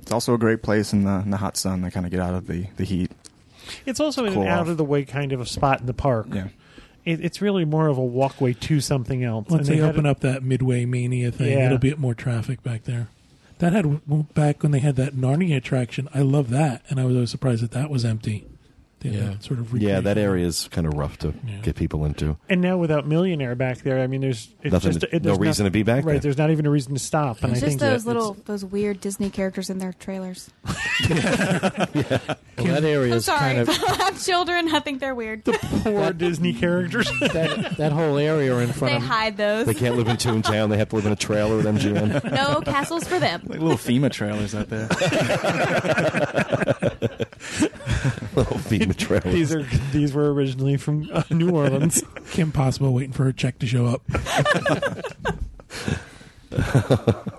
It's 0.00 0.12
also 0.12 0.32
a 0.34 0.38
great 0.38 0.62
place 0.62 0.92
in 0.92 1.04
the 1.04 1.20
in 1.20 1.30
the 1.30 1.36
hot 1.36 1.56
sun 1.56 1.82
to 1.82 1.90
kind 1.90 2.06
of 2.06 2.12
get 2.12 2.20
out 2.20 2.34
of 2.34 2.46
the, 2.46 2.68
the 2.76 2.84
heat. 2.84 3.10
It's 3.84 3.98
also 4.00 4.24
in 4.24 4.34
Cool 4.34 4.42
an 4.42 4.48
out 4.48 4.68
of 4.68 4.76
the 4.76 4.84
way 4.84 5.04
kind 5.04 5.32
of 5.32 5.40
a 5.40 5.46
spot 5.46 5.80
in 5.80 5.86
the 5.86 5.94
park. 5.94 6.26
Yeah. 6.32 6.48
It, 7.04 7.22
it's 7.24 7.42
really 7.42 7.64
more 7.64 7.88
of 7.88 7.98
a 7.98 8.04
walkway 8.04 8.52
to 8.54 8.80
something 8.80 9.24
else. 9.24 9.48
Once 9.48 9.68
And 9.68 9.76
they 9.78 9.82
had 9.82 9.90
open 9.90 10.06
it- 10.06 10.10
up 10.10 10.20
that 10.20 10.42
Midway 10.42 10.84
Mania 10.86 11.30
thing, 11.32 11.52
Yeah. 11.52 11.66
it'll 11.66 11.78
be 11.78 11.94
more 11.96 12.14
traffic 12.14 12.62
back 12.62 12.84
there. 12.84 13.08
That 13.58 13.72
had 13.72 14.34
back 14.34 14.62
when 14.62 14.72
they 14.72 14.78
had 14.80 14.96
that 14.96 15.14
Narnia 15.14 15.56
attraction. 15.56 16.08
I 16.14 16.20
love 16.20 16.50
that, 16.50 16.82
and 16.88 16.98
I 17.00 17.04
was 17.04 17.14
always 17.14 17.30
surprised 17.30 17.62
that 17.62 17.70
that 17.72 17.88
was 17.90 18.04
empty. 18.04 18.46
They 19.04 19.10
Yeah. 19.10 19.24
that 19.30 19.44
sort 19.44 19.60
of 19.60 19.72
Yeah, 19.76 20.00
that 20.00 20.16
area 20.18 20.46
is 20.46 20.66
kind 20.72 20.86
of 20.86 20.94
rough 20.94 21.18
to 21.18 21.34
Yeah. 21.46 21.56
get 21.62 21.76
people 21.76 22.04
into. 22.06 22.36
And 22.48 22.60
now 22.62 22.78
without 22.78 23.06
Millionaire 23.06 23.54
back 23.54 23.78
there, 23.82 24.00
I 24.00 24.06
mean, 24.06 24.22
there's 24.22 24.48
it's 24.62 24.72
Nothing 24.72 24.92
just 24.92 25.00
to- 25.02 25.14
it, 25.14 25.22
no 25.22 25.28
there's 25.36 25.38
reason 25.38 25.64
to 25.66 25.70
be 25.70 25.82
back 25.82 26.04
there. 26.04 26.04
right. 26.04 26.12
there. 26.14 26.20
There's 26.22 26.38
not 26.38 26.50
even 26.50 26.64
a 26.66 26.70
reason 26.70 26.94
to 26.94 26.98
stop. 27.00 27.42
And 27.42 27.52
It's 27.52 27.62
I 27.62 27.66
just 27.66 27.78
think 27.78 27.80
those 27.80 28.04
that 28.04 28.08
little 28.08 28.36
those 28.46 28.64
weird 28.64 29.00
Disney 29.00 29.28
characters 29.30 29.68
in 29.68 29.78
their 29.78 29.92
trailers. 29.92 30.50
well, 30.64 31.10
that 31.10 32.84
area 32.84 33.12
I'm 33.12 33.18
is 33.18 33.24
sorry, 33.26 33.38
kind 33.56 33.58
of 33.58 33.68
I 33.88 33.94
have 34.04 34.24
children. 34.24 34.74
I 34.74 34.80
think 34.80 35.00
they're 35.00 35.14
weird. 35.14 35.44
The 35.44 35.52
poor 35.82 36.12
Disney 36.14 36.54
characters. 36.54 37.10
that, 37.20 37.74
that 37.76 37.92
whole 37.92 38.16
area 38.16 38.56
in 38.58 38.72
front 38.72 38.92
they 38.92 38.96
of 38.96 39.02
hide 39.02 39.36
those. 39.36 39.66
They 39.66 39.74
can't 39.74 39.96
live 39.96 40.08
in 40.08 40.16
Toontown. 40.16 40.70
They 40.70 40.78
have 40.78 40.88
to 40.90 40.96
live 40.96 41.04
in 41.06 41.12
a 41.12 41.16
trailer 41.16 41.56
with 41.58 41.66
MGM. 41.66 42.32
no 42.32 42.60
castles 42.62 43.04
for 43.06 43.18
them. 43.18 43.42
Like 43.44 43.60
little 43.60 43.76
FEMA 43.76 44.10
trailers 44.10 44.54
out 44.54 44.70
there. 44.70 44.88
Little 48.34 48.58
FEMA 48.58 48.93
trailers. 48.94 49.34
these 49.34 49.54
are 49.54 49.62
these 49.92 50.12
were 50.12 50.32
originally 50.32 50.76
from 50.76 51.08
uh, 51.12 51.22
New 51.30 51.50
Orleans. 51.50 52.02
Kim 52.30 52.52
Possible 52.52 52.92
waiting 52.92 53.12
for 53.12 53.24
her 53.24 53.32
check 53.32 53.58
to 53.60 53.66
show 53.66 53.86
up. 53.86 54.02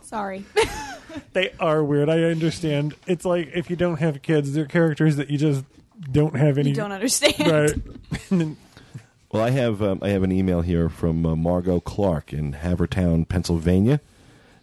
Sorry. 0.03 0.45
they 1.33 1.51
are 1.59 1.83
weird. 1.83 2.09
I 2.09 2.23
understand. 2.23 2.95
It's 3.07 3.25
like 3.25 3.51
if 3.53 3.69
you 3.69 3.75
don't 3.75 3.99
have 3.99 4.21
kids, 4.21 4.53
they're 4.53 4.65
characters 4.65 5.15
that 5.17 5.29
you 5.29 5.37
just 5.37 5.63
don't 6.11 6.35
have 6.35 6.57
any. 6.57 6.69
you 6.69 6.75
don't 6.75 6.91
understand. 6.91 7.79
Right. 8.31 8.55
Well, 9.31 9.43
I 9.43 9.49
have 9.49 9.81
um, 9.81 9.99
I 10.01 10.09
have 10.09 10.23
an 10.23 10.31
email 10.31 10.61
here 10.61 10.87
from 10.87 11.25
uh, 11.25 11.35
Margot 11.35 11.79
Clark 11.81 12.31
in 12.31 12.53
Havertown, 12.53 13.27
Pennsylvania, 13.27 13.99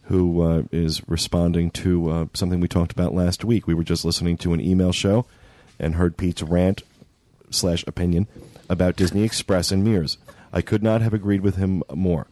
who 0.05 0.43
uh, 0.43 0.63
is 0.73 1.07
responding 1.09 1.71
to 1.73 2.11
uh, 2.11 2.27
something 2.33 2.61
we 2.61 2.69
talked 2.69 2.93
about 2.93 3.15
last 3.15 3.45
week. 3.45 3.67
We 3.67 3.75
were 3.75 3.85
just 3.85 4.05
listening 4.05 4.37
to 4.39 4.53
an 4.55 4.61
email 4.61 4.93
show 4.93 5.27
and 5.79 5.95
heard 5.95 6.17
Pete's 6.17 6.43
rant 6.43 6.83
slash 7.51 7.85
opinion 7.87 8.27
about 8.69 8.97
Disney 8.97 9.23
Express 9.25 9.71
and 9.71 9.85
Mears. 9.85 10.19
I 10.53 10.61
could 10.63 10.83
not 10.83 11.01
have 11.03 11.15
agreed 11.15 11.41
with 11.41 11.57
him 11.57 11.83
more. 11.95 12.27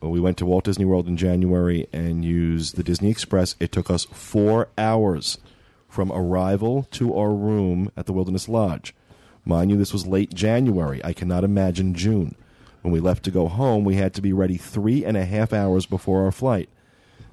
We 0.00 0.20
went 0.20 0.36
to 0.38 0.46
Walt 0.46 0.64
Disney 0.64 0.84
World 0.84 1.06
in 1.06 1.16
January 1.16 1.86
and 1.92 2.24
used 2.24 2.76
the 2.76 2.82
Disney 2.82 3.10
Express. 3.10 3.54
It 3.60 3.70
took 3.70 3.88
us 3.88 4.04
four 4.06 4.68
hours 4.76 5.38
from 5.88 6.10
arrival 6.10 6.88
to 6.92 7.14
our 7.14 7.32
room 7.32 7.92
at 7.96 8.06
the 8.06 8.12
Wilderness 8.12 8.48
Lodge. 8.48 8.94
Mind 9.44 9.70
you, 9.70 9.76
this 9.76 9.92
was 9.92 10.06
late 10.06 10.34
January. 10.34 11.04
I 11.04 11.12
cannot 11.12 11.44
imagine 11.44 11.94
June. 11.94 12.34
When 12.82 12.92
we 12.92 12.98
left 12.98 13.22
to 13.24 13.30
go 13.30 13.46
home, 13.46 13.84
we 13.84 13.94
had 13.94 14.12
to 14.14 14.22
be 14.22 14.32
ready 14.32 14.56
three 14.56 15.04
and 15.04 15.16
a 15.16 15.24
half 15.24 15.52
hours 15.52 15.86
before 15.86 16.24
our 16.24 16.32
flight. 16.32 16.68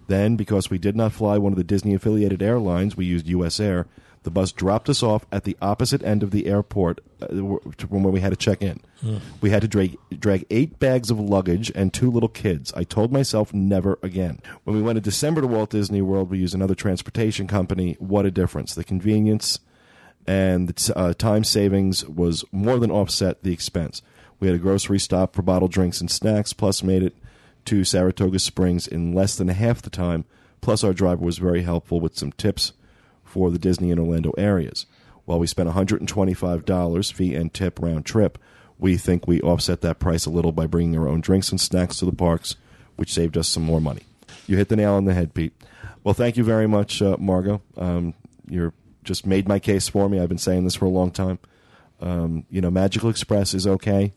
Then, 0.08 0.36
because 0.36 0.70
we 0.70 0.78
did 0.78 0.96
not 0.96 1.14
fly 1.14 1.38
one 1.38 1.54
of 1.54 1.58
the 1.58 1.64
Disney 1.64 1.94
affiliated 1.94 2.42
airlines, 2.42 2.96
we 2.96 3.06
used 3.06 3.28
US 3.28 3.60
Air. 3.60 3.88
The 4.24 4.32
bus 4.32 4.52
dropped 4.52 4.90
us 4.90 5.02
off 5.02 5.26
at 5.32 5.46
the 5.46 5.56
opposite 5.62 6.04
end 6.04 6.24
of 6.24 6.32
the 6.32 6.48
airport 6.48 7.00
uh, 7.22 7.28
from 7.28 8.04
where 8.04 8.12
we 8.12 8.20
had 8.20 8.32
to 8.32 8.36
check 8.36 8.62
in. 8.62 8.82
We 9.40 9.50
had 9.50 9.62
to 9.62 9.68
drag, 9.68 9.98
drag 10.20 10.46
eight 10.50 10.78
bags 10.78 11.10
of 11.10 11.20
luggage 11.20 11.72
and 11.74 11.94
two 11.94 12.12
little 12.12 12.28
kids. 12.30 12.74
I 12.74 12.84
told 12.84 13.14
myself 13.14 13.54
never 13.54 13.98
again. 14.04 14.42
When 14.66 14.76
we 14.76 14.82
went 14.82 14.98
in 14.98 15.04
December 15.04 15.40
to 15.42 15.48
Walt 15.48 15.70
Disney 15.70 16.02
World, 16.02 16.30
we 16.30 16.38
used 16.38 16.54
another 16.54 16.76
transportation 16.76 17.48
company. 17.48 17.96
What 18.00 18.26
a 18.26 18.32
difference. 18.32 18.76
The 18.76 18.84
convenience 18.84 19.60
and 20.28 20.68
the 20.68 20.74
t- 20.74 20.94
uh, 20.94 21.14
time 21.14 21.46
savings 21.46 22.06
was 22.06 22.44
more 22.52 22.78
than 22.78 22.92
offset 22.92 23.42
the 23.42 23.54
expense. 23.54 24.02
We 24.40 24.48
had 24.48 24.56
a 24.56 24.60
grocery 24.60 25.00
stop 25.00 25.34
for 25.34 25.42
bottled 25.42 25.72
drinks 25.72 26.02
and 26.02 26.12
snacks, 26.12 26.52
plus 26.52 26.84
made 26.84 27.04
it 27.04 27.16
to 27.66 27.86
Saratoga 27.86 28.40
Springs 28.40 28.86
in 28.86 29.14
less 29.14 29.36
than 29.36 29.48
half 29.48 29.82
the 29.82 29.90
time. 29.90 30.26
Plus, 30.62 30.84
our 30.84 30.94
driver 30.94 31.24
was 31.24 31.38
very 31.38 31.62
helpful 31.62 32.02
with 32.02 32.18
some 32.18 32.34
tips 32.34 32.74
for 33.30 33.52
the 33.52 33.60
Disney 33.60 33.92
and 33.92 34.00
Orlando 34.00 34.32
areas. 34.38 34.86
While 35.26 35.40
we 35.40 35.48
spent 35.48 35.70
$125 35.70 37.14
fee 37.14 37.36
and 37.36 37.54
tip 37.54 37.80
round 37.80 38.06
trip, 38.06 38.38
we 38.80 38.98
think 38.98 39.28
we 39.28 39.42
offset 39.42 39.82
that 39.82 40.00
price 40.00 40.26
a 40.26 40.30
little 40.30 40.52
by 40.52 40.66
bringing 40.66 40.98
our 40.98 41.08
own 41.08 41.22
drinks 41.22 41.50
and 41.52 41.62
snacks 41.62 41.98
to 42.00 42.06
the 42.06 42.12
parks, 42.12 42.56
which 42.96 43.14
saved 43.14 43.38
us 43.38 43.48
some 43.48 43.64
more 43.64 43.82
money. 43.82 44.04
You 44.48 44.58
hit 44.58 44.70
the 44.70 44.76
nail 44.76 44.94
on 44.94 45.06
the 45.06 45.14
head, 45.14 45.34
Pete. 45.34 45.54
Well, 46.04 46.14
thank 46.14 46.38
you 46.38 46.44
very 46.44 46.68
much, 46.68 47.02
uh. 47.02 47.18
Um, 47.78 48.14
you're 48.48 48.74
just 49.04 49.26
made 49.26 49.48
my 49.48 49.60
case 49.60 49.88
for 49.88 50.10
me. 50.10 50.20
I've 50.20 50.30
been 50.30 50.38
saying 50.38 50.64
this 50.64 50.76
for 50.76 50.86
a 50.86 50.90
long 50.90 51.12
time. 51.12 51.40
Um, 52.02 52.46
you 52.50 52.62
know, 52.62 52.72
Magical 52.72 53.10
Express 53.10 53.54
is 53.54 53.68
okay 53.68 54.14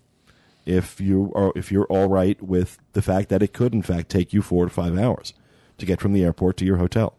if 0.65 1.01
you 1.01 1.33
are 1.35 1.53
if 1.57 1.73
you're 1.73 1.87
all 1.87 2.09
right 2.09 2.41
with 2.41 2.79
the 2.93 3.03
fact 3.03 3.29
that 3.29 3.43
it 3.43 3.53
could 3.53 3.75
in 3.75 3.83
fact 3.83 4.09
take 4.09 4.33
you 4.33 4.43
four 4.43 4.65
to 4.65 4.71
five 4.71 4.97
hours 4.97 5.35
to 5.79 5.87
get 5.87 6.01
from 6.01 6.13
the 6.13 6.23
airport 6.25 6.57
to 6.59 6.65
your 6.65 6.77
hotel. 6.77 7.17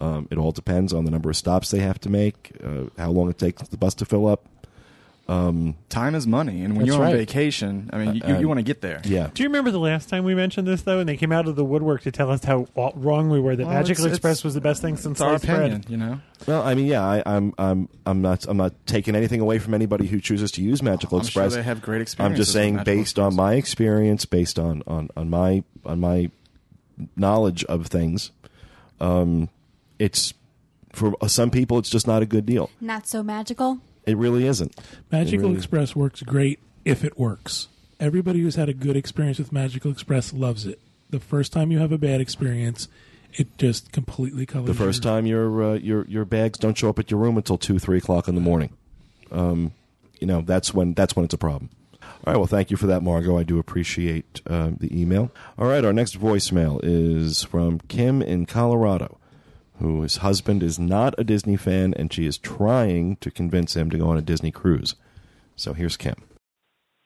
Um, 0.00 0.28
it 0.30 0.36
all 0.38 0.52
depends 0.52 0.92
on 0.92 1.04
the 1.06 1.10
number 1.10 1.30
of 1.30 1.36
stops 1.36 1.70
they 1.70 1.78
have 1.80 1.98
to 2.00 2.10
make, 2.10 2.52
uh, 2.62 2.84
how 2.98 3.10
long 3.10 3.30
it 3.30 3.38
takes 3.38 3.62
the 3.68 3.76
bus 3.78 3.94
to 3.94 4.04
fill 4.04 4.26
up. 4.26 4.44
Time 5.28 6.14
is 6.14 6.24
money, 6.26 6.62
and 6.62 6.76
when 6.76 6.86
That's 6.86 6.94
you're 6.96 7.04
on 7.04 7.10
right. 7.12 7.16
vacation, 7.18 7.90
I 7.92 7.98
mean, 7.98 8.14
you, 8.16 8.22
Uh, 8.22 8.38
you 8.38 8.46
want 8.46 8.58
to 8.58 8.62
get 8.62 8.80
there. 8.80 9.00
Yeah, 9.04 9.28
Do 9.34 9.42
you 9.42 9.48
remember 9.48 9.72
the 9.72 9.80
last 9.80 10.08
time 10.08 10.22
we 10.22 10.36
mentioned 10.36 10.68
this 10.68 10.82
though, 10.82 11.00
and 11.00 11.08
they 11.08 11.16
came 11.16 11.32
out 11.32 11.48
of 11.48 11.56
the 11.56 11.64
woodwork 11.64 12.02
to 12.02 12.12
tell 12.12 12.30
us 12.30 12.44
how 12.44 12.66
wa- 12.76 12.92
wrong 12.94 13.28
we 13.28 13.40
were 13.40 13.56
that 13.56 13.66
Well, 13.66 13.74
Magical 13.74 14.04
it's- 14.04 14.16
Express 14.18 14.34
it's- 14.38 14.44
was 14.44 14.54
the 14.54 14.60
best 14.60 14.82
thing 14.82 14.96
since 14.96 15.12
It's 15.18 15.20
our 15.22 15.38
sliced 15.38 15.46
bread. 15.46 15.86
you 15.88 15.96
know. 15.96 16.20
Well, 16.46 16.62
I 16.62 16.74
mean, 16.74 16.86
yeah, 16.86 17.02
I, 17.04 17.22
I'm, 17.26 17.52
I'm, 17.58 17.88
I'm 18.04 18.22
not, 18.22 18.46
I'm 18.46 18.56
not 18.56 18.74
taking 18.86 19.16
anything 19.16 19.40
away 19.40 19.58
from 19.58 19.74
anybody 19.74 20.06
who 20.06 20.20
chooses 20.20 20.52
to 20.52 20.62
use 20.62 20.80
Magical 20.80 21.18
I'm 21.18 21.24
Express. 21.24 21.54
sure 21.54 21.62
they 21.62 21.66
have 21.66 21.82
great 21.82 21.96
I'm 21.96 22.02
experiences. 22.02 22.38
just 22.46 22.48
with 22.54 22.62
saying, 22.62 22.74
Magical 22.76 22.94
based 22.94 23.18
on 23.18 23.26
Express. 23.28 23.36
my 23.36 23.54
experience, 23.54 24.24
based 24.26 24.58
on, 24.60 24.82
on, 24.86 25.08
on 25.16 25.28
my, 25.28 25.64
on 25.84 25.98
my 25.98 26.30
knowledge 27.16 27.64
of 27.64 27.86
things, 27.88 28.30
um, 29.00 29.48
it's 29.98 30.34
for 30.92 31.14
some 31.26 31.50
people, 31.50 31.78
it's 31.78 31.90
just 31.90 32.06
not 32.06 32.22
a 32.22 32.26
good 32.26 32.46
deal. 32.46 32.70
Not 32.80 33.06
so 33.06 33.22
magical. 33.22 33.78
It 34.06 34.16
really 34.16 34.46
isn't. 34.46 34.74
Magical 35.12 35.48
really- 35.48 35.56
Express 35.58 35.94
works 35.96 36.22
great 36.22 36.58
if 36.84 37.04
it 37.04 37.18
works. 37.18 37.68
Everybody 38.00 38.40
who's 38.40 38.54
had 38.56 38.68
a 38.68 38.74
good 38.74 38.96
experience 38.96 39.38
with 39.38 39.52
Magical 39.52 39.90
Express 39.90 40.32
loves 40.32 40.64
it. 40.66 40.80
The 41.10 41.20
first 41.20 41.52
time 41.52 41.70
you 41.70 41.78
have 41.78 41.92
a 41.92 41.98
bad 41.98 42.20
experience, 42.20 42.88
it 43.34 43.56
just 43.58 43.92
completely 43.92 44.46
colors 44.46 44.66
The 44.68 44.74
first 44.74 45.04
your- 45.04 45.12
time 45.12 45.26
your 45.26 45.62
uh, 45.62 45.74
your 45.74 46.06
your 46.06 46.24
bags 46.24 46.58
don't 46.58 46.76
show 46.76 46.88
up 46.88 46.98
at 46.98 47.10
your 47.10 47.20
room 47.20 47.36
until 47.36 47.58
two 47.58 47.78
three 47.78 47.98
o'clock 47.98 48.28
in 48.28 48.34
the 48.34 48.40
morning, 48.40 48.70
um, 49.30 49.72
you 50.20 50.26
know 50.26 50.40
that's 50.42 50.72
when 50.74 50.94
that's 50.94 51.14
when 51.16 51.24
it's 51.24 51.34
a 51.34 51.38
problem. 51.38 51.70
All 52.02 52.32
right, 52.32 52.36
well, 52.36 52.46
thank 52.46 52.70
you 52.70 52.76
for 52.76 52.86
that, 52.86 53.02
Margot. 53.02 53.36
I 53.38 53.42
do 53.42 53.58
appreciate 53.58 54.40
uh, 54.48 54.70
the 54.78 54.88
email. 54.98 55.30
All 55.58 55.66
right, 55.66 55.84
our 55.84 55.92
next 55.92 56.18
voicemail 56.18 56.80
is 56.82 57.42
from 57.44 57.78
Kim 57.88 58.22
in 58.22 58.46
Colorado, 58.46 59.15
whose 59.78 60.18
husband 60.18 60.62
is 60.62 60.78
not 60.78 61.14
a 61.18 61.24
Disney 61.24 61.56
fan, 61.56 61.94
and 61.94 62.12
she 62.12 62.26
is 62.26 62.38
trying 62.38 63.16
to 63.16 63.30
convince 63.30 63.76
him 63.76 63.90
to 63.90 63.98
go 63.98 64.08
on 64.08 64.16
a 64.16 64.22
Disney 64.22 64.50
cruise. 64.50 64.94
So 65.54 65.72
here's 65.72 65.96
Kim. 65.96 66.16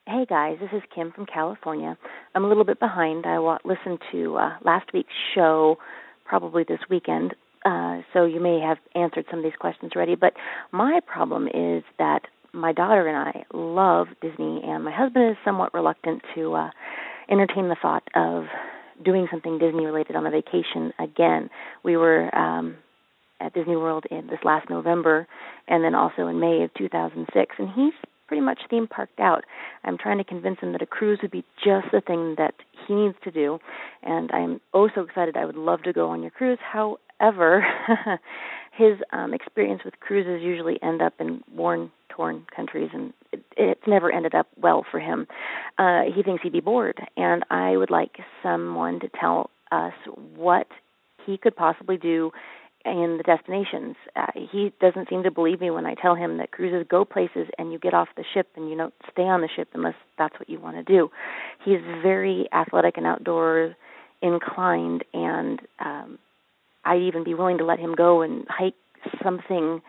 Hey 0.06 0.26
guys, 0.28 0.58
this 0.60 0.70
is 0.72 0.82
Kim 0.94 1.12
from 1.12 1.26
California. 1.26 1.96
I'm 2.34 2.44
a 2.44 2.48
little 2.48 2.64
bit 2.64 2.80
behind. 2.80 3.26
I 3.26 3.38
listened 3.64 4.00
to 4.12 4.36
uh, 4.36 4.56
last 4.64 4.92
week's 4.92 5.12
show 5.34 5.78
probably 6.24 6.64
this 6.64 6.80
weekend, 6.88 7.34
Uh, 7.64 8.00
so 8.12 8.24
you 8.24 8.40
may 8.40 8.58
have 8.58 8.78
answered 8.94 9.26
some 9.28 9.40
of 9.40 9.44
these 9.44 9.60
questions 9.60 9.92
already. 9.94 10.14
But 10.14 10.32
my 10.72 11.00
problem 11.06 11.46
is 11.46 11.84
that 11.98 12.22
my 12.52 12.72
daughter 12.72 13.06
and 13.06 13.16
I 13.16 13.44
love 13.52 14.06
Disney, 14.22 14.62
and 14.64 14.82
my 14.82 14.90
husband 14.90 15.30
is 15.30 15.36
somewhat 15.44 15.74
reluctant 15.74 16.22
to 16.34 16.54
uh, 16.54 16.70
entertain 17.28 17.68
the 17.68 17.76
thought 17.80 18.02
of 18.14 18.44
doing 19.04 19.26
something 19.30 19.58
Disney 19.58 19.86
related 19.86 20.16
on 20.16 20.26
a 20.26 20.30
vacation 20.30 20.92
again. 20.98 21.50
We 21.84 21.96
were 21.96 22.34
um, 22.36 22.76
at 23.40 23.54
Disney 23.54 23.76
World 23.76 24.04
in 24.10 24.26
this 24.26 24.40
last 24.44 24.68
November, 24.68 25.26
and 25.68 25.82
then 25.82 25.94
also 25.94 26.26
in 26.26 26.40
May 26.40 26.62
of 26.62 26.74
2006, 26.74 27.56
and 27.58 27.68
he's 27.74 27.94
pretty 28.28 28.42
much 28.42 28.60
theme 28.70 28.86
parked 28.86 29.18
out. 29.18 29.44
I'm 29.82 29.98
trying 29.98 30.18
to 30.18 30.24
convince 30.24 30.60
him 30.60 30.72
that 30.72 30.82
a 30.82 30.86
cruise 30.86 31.18
would 31.22 31.32
be 31.32 31.44
just 31.64 31.88
the 31.92 32.00
thing 32.00 32.36
that 32.38 32.54
he 32.86 32.94
needs 32.94 33.16
to 33.24 33.30
do, 33.30 33.58
and 34.02 34.30
I'm 34.32 34.60
oh 34.72 34.88
so 34.94 35.00
excited. 35.02 35.36
I 35.36 35.44
would 35.44 35.56
love 35.56 35.82
to 35.82 35.92
go 35.92 36.10
on 36.10 36.22
your 36.22 36.30
cruise. 36.30 36.58
However, 36.60 37.66
his 38.70 38.98
um, 39.12 39.34
experience 39.34 39.82
with 39.84 39.98
cruises 40.00 40.42
usually 40.42 40.78
end 40.82 41.02
up 41.02 41.14
in 41.18 41.42
worn, 41.54 41.90
torn 42.08 42.46
countries, 42.54 42.90
and 42.92 43.12
it, 43.32 43.44
it's 43.56 43.86
never 43.86 44.12
ended 44.12 44.34
up 44.34 44.46
well 44.56 44.84
for 44.90 45.00
him. 45.00 45.26
Uh, 45.78 46.02
he 46.14 46.22
thinks 46.22 46.42
he'd 46.42 46.52
be 46.52 46.60
bored, 46.60 46.98
and 47.16 47.44
I 47.50 47.76
would 47.76 47.90
like 47.90 48.18
someone 48.42 49.00
to 49.00 49.08
tell 49.08 49.50
us 49.72 49.92
what 50.34 50.66
he 51.26 51.36
could 51.36 51.56
possibly 51.56 51.96
do 51.96 52.30
in 52.84 53.18
the 53.18 53.22
destinations. 53.22 53.96
Uh, 54.16 54.26
he 54.34 54.72
doesn't 54.80 55.08
seem 55.10 55.22
to 55.22 55.30
believe 55.30 55.60
me 55.60 55.70
when 55.70 55.84
I 55.84 55.94
tell 55.94 56.14
him 56.14 56.38
that 56.38 56.50
cruises 56.50 56.86
go 56.88 57.04
places 57.04 57.48
and 57.58 57.72
you 57.72 57.78
get 57.78 57.92
off 57.92 58.08
the 58.16 58.24
ship 58.32 58.48
and 58.56 58.70
you 58.70 58.76
don't 58.76 58.94
stay 59.12 59.24
on 59.24 59.42
the 59.42 59.48
ship 59.54 59.68
unless 59.74 59.94
that's 60.16 60.38
what 60.38 60.48
you 60.48 60.58
want 60.58 60.76
to 60.76 60.82
do. 60.82 61.10
He's 61.62 61.80
very 62.02 62.48
athletic 62.52 62.96
and 62.96 63.06
outdoor 63.06 63.76
inclined, 64.22 65.04
and 65.12 65.60
um, 65.78 66.18
I'd 66.84 67.02
even 67.02 67.24
be 67.24 67.34
willing 67.34 67.58
to 67.58 67.64
let 67.64 67.78
him 67.78 67.94
go 67.94 68.22
and 68.22 68.46
hike 68.48 68.74
something 69.22 69.80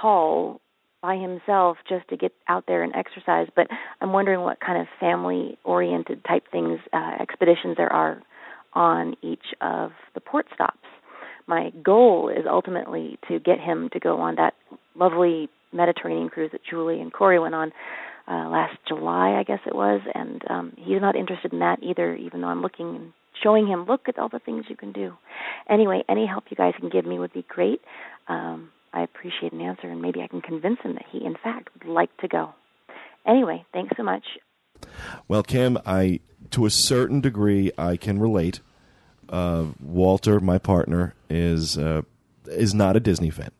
tall 0.00 0.60
by 1.02 1.16
himself 1.16 1.78
just 1.88 2.08
to 2.08 2.16
get 2.16 2.32
out 2.48 2.64
there 2.68 2.82
and 2.82 2.94
exercise. 2.94 3.48
But 3.54 3.66
I'm 4.00 4.12
wondering 4.12 4.40
what 4.40 4.60
kind 4.60 4.80
of 4.80 4.86
family 5.00 5.58
oriented 5.64 6.24
type 6.24 6.44
things, 6.50 6.78
uh, 6.92 7.16
expeditions 7.20 7.76
there 7.76 7.92
are 7.92 8.22
on 8.74 9.16
each 9.22 9.54
of 9.60 9.90
the 10.14 10.20
port 10.20 10.46
stops 10.54 10.78
my 11.46 11.70
goal 11.82 12.28
is 12.28 12.44
ultimately 12.48 13.18
to 13.28 13.38
get 13.38 13.60
him 13.60 13.88
to 13.92 14.00
go 14.00 14.20
on 14.20 14.36
that 14.36 14.54
lovely 14.94 15.48
Mediterranean 15.72 16.28
cruise 16.28 16.50
that 16.52 16.60
Julie 16.68 17.00
and 17.00 17.12
Corey 17.12 17.38
went 17.38 17.54
on 17.54 17.72
uh, 18.28 18.48
last 18.48 18.76
July, 18.86 19.36
I 19.38 19.42
guess 19.42 19.58
it 19.66 19.74
was, 19.74 20.00
and 20.14 20.42
um, 20.48 20.72
he's 20.76 21.00
not 21.00 21.16
interested 21.16 21.52
in 21.52 21.58
that 21.58 21.82
either. 21.82 22.14
Even 22.14 22.40
though 22.40 22.48
I'm 22.48 22.62
looking 22.62 23.12
showing 23.42 23.66
him, 23.66 23.84
look 23.86 24.08
at 24.08 24.18
all 24.18 24.28
the 24.28 24.38
things 24.38 24.66
you 24.68 24.76
can 24.76 24.92
do. 24.92 25.14
Anyway, 25.68 26.02
any 26.08 26.26
help 26.26 26.44
you 26.50 26.56
guys 26.56 26.74
can 26.78 26.88
give 26.88 27.06
me 27.06 27.18
would 27.18 27.32
be 27.32 27.44
great. 27.48 27.80
Um, 28.28 28.70
I 28.92 29.02
appreciate 29.02 29.52
an 29.52 29.60
answer, 29.60 29.88
and 29.88 30.02
maybe 30.02 30.20
I 30.20 30.26
can 30.26 30.40
convince 30.40 30.80
him 30.80 30.94
that 30.94 31.04
he, 31.10 31.24
in 31.24 31.34
fact, 31.42 31.70
would 31.74 31.90
like 31.90 32.14
to 32.18 32.28
go. 32.28 32.50
Anyway, 33.26 33.64
thanks 33.72 33.96
so 33.96 34.02
much. 34.02 34.24
Well, 35.28 35.42
Kim, 35.42 35.78
I 35.86 36.20
to 36.50 36.66
a 36.66 36.70
certain 36.70 37.20
degree 37.20 37.70
I 37.78 37.96
can 37.96 38.18
relate 38.18 38.60
uh, 39.28 39.66
Walter, 39.80 40.40
my 40.40 40.58
partner, 40.58 41.14
is 41.30 41.78
uh, 41.78 42.02
is 42.46 42.74
not 42.74 42.96
a 42.96 43.00
Disney 43.00 43.30
fan. 43.30 43.50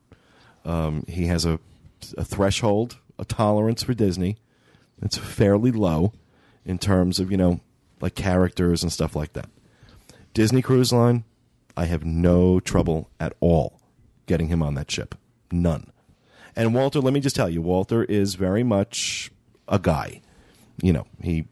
Um, 0.65 1.05
he 1.09 1.27
has 1.27 1.45
a, 1.45 1.59
a 2.19 2.25
threshold, 2.25 2.99
a 3.19 3.25
tolerance 3.25 3.83
for 3.83 3.95
Disney. 3.95 4.37
It's 5.01 5.17
fairly 5.17 5.73
low 5.73 6.13
in 6.65 6.79
terms 6.79 7.19
of 7.19 7.31
you 7.31 7.37
know 7.37 7.61
like 8.01 8.15
characters 8.15 8.83
and 8.83 8.93
stuff 8.93 9.17
like 9.17 9.33
that. 9.33 9.49
Disney 10.35 10.63
Cruise 10.63 10.93
Line, 10.93 11.25
I 11.77 11.87
have 11.87 12.05
no 12.05 12.61
trouble 12.61 13.11
at 13.21 13.35
all 13.41 13.81
getting 14.27 14.49
him 14.49 14.63
on 14.63 14.75
that 14.75 14.91
ship. 14.91 15.15
None. 15.51 15.91
And 16.55 16.75
Walter, 16.75 17.01
let 17.01 17.13
me 17.13 17.21
just 17.21 17.37
tell 17.37 17.49
you, 17.49 17.63
Walter 17.63 18.05
is 18.05 18.35
very 18.35 18.63
much 18.63 19.31
a 19.69 19.79
guy. 19.79 20.21
You 20.83 20.93
know, 20.93 21.07
he 21.23 21.47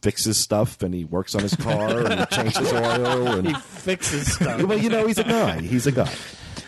fixes 0.00 0.38
stuff 0.38 0.82
and 0.82 0.94
he 0.94 1.04
works 1.04 1.34
on 1.34 1.42
his 1.42 1.54
car 1.56 2.06
and 2.06 2.20
he 2.20 2.26
changes 2.26 2.72
oil 2.72 3.28
and 3.28 3.48
he 3.48 3.54
fixes 3.54 4.34
stuff. 4.34 4.62
well, 4.62 4.78
you 4.78 4.90
know, 4.90 5.06
he's 5.06 5.18
a 5.18 5.24
guy. 5.24 5.60
He's 5.60 5.86
a 5.86 5.92
guy. 5.92 6.12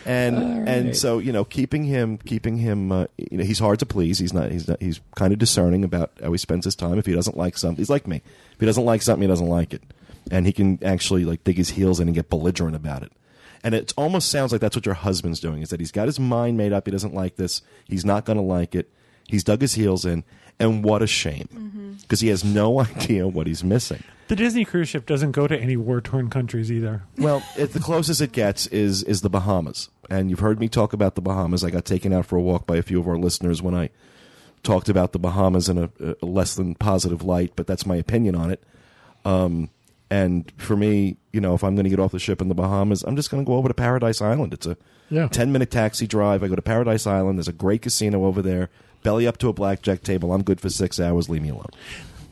And 0.05 0.37
right. 0.37 0.67
and 0.67 0.95
so 0.95 1.19
you 1.19 1.31
know, 1.31 1.43
keeping 1.43 1.83
him 1.83 2.17
keeping 2.17 2.57
him, 2.57 2.91
uh, 2.91 3.05
you 3.17 3.37
know, 3.37 3.43
he's 3.43 3.59
hard 3.59 3.79
to 3.79 3.85
please. 3.85 4.17
He's 4.17 4.33
not. 4.33 4.51
He's 4.51 4.67
not. 4.67 4.81
He's 4.81 5.01
kind 5.15 5.33
of 5.33 5.39
discerning 5.39 5.83
about 5.83 6.11
how 6.21 6.31
he 6.31 6.37
spends 6.37 6.65
his 6.65 6.75
time. 6.75 6.97
If 6.97 7.05
he 7.05 7.13
doesn't 7.13 7.35
like 7.35 7.57
something, 7.57 7.77
he's 7.77 7.89
like 7.89 8.07
me. 8.07 8.21
If 8.53 8.59
he 8.59 8.65
doesn't 8.65 8.85
like 8.85 9.01
something, 9.01 9.21
he 9.21 9.27
doesn't 9.27 9.47
like 9.47 9.73
it, 9.73 9.83
and 10.31 10.45
he 10.45 10.51
can 10.51 10.83
actually 10.83 11.25
like 11.25 11.43
dig 11.43 11.57
his 11.57 11.69
heels 11.71 11.99
in 11.99 12.07
and 12.07 12.15
get 12.15 12.29
belligerent 12.29 12.75
about 12.75 13.03
it. 13.03 13.11
And 13.63 13.75
it 13.75 13.93
almost 13.97 14.29
sounds 14.29 14.51
like 14.51 14.61
that's 14.61 14.75
what 14.75 14.85
your 14.85 14.95
husband's 14.95 15.39
doing. 15.39 15.61
Is 15.61 15.69
that 15.69 15.79
he's 15.79 15.91
got 15.91 16.07
his 16.07 16.19
mind 16.19 16.57
made 16.57 16.71
up. 16.71 16.85
He 16.85 16.91
doesn't 16.91 17.13
like 17.13 17.35
this. 17.35 17.61
He's 17.85 18.05
not 18.05 18.25
going 18.25 18.37
to 18.37 18.43
like 18.43 18.73
it. 18.73 18.89
He's 19.27 19.43
dug 19.43 19.61
his 19.61 19.75
heels 19.75 20.05
in, 20.05 20.23
and 20.59 20.83
what 20.83 21.01
a 21.01 21.07
shame 21.07 21.97
because 22.01 22.21
he 22.21 22.29
has 22.29 22.43
no 22.43 22.79
idea 22.97 23.27
what 23.27 23.47
he's 23.47 23.63
missing. 23.63 24.03
The 24.27 24.35
Disney 24.35 24.63
cruise 24.63 24.89
ship 24.89 25.05
doesn't 25.05 25.31
go 25.31 25.47
to 25.47 25.59
any 25.59 25.75
war 25.75 26.01
torn 26.01 26.29
countries 26.29 26.71
either. 26.71 27.03
Well, 27.17 27.43
it, 27.57 27.73
the 27.73 27.79
closest 27.79 28.21
it 28.21 28.31
gets 28.31 28.67
is 28.67 29.03
is 29.03 29.21
the 29.21 29.29
Bahamas, 29.29 29.89
and 30.09 30.29
you've 30.29 30.39
heard 30.39 30.59
me 30.59 30.69
talk 30.69 30.93
about 30.93 31.15
the 31.15 31.21
Bahamas. 31.21 31.63
I 31.63 31.69
got 31.69 31.85
taken 31.85 32.13
out 32.13 32.25
for 32.25 32.37
a 32.37 32.41
walk 32.41 32.65
by 32.65 32.77
a 32.77 32.81
few 32.81 32.99
of 32.99 33.07
our 33.07 33.17
listeners 33.17 33.61
when 33.61 33.75
I 33.75 33.89
talked 34.63 34.89
about 34.89 35.13
the 35.13 35.19
Bahamas 35.19 35.69
in 35.69 35.77
a, 35.77 35.89
a 36.21 36.25
less 36.25 36.55
than 36.55 36.75
positive 36.75 37.23
light, 37.23 37.53
but 37.55 37.65
that's 37.65 37.85
my 37.85 37.95
opinion 37.95 38.35
on 38.35 38.51
it. 38.51 38.63
Um, 39.25 39.69
and 40.09 40.51
for 40.57 40.75
me, 40.75 41.17
you 41.33 41.41
know, 41.41 41.53
if 41.53 41.63
I'm 41.63 41.75
going 41.75 41.83
to 41.83 41.89
get 41.89 41.99
off 41.99 42.11
the 42.11 42.19
ship 42.19 42.41
in 42.41 42.47
the 42.47 42.55
Bahamas, 42.55 43.03
I'm 43.03 43.15
just 43.15 43.29
going 43.29 43.43
to 43.43 43.47
go 43.47 43.55
over 43.55 43.67
to 43.67 43.73
Paradise 43.73 44.21
Island. 44.21 44.53
It's 44.53 44.65
a 44.65 44.75
Yeah. 45.09 45.27
10 45.27 45.51
minute 45.51 45.71
taxi 45.71 46.07
drive. 46.07 46.43
I 46.43 46.47
go 46.47 46.55
to 46.55 46.61
Paradise 46.61 47.05
Island. 47.07 47.37
There's 47.37 47.47
a 47.47 47.53
great 47.53 47.81
casino 47.83 48.25
over 48.25 48.41
there. 48.41 48.69
Belly 49.03 49.25
up 49.27 49.37
to 49.37 49.47
a 49.49 49.53
blackjack 49.53 50.03
table. 50.03 50.33
I'm 50.33 50.43
good 50.43 50.59
for 50.59 50.69
six 50.69 50.99
hours. 50.99 51.29
Leave 51.29 51.41
me 51.43 51.49
alone. 51.49 51.69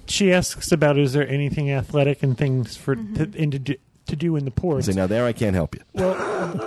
She 0.07 0.31
asks 0.33 0.71
about 0.71 0.97
is 0.97 1.13
there 1.13 1.27
anything 1.27 1.69
athletic 1.71 2.23
and 2.23 2.37
things 2.37 2.75
for 2.77 2.95
to, 2.95 3.31
and 3.37 3.51
to, 3.51 3.59
do, 3.59 3.75
to 4.07 4.15
do 4.15 4.35
in 4.37 4.45
the 4.45 4.51
I 4.51 4.59
ports. 4.59 4.85
say, 4.87 4.93
now 4.93 5.05
there 5.07 5.25
I 5.25 5.33
can't 5.33 5.53
help 5.55 5.75
you. 5.75 5.81
Well, 5.93 6.15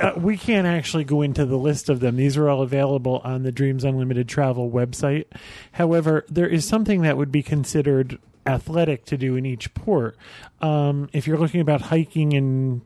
uh, 0.02 0.12
we 0.16 0.36
can't 0.36 0.66
actually 0.66 1.04
go 1.04 1.22
into 1.22 1.44
the 1.46 1.56
list 1.56 1.88
of 1.88 2.00
them. 2.00 2.16
These 2.16 2.36
are 2.36 2.48
all 2.48 2.60
available 2.62 3.20
on 3.24 3.42
the 3.42 3.50
Dreams 3.52 3.82
Unlimited 3.82 4.28
Travel 4.28 4.70
website. 4.70 5.24
However, 5.72 6.24
there 6.28 6.48
is 6.48 6.66
something 6.66 7.02
that 7.02 7.16
would 7.16 7.32
be 7.32 7.42
considered 7.42 8.18
athletic 8.54 9.04
to 9.06 9.16
do 9.16 9.36
in 9.36 9.46
each 9.46 9.72
port. 9.74 10.16
Um, 10.60 11.08
if 11.12 11.26
you're 11.26 11.38
looking 11.38 11.60
about 11.60 11.80
hiking 11.82 12.34
and 12.34 12.82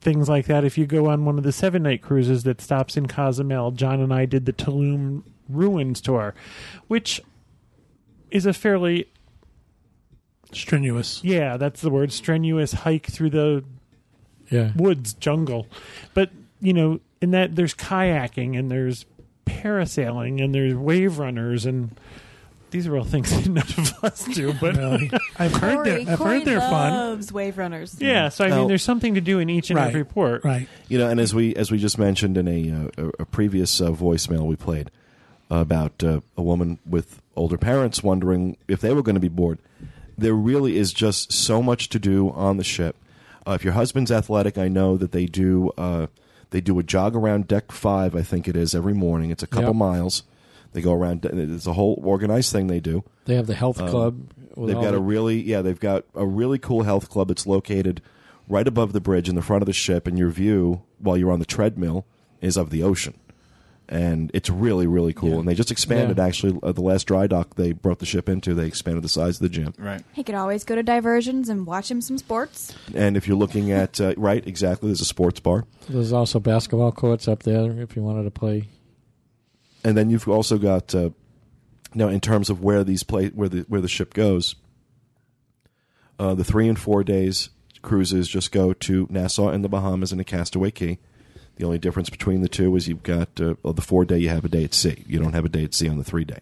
things 0.00 0.28
like 0.28 0.46
that, 0.46 0.64
if 0.64 0.78
you 0.78 0.86
go 0.86 1.06
on 1.08 1.24
one 1.24 1.38
of 1.38 1.44
the 1.44 1.52
seven 1.52 1.82
night 1.82 2.02
cruises 2.02 2.44
that 2.44 2.60
stops 2.60 2.96
in 2.96 3.06
Cozumel, 3.08 3.70
John 3.72 4.00
and 4.00 4.12
I 4.12 4.24
did 4.26 4.46
the 4.46 4.52
Tulum 4.52 5.22
Ruins 5.48 6.00
tour, 6.00 6.34
which 6.88 7.20
is 8.30 8.46
a 8.46 8.52
fairly 8.52 9.08
Strenuous. 10.52 11.22
yeah, 11.22 11.56
that's 11.58 11.82
the 11.82 11.90
word 11.90 12.10
strenuous 12.10 12.72
hike 12.72 13.06
through 13.06 13.30
the 13.30 13.64
Yeah. 14.50 14.72
woods 14.76 15.12
jungle 15.12 15.66
but 16.14 16.30
you 16.58 16.72
know 16.72 17.00
in 17.20 17.32
that 17.32 17.54
there's 17.54 17.74
kayaking 17.74 18.58
and 18.58 18.70
there's 18.70 19.04
parasailing 19.44 20.42
and 20.42 20.54
there's 20.54 20.74
wave 20.74 21.18
runners 21.18 21.66
and 21.66 21.90
these 22.70 22.86
are 22.86 22.96
all 22.96 23.04
things 23.04 23.30
that 23.34 23.48
none 23.48 23.64
of 23.78 24.04
us 24.04 24.24
do 24.26 24.52
but 24.60 24.76
Really. 24.76 25.10
I've 25.38 25.52
heard 25.54 25.74
Corey, 25.76 26.04
they're, 26.04 26.12
I've 26.12 26.18
Corey 26.18 26.38
heard 26.38 26.44
they're 26.46 26.60
fun. 26.60 26.92
loves 26.92 27.32
wave 27.32 27.58
runners. 27.58 27.96
yeah 28.00 28.28
so 28.28 28.44
i 28.44 28.48
Now- 28.48 28.58
mean 28.60 28.68
there's 28.68 28.82
something 28.82 29.14
to 29.14 29.20
do 29.20 29.38
in 29.38 29.48
each 29.50 29.70
and 29.70 29.78
Right. 29.78 29.88
every 29.88 30.04
port 30.04 30.44
Right. 30.44 30.68
You 30.88 30.98
know, 30.98 31.08
and 31.08 31.18
as 31.20 31.34
we 31.34 31.54
as 31.56 31.70
we 31.70 31.78
just 31.78 31.98
mentioned 31.98 32.36
in 32.36 32.48
a 32.48 32.70
uh, 32.70 33.04
a, 33.18 33.22
a 33.22 33.24
previous 33.26 33.80
uh, 33.80 33.90
voicemail 33.90 34.46
we 34.46 34.56
played 34.56 34.90
about 35.50 36.02
uh, 36.04 36.20
a 36.36 36.42
woman 36.42 36.78
with 36.84 37.22
older 37.36 37.56
parents 37.56 38.02
wondering 38.02 38.56
if 38.68 38.80
they 38.80 38.92
were 38.92 39.02
going 39.02 39.14
to 39.14 39.20
be 39.20 39.28
bored, 39.28 39.58
there 40.18 40.34
really 40.34 40.76
is 40.76 40.92
just 40.92 41.32
so 41.32 41.62
much 41.62 41.88
to 41.88 41.98
do 41.98 42.30
on 42.32 42.56
the 42.58 42.64
ship. 42.64 42.96
Uh, 43.46 43.52
if 43.52 43.64
your 43.64 43.72
husband's 43.72 44.10
athletic, 44.12 44.58
I 44.58 44.68
know 44.68 44.96
that 44.98 45.12
they 45.12 45.24
do 45.26 45.70
uh, 45.78 46.08
they 46.50 46.60
do 46.60 46.78
a 46.78 46.82
jog 46.82 47.14
around 47.16 47.48
deck 47.48 47.72
five, 47.72 48.14
I 48.14 48.22
think 48.22 48.46
it 48.48 48.56
is 48.56 48.74
every 48.74 48.92
morning. 48.94 49.30
It's 49.30 49.42
a 49.42 49.46
couple 49.46 49.68
Yep. 49.70 49.76
miles. 49.76 50.22
They 50.72 50.80
go 50.82 50.92
around. 50.92 51.24
It's 51.24 51.66
a 51.66 51.72
whole 51.72 52.00
organized 52.04 52.52
thing 52.52 52.66
they 52.66 52.80
do. 52.80 53.04
They 53.24 53.34
have 53.36 53.46
the 53.46 53.54
health 53.54 53.78
club. 53.78 54.14
Um, 54.56 54.66
They've 54.66 54.76
all 54.76 54.82
got 54.82 54.94
a 54.94 54.98
really 55.00 55.40
yeah, 55.40 55.62
they've 55.62 55.78
got 55.78 56.04
a 56.16 56.26
really 56.26 56.58
cool 56.58 56.82
health 56.82 57.08
club 57.08 57.28
that's 57.28 57.46
located 57.46 58.02
right 58.48 58.66
above 58.66 58.92
the 58.92 59.00
bridge 59.00 59.28
in 59.28 59.34
the 59.36 59.42
front 59.42 59.62
of 59.62 59.66
the 59.66 59.72
ship, 59.72 60.06
and 60.08 60.18
your 60.18 60.30
view 60.30 60.82
while 60.98 61.16
you're 61.16 61.30
on 61.30 61.38
the 61.38 61.44
treadmill 61.46 62.06
is 62.40 62.56
of 62.56 62.70
the 62.70 62.82
ocean, 62.82 63.14
and 63.88 64.30
it's 64.34 64.50
really 64.50 64.86
really 64.88 65.12
cool. 65.12 65.30
Yeah. 65.30 65.38
And 65.38 65.48
they 65.48 65.54
just 65.54 65.70
expanded 65.70 66.18
Yeah. 66.18 66.26
actually 66.26 66.58
uh, 66.62 66.72
the 66.72 66.80
last 66.80 67.06
dry 67.06 67.26
dock 67.28 67.54
they 67.54 67.70
brought 67.72 68.00
the 68.00 68.06
ship 68.06 68.28
into. 68.28 68.52
They 68.54 68.66
expanded 68.66 69.04
the 69.04 69.08
size 69.08 69.36
of 69.36 69.42
the 69.42 69.48
gym, 69.48 69.74
Right. 69.78 70.02
He 70.12 70.24
could 70.24 70.34
always 70.34 70.64
go 70.64 70.74
to 70.74 70.82
diversions 70.82 71.48
and 71.48 71.64
watch 71.66 71.88
him 71.90 72.00
some 72.00 72.18
sports. 72.18 72.74
and 72.94 73.16
if 73.16 73.28
you're 73.28 73.36
looking 73.36 73.70
at 73.70 74.00
uh, 74.00 74.14
right 74.16 74.44
exactly, 74.46 74.88
there's 74.88 75.00
a 75.00 75.04
sports 75.06 75.38
bar, 75.40 75.64
There's 75.88 76.12
also 76.12 76.40
basketball 76.40 76.90
courts 76.92 77.28
up 77.28 77.44
there 77.44 77.70
if 77.80 77.94
you 77.96 78.02
wanted 78.02 78.24
to 78.24 78.30
play. 78.32 78.68
And 79.84 79.96
then 79.96 80.10
you've 80.10 80.28
also 80.28 80.58
got 80.58 80.94
uh, 80.94 81.10
now 81.94 82.08
in 82.08 82.20
terms 82.20 82.50
of 82.50 82.62
where 82.62 82.84
these 82.84 83.02
play 83.02 83.28
where 83.28 83.48
the 83.48 83.60
where 83.68 83.80
the 83.80 83.88
ship 83.88 84.14
goes. 84.14 84.56
Uh, 86.18 86.34
the 86.34 86.44
three 86.44 86.68
and 86.68 86.78
four 86.78 87.04
days 87.04 87.50
cruises 87.80 88.28
just 88.28 88.50
go 88.50 88.72
to 88.72 89.06
Nassau 89.08 89.48
and 89.48 89.62
the 89.62 89.68
Bahamas 89.68 90.10
and 90.10 90.18
to 90.18 90.24
Castaway 90.24 90.72
Cay. 90.72 90.98
The 91.56 91.64
only 91.64 91.78
difference 91.78 92.10
between 92.10 92.40
the 92.40 92.48
two 92.48 92.74
is 92.76 92.88
you've 92.88 93.02
got 93.02 93.40
uh, 93.40 93.54
well, 93.62 93.72
the 93.72 93.82
four 93.82 94.04
day 94.04 94.18
you 94.18 94.28
have 94.28 94.44
a 94.44 94.48
day 94.48 94.64
at 94.64 94.74
sea. 94.74 95.04
You 95.06 95.18
don't 95.18 95.32
have 95.32 95.44
a 95.44 95.48
day 95.48 95.64
at 95.64 95.74
sea 95.74 95.88
on 95.88 95.98
the 95.98 96.04
three 96.04 96.24
day. 96.24 96.40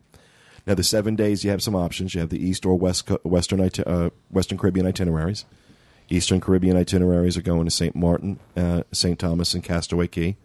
Now 0.66 0.74
the 0.74 0.82
seven 0.82 1.14
days 1.14 1.45
you 1.45 1.51
have 1.51 1.62
some 1.62 1.74
options. 1.74 2.14
You 2.14 2.20
have 2.20 2.30
the 2.30 2.45
east 2.45 2.66
or 2.66 2.76
west 2.76 3.09
western 3.22 3.61
uh, 3.61 4.11
Western 4.30 4.59
Caribbean 4.59 4.87
itineraries. 4.87 5.45
Eastern 6.09 6.41
Caribbean 6.41 6.76
itineraries 6.76 7.37
are 7.37 7.43
going 7.43 7.64
to 7.64 7.70
St. 7.70 7.97
Martin, 7.97 8.39
uh, 8.57 8.82
St. 8.93 9.18
Thomas, 9.18 9.55
and 9.55 9.64
Castaway 9.64 10.07
Cay. 10.07 10.37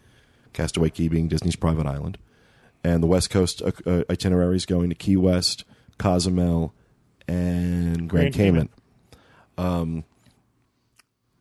Castaway 0.53 0.89
Cay 0.89 1.07
being 1.07 1.27
Disney's 1.27 1.55
private 1.55 1.85
island, 1.85 2.17
and 2.83 3.01
the 3.03 3.07
West 3.07 3.29
Coast 3.29 3.61
uh, 3.61 3.71
uh, 3.85 4.03
itineraries 4.09 4.65
going 4.65 4.89
to 4.89 4.95
Key 4.95 5.17
West, 5.17 5.63
Cozumel, 5.97 6.73
and 7.27 8.09
Grand, 8.09 8.09
Grand 8.09 8.33
Cayman. 8.33 8.69
Cayman. 8.69 8.69
Um, 9.57 10.03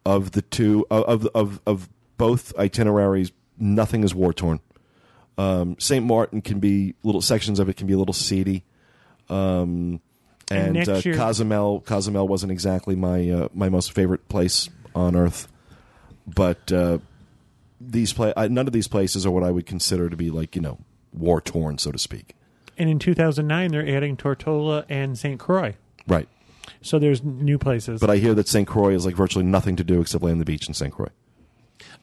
of 0.05 0.33
the 0.33 0.43
two 0.43 0.87
of 0.91 1.27
of 1.35 1.61
of 1.67 1.89
both 2.17 2.57
itineraries, 2.59 3.33
nothing 3.59 4.03
is 4.05 4.15
war 4.15 4.33
torn. 4.33 4.61
Um, 5.39 5.77
St. 5.79 6.05
Martin 6.05 6.43
can 6.43 6.59
be 6.59 6.95
little 7.03 7.23
sections 7.23 7.59
of 7.61 7.69
it 7.69 7.77
can 7.77 7.87
be 7.87 7.93
a 7.95 7.99
little 7.99 8.13
seedy. 8.15 8.65
Um, 9.29 10.01
And 10.51 10.77
and 10.77 10.89
uh, 10.89 10.95
year- 11.05 11.15
Cozumel, 11.15 11.81
Cozumel 11.83 12.27
wasn't 12.29 12.53
exactly 12.53 12.97
my 12.97 13.31
uh, 13.31 13.49
my 13.55 13.69
most 13.69 13.93
favorite 13.93 14.29
place 14.29 14.69
on 14.95 15.15
earth, 15.17 15.47
but 16.27 16.71
uh, 16.73 16.99
these 17.81 18.13
pla- 18.13 18.33
none 18.49 18.67
of 18.67 18.73
these 18.73 18.89
places 18.89 19.25
are 19.25 19.31
what 19.31 19.45
I 19.45 19.51
would 19.51 19.67
consider 19.67 20.11
to 20.11 20.17
be 20.17 20.31
like 20.31 20.57
you 20.57 20.63
know 20.63 20.79
war 21.13 21.41
torn, 21.41 21.79
so 21.79 21.93
to 21.93 21.99
speak. 21.99 22.35
And 22.79 22.89
in 22.89 22.99
2009, 22.99 23.71
they're 23.71 23.97
adding 23.97 24.17
Tortola 24.17 24.85
and 24.89 25.19
St. 25.19 25.39
Croix. 25.39 25.77
Right. 26.07 26.29
So 26.83 26.99
there's 26.99 27.23
new 27.23 27.59
places. 27.59 28.01
But 28.01 28.11
I 28.11 28.17
hear 28.17 28.35
that 28.35 28.49
St. 28.49 28.67
Croix 28.67 28.95
is 28.95 29.05
like 29.05 29.15
virtually 29.15 29.45
nothing 29.45 29.77
to 29.77 29.85
do 29.85 30.01
except 30.01 30.25
lay 30.25 30.33
on 30.33 30.39
the 30.39 30.45
beach 30.45 30.67
in 30.67 30.75
St. 30.75 30.93
Croix. 30.93 31.11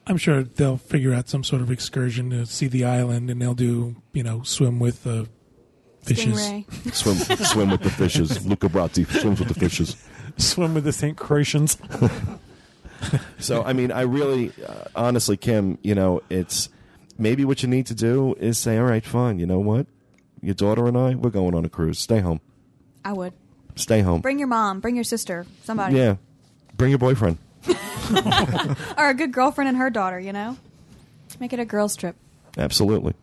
I'm 0.06 0.16
sure 0.16 0.42
they'll 0.42 0.78
figure 0.78 1.12
out 1.12 1.28
some 1.28 1.44
sort 1.44 1.62
of 1.62 1.70
excursion 1.70 2.30
to 2.30 2.46
see 2.46 2.66
the 2.66 2.84
island, 2.84 3.28
and 3.30 3.42
they'll 3.42 3.54
do 3.54 3.96
you 4.12 4.22
know 4.22 4.42
swim 4.42 4.78
with 4.78 5.04
the 5.04 5.28
fishes. 6.02 6.38
Stingray. 6.38 6.94
Swim, 6.94 7.36
swim 7.44 7.70
with 7.70 7.82
the 7.82 7.90
fishes. 7.90 8.46
Luca 8.46 8.68
Brasi 8.68 9.06
swims 9.20 9.38
with 9.38 9.48
the 9.48 9.54
fishes. 9.54 9.96
Swim 10.38 10.74
with 10.74 10.84
the 10.84 10.92
St. 10.92 11.16
Croatians. 11.16 11.76
So 13.38 13.62
I 13.62 13.72
mean, 13.74 13.92
I 13.92 14.00
really, 14.02 14.52
uh, 14.66 14.84
honestly, 14.96 15.36
Kim, 15.36 15.78
you 15.82 15.94
know, 15.94 16.20
it's 16.30 16.68
maybe 17.18 17.44
what 17.44 17.62
you 17.62 17.68
need 17.68 17.86
to 17.86 17.94
do 17.94 18.34
is 18.38 18.56
say, 18.58 18.78
all 18.78 18.84
right, 18.84 19.04
fine. 19.04 19.38
You 19.38 19.46
know 19.46 19.58
what? 19.58 19.86
Your 20.40 20.54
daughter 20.54 20.86
and 20.86 20.96
I, 20.96 21.14
we're 21.16 21.30
going 21.30 21.54
on 21.54 21.64
a 21.64 21.68
cruise. 21.68 21.98
Stay 21.98 22.20
home. 22.20 22.40
I 23.04 23.12
would 23.12 23.32
Stay 23.74 24.00
home. 24.00 24.20
bring 24.20 24.38
your 24.38 24.48
mom, 24.48 24.80
bring 24.80 24.94
your 24.94 25.04
sister, 25.04 25.46
somebody, 25.64 25.96
Yeah. 25.96 26.16
Bring 26.76 26.90
your 26.90 26.98
boyfriend. 26.98 27.38
or 28.96 29.08
a 29.08 29.14
good 29.14 29.32
girlfriend 29.32 29.68
and 29.68 29.76
her 29.78 29.90
daughter. 29.90 30.18
You 30.18 30.32
know, 30.32 30.56
make 31.40 31.52
it 31.52 31.58
a 31.60 31.64
girls' 31.64 31.96
trip. 31.96 32.16
Absolutely, 32.56 33.14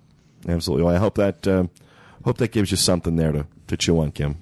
absolutely. 0.47 0.85
Well, 0.85 0.95
I 0.95 0.99
hope 0.99 1.15
that 1.15 1.47
um, 1.47 1.69
hope 2.23 2.37
that 2.37 2.51
gives 2.51 2.71
you 2.71 2.77
something 2.77 3.15
there 3.15 3.31
to, 3.31 3.47
to 3.67 3.77
chew 3.77 3.99
on, 3.99 4.11
Kim. 4.11 4.37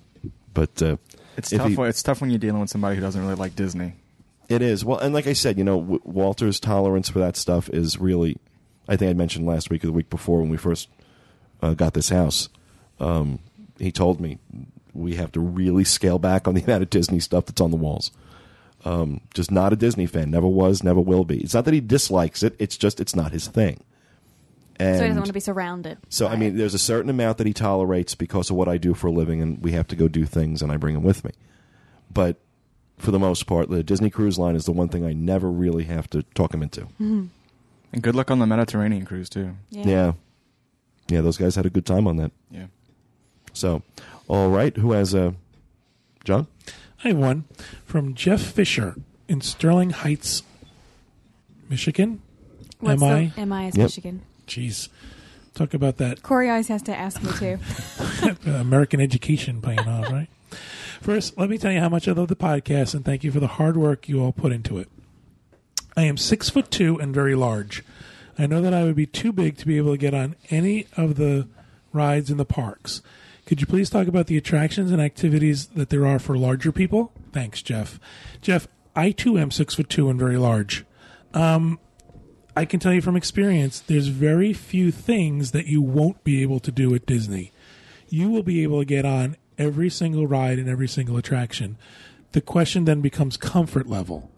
But 0.53 0.81
uh, 0.81 0.97
It's 1.37 1.49
tough. 1.51 1.69
you- 1.69 1.77
when- 1.77 1.89
it's 1.89 2.03
tough 2.03 2.21
when 2.21 2.29
you're 2.29 2.39
dealing 2.39 2.61
with 2.61 2.69
somebody 2.69 2.95
who 2.95 3.01
doesn't 3.01 3.21
really 3.21 3.35
like 3.35 3.55
Disney. 3.55 3.93
It 4.49 4.61
is 4.61 4.83
well, 4.83 4.97
and 4.99 5.13
like 5.13 5.25
I 5.27 5.33
said, 5.33 5.57
you 5.57 5.63
know, 5.63 5.79
w- 5.79 6.01
Walter's 6.03 6.59
tolerance 6.59 7.09
for 7.09 7.19
that 7.19 7.37
stuff 7.37 7.69
is 7.69 7.99
really. 7.99 8.37
I 8.87 8.95
think 8.95 9.09
I 9.09 9.13
mentioned 9.13 9.45
last 9.45 9.69
week 9.69 9.83
or 9.83 9.87
the 9.87 9.93
week 9.93 10.09
before 10.09 10.39
when 10.39 10.49
we 10.49 10.57
first 10.57 10.89
uh, 11.61 11.73
got 11.73 11.93
this 11.93 12.09
house. 12.09 12.49
Um, 12.99 13.39
he 13.79 13.91
told 13.91 14.19
me 14.19 14.39
we 14.93 15.15
have 15.15 15.31
to 15.33 15.39
really 15.39 15.83
scale 15.83 16.19
back 16.19 16.47
on 16.47 16.55
the 16.55 16.61
amount 16.65 16.83
of 16.83 16.89
Disney 16.89 17.19
stuff 17.19 17.45
that's 17.45 17.61
on 17.61 17.71
the 17.71 17.77
walls. 17.77 18.11
Um, 18.85 19.21
just 19.33 19.49
not 19.49 19.71
a 19.71 19.77
Disney 19.77 20.05
fan. 20.05 20.29
Never 20.29 20.47
was. 20.47 20.83
Never 20.83 20.99
will 20.99 21.23
be. 21.23 21.41
It's 21.41 21.53
not 21.53 21.65
that 21.65 21.73
he 21.73 21.79
dislikes 21.79 22.43
it. 22.43 22.55
It's 22.59 22.75
just 22.77 22.99
it's 22.99 23.15
not 23.15 23.31
his 23.31 23.47
thing. 23.47 23.81
And 24.77 24.97
so 24.97 25.03
he 25.03 25.07
doesn't 25.09 25.21
want 25.21 25.27
to 25.27 25.33
be 25.33 25.39
surrounded. 25.39 25.99
so 26.09 26.27
I 26.27 26.35
mean, 26.35 26.57
there's 26.57 26.73
a 26.73 26.79
certain 26.79 27.09
amount 27.09 27.37
that 27.37 27.47
he 27.47 27.53
tolerates 27.53 28.15
because 28.15 28.49
of 28.49 28.55
what 28.57 28.67
I 28.67 28.77
do 28.77 28.93
for 28.93 29.07
a 29.07 29.11
living, 29.11 29.41
and 29.41 29.63
we 29.63 29.71
have 29.71 29.87
to 29.89 29.95
go 29.95 30.07
do 30.07 30.25
things, 30.25 30.61
and 30.61 30.71
I 30.71 30.77
bring 30.77 30.95
him 30.95 31.03
with 31.03 31.23
me. 31.23 31.31
But 32.11 32.37
for 32.97 33.11
the 33.11 33.19
most 33.19 33.45
part, 33.45 33.69
the 33.69 33.83
Disney 33.83 34.09
Cruise 34.09 34.37
Line 34.39 34.55
is 34.55 34.65
the 34.65 34.71
one 34.71 34.89
thing 34.89 35.05
I 35.05 35.13
never 35.13 35.49
really 35.49 35.83
have 35.85 36.09
to 36.09 36.23
talk 36.35 36.53
him 36.53 36.63
into. 36.63 36.87
And 37.93 38.01
good 38.01 38.15
luck 38.15 38.31
on 38.31 38.39
the 38.39 38.45
Mediterranean 38.47 39.05
cruise 39.05 39.29
too. 39.29 39.55
yeah. 39.69 39.83
Yeah, 39.85 40.13
yeah, 41.09 41.21
those 41.21 41.37
guys 41.37 41.55
had 41.55 41.65
a 41.65 41.69
good 41.69 41.85
time 41.85 42.07
on 42.07 42.17
that. 42.17 42.31
Yeah. 42.49 42.65
So, 43.53 43.83
all 44.27 44.49
right, 44.49 44.75
who 44.75 44.91
has 44.93 45.13
uh, 45.13 45.31
John? 46.23 46.47
I 47.03 47.09
have 47.09 47.17
one 47.17 47.45
from 47.85 48.15
Jeff 48.15 48.41
Fisher 48.41 48.95
in 49.27 49.41
Sterling 49.41 49.91
Heights, 49.91 50.41
Michigan. 51.69 52.21
What's 52.79 53.01
Am 53.01 53.31
the 53.35 53.45
MI 53.45 53.67
is 53.67 53.77
Yep. 53.77 53.85
Michigan. 53.85 54.21
Jeez, 54.47 54.89
talk 55.53 55.73
about 55.73 55.97
that 55.97 56.21
Corey 56.23 56.49
always 56.49 56.67
has 56.69 56.81
to 56.83 56.95
ask 56.95 57.21
me 57.21 57.31
too. 57.33 57.59
American 58.51 58.99
education 58.99 59.61
paying 59.61 59.79
off, 59.79 60.11
right? 60.11 60.27
First, 61.01 61.37
let 61.37 61.49
me 61.49 61.57
tell 61.57 61.71
you 61.71 61.79
how 61.79 61.89
much 61.89 62.07
I 62.07 62.11
love 62.13 62.27
the 62.29 62.35
podcast 62.35 62.93
and 62.95 63.03
thank 63.05 63.23
you 63.23 63.31
for 63.31 63.39
the 63.39 63.47
hard 63.47 63.77
work 63.77 64.07
you 64.09 64.21
all 64.21 64.31
put 64.31 64.51
into 64.51 64.77
it. 64.79 64.89
I 65.95 66.03
am 66.03 66.17
six 66.17 66.49
foot 66.49 66.71
two 66.71 66.99
and 66.99 67.13
very 67.13 67.35
large. 67.35 67.83
I 68.37 68.47
know 68.47 68.61
that 68.61 68.73
I 68.73 68.83
would 68.83 68.95
be 68.95 69.05
too 69.05 69.31
big 69.31 69.57
to 69.57 69.67
be 69.67 69.77
able 69.77 69.91
to 69.91 69.97
get 69.97 70.13
on 70.13 70.35
any 70.49 70.87
of 70.97 71.15
the 71.15 71.47
rides 71.91 72.31
in 72.31 72.37
the 72.37 72.45
parks. 72.45 73.01
Could 73.45 73.61
you 73.61 73.67
please 73.67 73.89
talk 73.89 74.07
about 74.07 74.27
the 74.27 74.37
attractions 74.37 74.91
and 74.91 75.01
activities 75.01 75.67
that 75.67 75.89
there 75.89 76.07
are 76.07 76.17
for 76.17 76.37
larger 76.37 76.71
people? 76.71 77.11
Thanks, 77.31 77.61
Jeff. 77.61 77.99
Jeff, 78.41 78.67
I 78.95 79.11
too 79.11 79.37
am 79.37 79.51
six 79.51 79.75
foot 79.75 79.89
two 79.89 80.09
and 80.09 80.19
very 80.19 80.37
large. 80.37 80.85
Um, 81.33 81.79
I 82.55 82.65
can 82.65 82.79
tell 82.79 82.93
you 82.93 83.01
from 83.01 83.15
experience, 83.15 83.79
there's 83.79 84.07
very 84.07 84.53
few 84.53 84.91
things 84.91 85.51
that 85.51 85.65
you 85.65 85.81
won't 85.81 86.23
be 86.23 86.41
able 86.41 86.59
to 86.61 86.71
do 86.71 86.93
at 86.95 87.05
Disney. 87.05 87.51
You 88.09 88.29
will 88.29 88.43
be 88.43 88.63
able 88.63 88.79
to 88.79 88.85
get 88.85 89.05
on 89.05 89.35
every 89.57 89.89
single 89.89 90.27
ride 90.27 90.59
and 90.59 90.69
every 90.69 90.87
single 90.87 91.17
attraction. 91.17 91.77
The 92.31 92.41
question 92.41 92.85
then 92.85 93.01
becomes 93.01 93.37
comfort 93.37 93.87
level. 93.87 94.31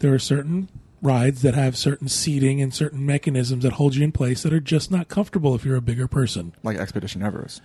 There 0.00 0.12
are 0.12 0.18
certain 0.18 0.68
rides 1.02 1.42
that 1.42 1.54
have 1.54 1.76
certain 1.76 2.08
seating 2.08 2.60
and 2.60 2.74
certain 2.74 3.04
mechanisms 3.06 3.62
that 3.64 3.74
hold 3.74 3.94
you 3.94 4.04
in 4.04 4.12
place 4.12 4.42
that 4.42 4.52
are 4.52 4.60
just 4.60 4.90
not 4.90 5.08
comfortable 5.08 5.54
if 5.54 5.64
you're 5.64 5.76
a 5.76 5.80
bigger 5.82 6.06
person. 6.06 6.52
Like 6.62 6.76
Expedition 6.78 7.22
Everest. 7.22 7.62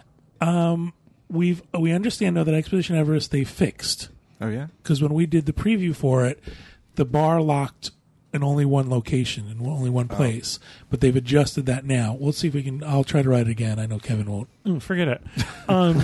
We've 1.27 1.63
we 1.77 1.91
understand 1.91 2.38
though 2.38 2.43
that 2.43 2.53
Expedition 2.53 2.95
Everest 2.95 3.31
they 3.31 3.43
fixed 3.43 4.09
Oh 4.39 4.47
yeah. 4.49 4.67
because 4.83 5.01
when 5.01 5.13
we 5.13 5.25
did 5.25 5.47
the 5.47 5.53
preview 5.53 5.95
for 5.95 6.25
it, 6.25 6.39
the 6.95 7.05
bar 7.05 7.41
locked 7.41 7.89
in 8.31 8.43
only 8.43 8.63
one 8.65 8.89
location 8.89 9.47
in 9.47 9.65
only 9.65 9.89
one 9.89 10.07
place. 10.07 10.59
But 10.89 11.01
they've 11.01 11.15
adjusted 11.15 11.65
that 11.65 11.83
now. 11.86 12.15
We'll 12.19 12.31
see 12.33 12.49
if 12.49 12.53
we 12.53 12.61
can. 12.61 12.83
I'll 12.83 13.03
try 13.05 13.21
to 13.23 13.29
ride 13.29 13.47
it 13.47 13.51
again. 13.51 13.79
I 13.79 13.86
know 13.88 13.97
Kevin 13.97 14.29
won't. 14.31 14.49
Mm, 14.65 14.81
forget 14.81 15.07
it. 15.07 15.21
Um, 15.67 15.99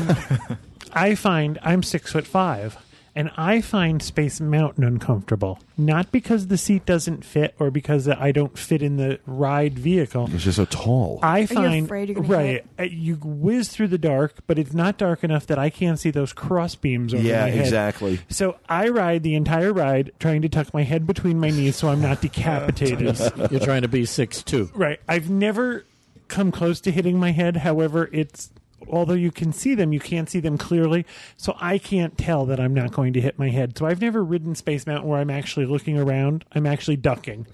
I 0.93 1.13
find 1.15 1.59
I'm 1.61 1.83
six 1.83 2.11
foot 2.13 2.25
five, 2.25 2.77
and 3.15 3.29
I 3.35 3.61
find 3.61 4.01
Space 4.01 4.39
Mountain 4.39 4.83
uncomfortable. 4.83 5.59
Not 5.77 6.11
because 6.11 6.47
the 6.47 6.57
seat 6.57 6.85
doesn't 6.85 7.25
fit 7.25 7.55
or 7.59 7.71
because 7.71 8.07
I 8.07 8.31
don't 8.31 8.57
fit 8.57 8.81
in 8.81 8.97
the 8.97 9.19
ride 9.25 9.77
vehicle. 9.77 10.29
It's 10.33 10.43
just 10.45 10.57
so 10.57 10.65
tall. 10.65 11.19
I 11.21 11.45
find 11.45 11.85
afraid 11.85 12.09
you're 12.09 12.21
gonna 12.21 12.27
right. 12.33 12.65
uh, 12.79 12.83
You 12.83 13.15
whiz 13.15 13.69
through 13.69 13.89
the 13.89 13.97
dark, 13.97 14.35
but 14.47 14.57
it's 14.57 14.73
not 14.73 14.97
dark 14.97 15.23
enough 15.23 15.47
that 15.47 15.59
I 15.59 15.69
can't 15.69 15.99
see 15.99 16.11
those 16.11 16.31
cross 16.33 16.75
beams 16.75 17.13
over 17.13 17.23
yeah, 17.23 17.41
my 17.41 17.49
head. 17.49 17.59
exactly. 17.59 18.19
So 18.29 18.57
I 18.69 18.89
ride 18.89 19.23
the 19.23 19.35
entire 19.35 19.73
ride 19.73 20.11
trying 20.19 20.41
to 20.43 20.49
tuck 20.49 20.73
my 20.73 20.83
head 20.83 21.05
between 21.05 21.39
my 21.39 21.49
knees 21.49 21.75
so 21.75 21.89
I'm 21.89 22.01
not 22.01 22.21
decapitated. 22.21 23.19
You're 23.51 23.59
trying 23.59 23.81
to 23.81 23.87
be 23.87 24.05
six 24.05 24.41
two. 24.43 24.69
Right. 24.73 24.99
I've 25.07 25.29
never 25.29 25.85
come 26.27 26.51
close 26.51 26.79
to 26.81 26.91
hitting 26.91 27.19
my 27.19 27.31
head. 27.31 27.57
However, 27.57 28.09
it's 28.13 28.51
although 28.89 29.13
you 29.13 29.31
can 29.31 29.51
see 29.53 29.75
them, 29.75 29.93
you 29.93 29.99
can't 29.99 30.29
see 30.29 30.39
them 30.39 30.57
clearly. 30.57 31.05
So 31.37 31.55
I 31.59 31.77
can't 31.77 32.17
tell 32.17 32.45
that 32.47 32.59
I'm 32.59 32.73
not 32.73 32.91
going 32.91 33.13
to 33.13 33.21
hit 33.21 33.37
my 33.39 33.49
head. 33.49 33.77
So 33.77 33.85
I've 33.85 34.01
never 34.01 34.23
ridden 34.23 34.55
Space 34.55 34.85
Mountain 34.87 35.09
where 35.09 35.19
I'm 35.19 35.29
actually 35.29 35.65
looking 35.65 35.97
around. 35.97 36.45
I'm 36.53 36.65
actually 36.65 36.97
ducking. 36.97 37.47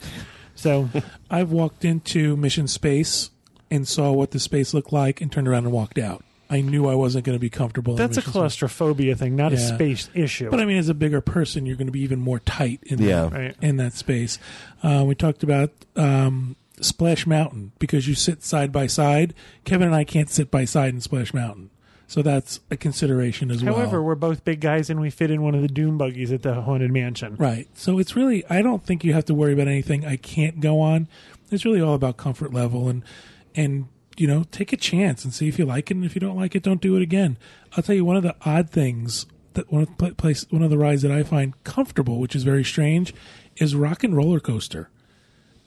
So 0.55 0.89
I've 1.29 1.51
walked 1.51 1.85
into 1.85 2.35
Mission 2.37 2.67
Space 2.67 3.29
and 3.69 3.87
saw 3.87 4.11
what 4.11 4.31
the 4.31 4.39
space 4.39 4.73
looked 4.73 4.93
like 4.93 5.21
and 5.21 5.31
turned 5.31 5.47
around 5.47 5.65
and 5.65 5.73
walked 5.73 5.97
out. 5.97 6.23
I 6.49 6.61
knew 6.61 6.87
I 6.87 6.95
wasn't 6.95 7.25
going 7.25 7.35
to 7.35 7.41
be 7.41 7.49
comfortable. 7.49 7.93
in 7.93 7.97
that's 7.97 8.15
a 8.15 8.19
Mission 8.21 8.31
Space. 8.31 8.31
claustrophobia 8.31 9.15
thing, 9.17 9.35
not 9.35 9.51
a 9.51 9.57
space 9.57 10.09
issue. 10.13 10.49
But 10.49 10.61
I 10.61 10.65
mean, 10.65 10.77
as 10.77 10.87
a 10.87 10.93
bigger 10.93 11.19
person, 11.19 11.65
you're 11.65 11.75
going 11.75 11.87
to 11.87 11.91
be 11.91 11.99
even 12.03 12.21
more 12.21 12.39
tight 12.39 12.79
in 12.83 12.99
Yeah. 12.99 13.23
that, 13.25 13.31
Right. 13.33 13.55
in 13.61 13.75
that 13.77 13.91
space. 13.93 14.39
Uh, 14.81 15.03
we 15.05 15.13
talked 15.13 15.43
about 15.43 15.71
um, 15.97 16.55
Splash 16.81 17.25
Mountain 17.25 17.71
because 17.79 18.07
you 18.07 18.15
sit 18.15 18.43
side 18.43 18.71
by 18.71 18.87
side. 18.87 19.33
Kevin 19.63 19.87
and 19.87 19.95
I 19.95 20.03
can't 20.03 20.29
sit 20.29 20.51
by 20.51 20.65
side 20.65 20.93
in 20.93 21.01
Splash 21.01 21.33
Mountain, 21.33 21.71
so 22.07 22.21
that's 22.21 22.59
a 22.69 22.77
consideration 22.77 23.51
as 23.51 23.63
well. 23.63 23.75
However, 23.75 24.01
we're 24.01 24.15
both 24.15 24.43
big 24.43 24.61
guys 24.61 24.89
and 24.89 24.99
we 24.99 25.09
fit 25.09 25.31
in 25.31 25.41
one 25.41 25.55
of 25.55 25.61
the 25.61 25.67
doom 25.67 25.97
buggies 25.97 26.31
at 26.31 26.43
the 26.43 26.61
haunted 26.61 26.91
mansion. 26.91 27.35
Right. 27.35 27.67
So 27.73 27.99
it's 27.99 28.15
really 28.15 28.45
I 28.49 28.61
don't 28.61 28.85
think 28.85 29.03
you 29.03 29.13
have 29.13 29.25
to 29.25 29.33
worry 29.33 29.53
about 29.53 29.67
anything 29.67 30.05
I 30.05 30.17
can't 30.17 30.59
go 30.59 30.79
on. 30.79 31.07
It's 31.51 31.65
really 31.65 31.81
all 31.81 31.93
about 31.93 32.17
comfort 32.17 32.53
level 32.53 32.89
and 32.89 33.03
and 33.55 33.87
you 34.17 34.27
know, 34.27 34.43
take 34.51 34.73
a 34.73 34.77
chance 34.77 35.23
and 35.23 35.33
see 35.33 35.47
if 35.47 35.59
you 35.59 35.65
like 35.65 35.91
it 35.91 35.95
and 35.95 36.03
if 36.03 36.15
you 36.15 36.19
don't 36.19 36.35
like 36.35 36.55
it, 36.55 36.63
don't 36.63 36.81
do 36.81 36.95
it 36.95 37.03
again. 37.03 37.37
I'll 37.75 37.83
tell 37.83 37.95
you 37.95 38.03
one 38.03 38.17
of 38.17 38.23
the 38.23 38.35
odd 38.45 38.69
things 38.69 39.27
that 39.53 39.71
one 39.71 39.83
of 39.83 39.97
the 39.97 40.13
place 40.15 40.45
one 40.49 40.63
of 40.63 40.69
the 40.69 40.77
rides 40.77 41.03
that 41.03 41.11
I 41.11 41.23
find 41.23 41.61
comfortable, 41.63 42.19
which 42.19 42.35
is 42.35 42.43
very 42.43 42.63
strange, 42.63 43.13
is 43.57 43.75
Rock 43.75 44.03
and 44.03 44.15
Roller 44.15 44.39
Coaster. 44.39 44.89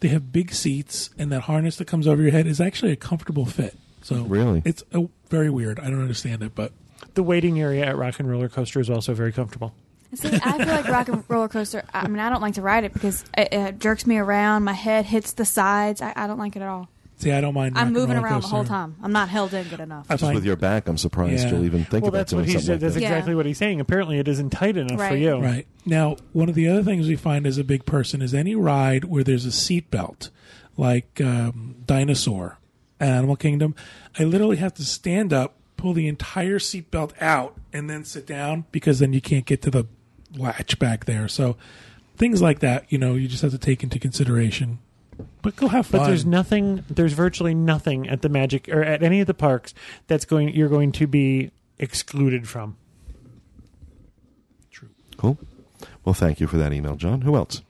They 0.00 0.08
have 0.08 0.32
big 0.32 0.52
seats, 0.52 1.10
and 1.18 1.30
that 1.32 1.42
harness 1.42 1.76
that 1.76 1.86
comes 1.86 2.06
over 2.06 2.22
your 2.22 2.32
head 2.32 2.46
is 2.46 2.60
actually 2.60 2.92
a 2.92 2.96
comfortable 2.96 3.44
fit. 3.46 3.76
So 4.02 4.22
Really? 4.24 4.62
it's 4.64 4.82
uh 4.94 5.02
very 5.28 5.50
weird. 5.50 5.78
I 5.78 5.84
don't 5.90 6.00
understand 6.00 6.42
it, 6.42 6.54
but 6.54 6.72
The 7.14 7.22
waiting 7.22 7.60
area 7.60 7.84
at 7.86 7.96
Rock 7.96 8.18
and 8.20 8.28
Roller 8.30 8.48
Coaster 8.48 8.80
is 8.80 8.88
also 8.90 9.14
very 9.14 9.32
comfortable. 9.32 9.74
See, 10.14 10.28
I 10.28 10.58
feel 10.58 10.66
like 10.66 10.88
rock 10.88 11.08
and 11.08 11.22
roller 11.28 11.46
coaster. 11.48 11.84
I 11.94 12.08
mean, 12.08 12.18
I 12.18 12.30
don't 12.30 12.40
like 12.40 12.54
to 12.54 12.62
ride 12.62 12.82
it 12.84 12.92
because 12.92 13.24
it, 13.38 13.52
it 13.52 13.78
jerks 13.78 14.06
me 14.08 14.18
around. 14.18 14.64
My 14.64 14.72
head 14.72 15.04
hits 15.06 15.32
the 15.34 15.44
sides. 15.44 16.02
I, 16.02 16.12
I 16.16 16.26
don't 16.26 16.38
like 16.38 16.56
it 16.56 16.62
at 16.62 16.68
all. 16.68 16.88
See, 17.20 17.32
I 17.32 17.40
don't 17.40 17.54
mind. 17.54 17.78
I'm 17.78 17.92
moving 17.92 18.16
Roller 18.16 18.26
around 18.28 18.42
the 18.42 18.48
whole 18.48 18.64
time. 18.64 18.96
I'm 19.02 19.12
not 19.12 19.28
held 19.28 19.52
in 19.54 19.68
good 19.68 19.80
enough. 19.80 20.06
I 20.08 20.14
Just 20.14 20.22
find 20.24 20.34
with 20.34 20.44
your 20.44 20.56
back, 20.56 20.88
I'm 20.88 20.98
surprised 20.98 21.44
Yeah. 21.44 21.50
you'll 21.52 21.64
even 21.64 21.84
think 21.84 22.02
well, 22.02 22.08
about 22.08 22.18
that's 22.18 22.30
doing 22.32 22.40
what 22.42 22.46
he 22.48 22.52
something 22.54 22.66
said. 22.66 22.72
like 22.72 22.80
that's 22.80 22.94
that. 22.94 23.00
Yeah. 23.02 23.08
exactly 23.08 23.34
what 23.34 23.46
he's 23.46 23.58
saying. 23.58 23.80
Apparently, 23.80 24.18
it 24.18 24.26
isn't 24.28 24.50
tight 24.50 24.76
enough 24.76 24.98
for 24.98 25.04
Right. 25.04 25.18
you. 25.20 25.36
Right. 25.36 25.66
Now, 25.86 26.16
one 26.32 26.48
of 26.48 26.54
the 26.54 26.68
other 26.68 26.82
things 26.82 27.08
we 27.08 27.16
find 27.16 27.46
as 27.46 27.58
a 27.58 27.64
big 27.64 27.84
person 27.84 28.22
is 28.22 28.34
any 28.34 28.54
ride 28.54 29.04
where 29.04 29.22
there's 29.24 29.44
a 29.44 29.52
seat 29.52 29.90
belt, 29.90 30.30
like 30.76 31.20
um, 31.20 31.76
Dinosaur, 31.86 32.58
Animal 32.98 33.36
Kingdom. 33.36 33.74
I 34.18 34.24
literally 34.24 34.56
have 34.58 34.74
to 34.74 34.84
stand 34.84 35.32
up, 35.32 35.56
pull 35.76 35.92
the 35.94 36.08
entire 36.08 36.58
seat 36.58 36.90
belt 36.90 37.12
out, 37.20 37.56
and 37.72 37.88
then 37.88 38.04
sit 38.04 38.26
down 38.26 38.64
because 38.72 38.98
then 38.98 39.12
you 39.12 39.20
can't 39.20 39.46
get 39.46 39.62
to 39.62 39.70
the 39.70 39.86
latch 40.36 40.78
back 40.78 41.06
there. 41.06 41.26
So 41.28 41.56
things 42.16 42.42
like 42.42 42.58
that, 42.60 42.84
you 42.92 42.98
know, 42.98 43.14
you 43.14 43.26
just 43.28 43.42
have 43.42 43.52
to 43.52 43.58
take 43.58 43.82
into 43.82 43.98
consideration. 43.98 44.78
But 45.42 45.56
go 45.56 45.68
have 45.68 45.86
fun. 45.86 46.00
But 46.00 46.06
there's 46.08 46.26
nothing. 46.26 46.84
There's 46.88 47.12
virtually 47.12 47.54
nothing 47.54 48.08
at 48.08 48.22
the 48.22 48.28
Magic 48.28 48.68
or 48.68 48.82
at 48.82 49.02
any 49.02 49.20
of 49.20 49.26
the 49.26 49.34
parks 49.34 49.74
that's 50.06 50.24
going. 50.24 50.50
You're 50.50 50.68
going 50.68 50.92
to 50.92 51.06
be 51.06 51.50
excluded 51.78 52.48
from. 52.48 52.76
True. 54.70 54.88
Cool. 55.16 55.38
Well, 56.04 56.14
thank 56.14 56.40
you 56.40 56.46
for 56.46 56.56
that 56.58 56.72
email, 56.72 56.96
John. 56.96 57.22
Who 57.22 57.36
else? 57.36 57.62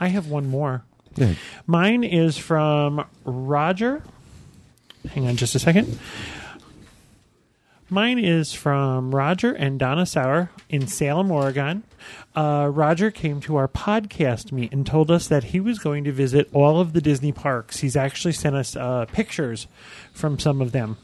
I 0.00 0.08
have 0.08 0.28
one 0.28 0.46
more. 0.46 0.84
Yeah. 1.16 1.34
Mine 1.66 2.04
is 2.04 2.38
from 2.38 3.04
Roger. 3.24 4.02
Hang 5.10 5.26
on 5.26 5.36
just 5.36 5.54
a 5.54 5.58
second. 5.58 5.98
Mine 7.90 8.18
is 8.18 8.52
from 8.52 9.14
Roger 9.14 9.54
and 9.54 9.78
Donna 9.78 10.04
Sauer 10.04 10.50
in 10.68 10.86
Salem, 10.86 11.30
Oregon. 11.30 11.84
Uh, 12.36 12.70
Roger 12.70 13.10
came 13.10 13.40
to 13.40 13.56
our 13.56 13.66
podcast 13.66 14.52
meet 14.52 14.72
and 14.72 14.86
told 14.86 15.10
us 15.10 15.26
that 15.28 15.44
he 15.44 15.60
was 15.60 15.78
going 15.78 16.04
to 16.04 16.12
visit 16.12 16.50
all 16.52 16.80
of 16.80 16.92
the 16.92 17.00
Disney 17.00 17.32
parks. 17.32 17.78
He's 17.78 17.96
actually 17.96 18.32
sent 18.32 18.54
us 18.56 18.76
uh, 18.76 19.06
pictures 19.06 19.68
from 20.12 20.38
some 20.38 20.60
of 20.60 20.72
them. 20.72 20.98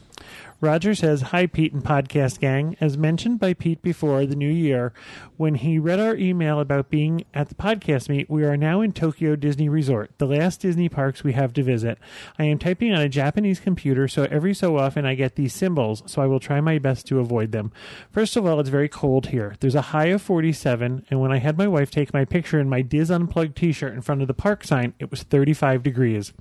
Roger 0.61 0.95
says, 0.95 1.21
Hi, 1.21 1.47
Pete 1.47 1.73
and 1.73 1.83
podcast 1.83 2.39
gang. 2.39 2.77
As 2.79 2.97
mentioned 2.97 3.39
by 3.39 3.53
Pete 3.53 3.81
before 3.81 4.25
the 4.25 4.37
new 4.37 4.49
year, 4.49 4.93
when 5.35 5.55
he 5.55 5.77
read 5.77 5.99
our 5.99 6.15
email 6.15 6.61
about 6.61 6.89
being 6.89 7.25
at 7.33 7.49
the 7.49 7.55
podcast 7.55 8.07
meet, 8.07 8.29
we 8.29 8.45
are 8.45 8.55
now 8.55 8.79
in 8.79 8.93
Tokyo 8.93 9.35
Disney 9.35 9.67
Resort, 9.67 10.11
the 10.17 10.25
last 10.25 10.61
Disney 10.61 10.87
parks 10.87 11.25
we 11.25 11.33
have 11.33 11.51
to 11.53 11.63
visit. 11.63 11.97
I 12.39 12.45
am 12.45 12.57
typing 12.57 12.93
on 12.93 13.01
a 13.01 13.09
Japanese 13.09 13.59
computer, 13.59 14.07
so 14.07 14.23
every 14.31 14.53
so 14.53 14.77
often 14.77 15.05
I 15.05 15.15
get 15.15 15.35
these 15.35 15.53
symbols, 15.53 16.03
so 16.05 16.21
I 16.21 16.25
will 16.25 16.39
try 16.39 16.61
my 16.61 16.79
best 16.79 17.05
to 17.07 17.19
avoid 17.19 17.51
them. 17.51 17.73
First 18.09 18.37
of 18.37 18.45
all, 18.45 18.61
it's 18.61 18.69
very 18.69 18.89
cold 18.89 19.27
here. 19.27 19.57
There's 19.59 19.75
a 19.75 19.81
high 19.81 20.07
of 20.07 20.21
47, 20.21 21.05
and 21.09 21.19
when 21.19 21.33
I 21.33 21.39
had 21.39 21.57
my 21.57 21.67
wife 21.67 21.91
take 21.91 22.13
my 22.13 22.23
picture 22.23 22.61
in 22.61 22.69
my 22.69 22.81
Diz 22.81 23.11
Unplugged 23.11 23.57
t 23.57 23.73
shirt 23.73 23.93
in 23.93 24.01
front 24.01 24.21
of 24.21 24.27
the 24.27 24.33
park 24.33 24.63
sign, 24.63 24.93
it 24.99 25.11
was 25.11 25.23
35 25.23 25.83
degrees. 25.83 26.31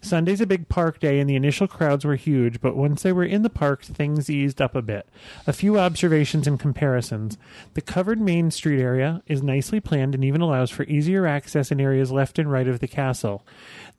Sunday's 0.00 0.40
a 0.40 0.46
big 0.46 0.68
park 0.68 1.00
day, 1.00 1.20
and 1.20 1.28
the 1.28 1.36
initial 1.36 1.66
crowds 1.66 2.04
were 2.04 2.16
huge, 2.16 2.60
but 2.60 2.76
once 2.76 3.02
they 3.02 3.12
were 3.12 3.24
in 3.24 3.42
the 3.42 3.50
park, 3.50 3.82
things 3.82 4.28
eased 4.28 4.60
up 4.60 4.74
a 4.74 4.82
bit. 4.82 5.08
A 5.46 5.52
few 5.52 5.78
observations 5.78 6.46
and 6.46 6.58
comparisons. 6.58 7.38
The 7.74 7.80
covered 7.80 8.20
Main 8.20 8.50
Street 8.50 8.80
area 8.80 9.22
is 9.26 9.42
nicely 9.42 9.80
planned 9.80 10.14
and 10.14 10.24
even 10.24 10.40
allows 10.40 10.70
for 10.70 10.84
easier 10.84 11.26
access 11.26 11.70
in 11.70 11.80
areas 11.80 12.12
left 12.12 12.38
and 12.38 12.50
right 12.50 12.68
of 12.68 12.80
the 12.80 12.88
castle. 12.88 13.44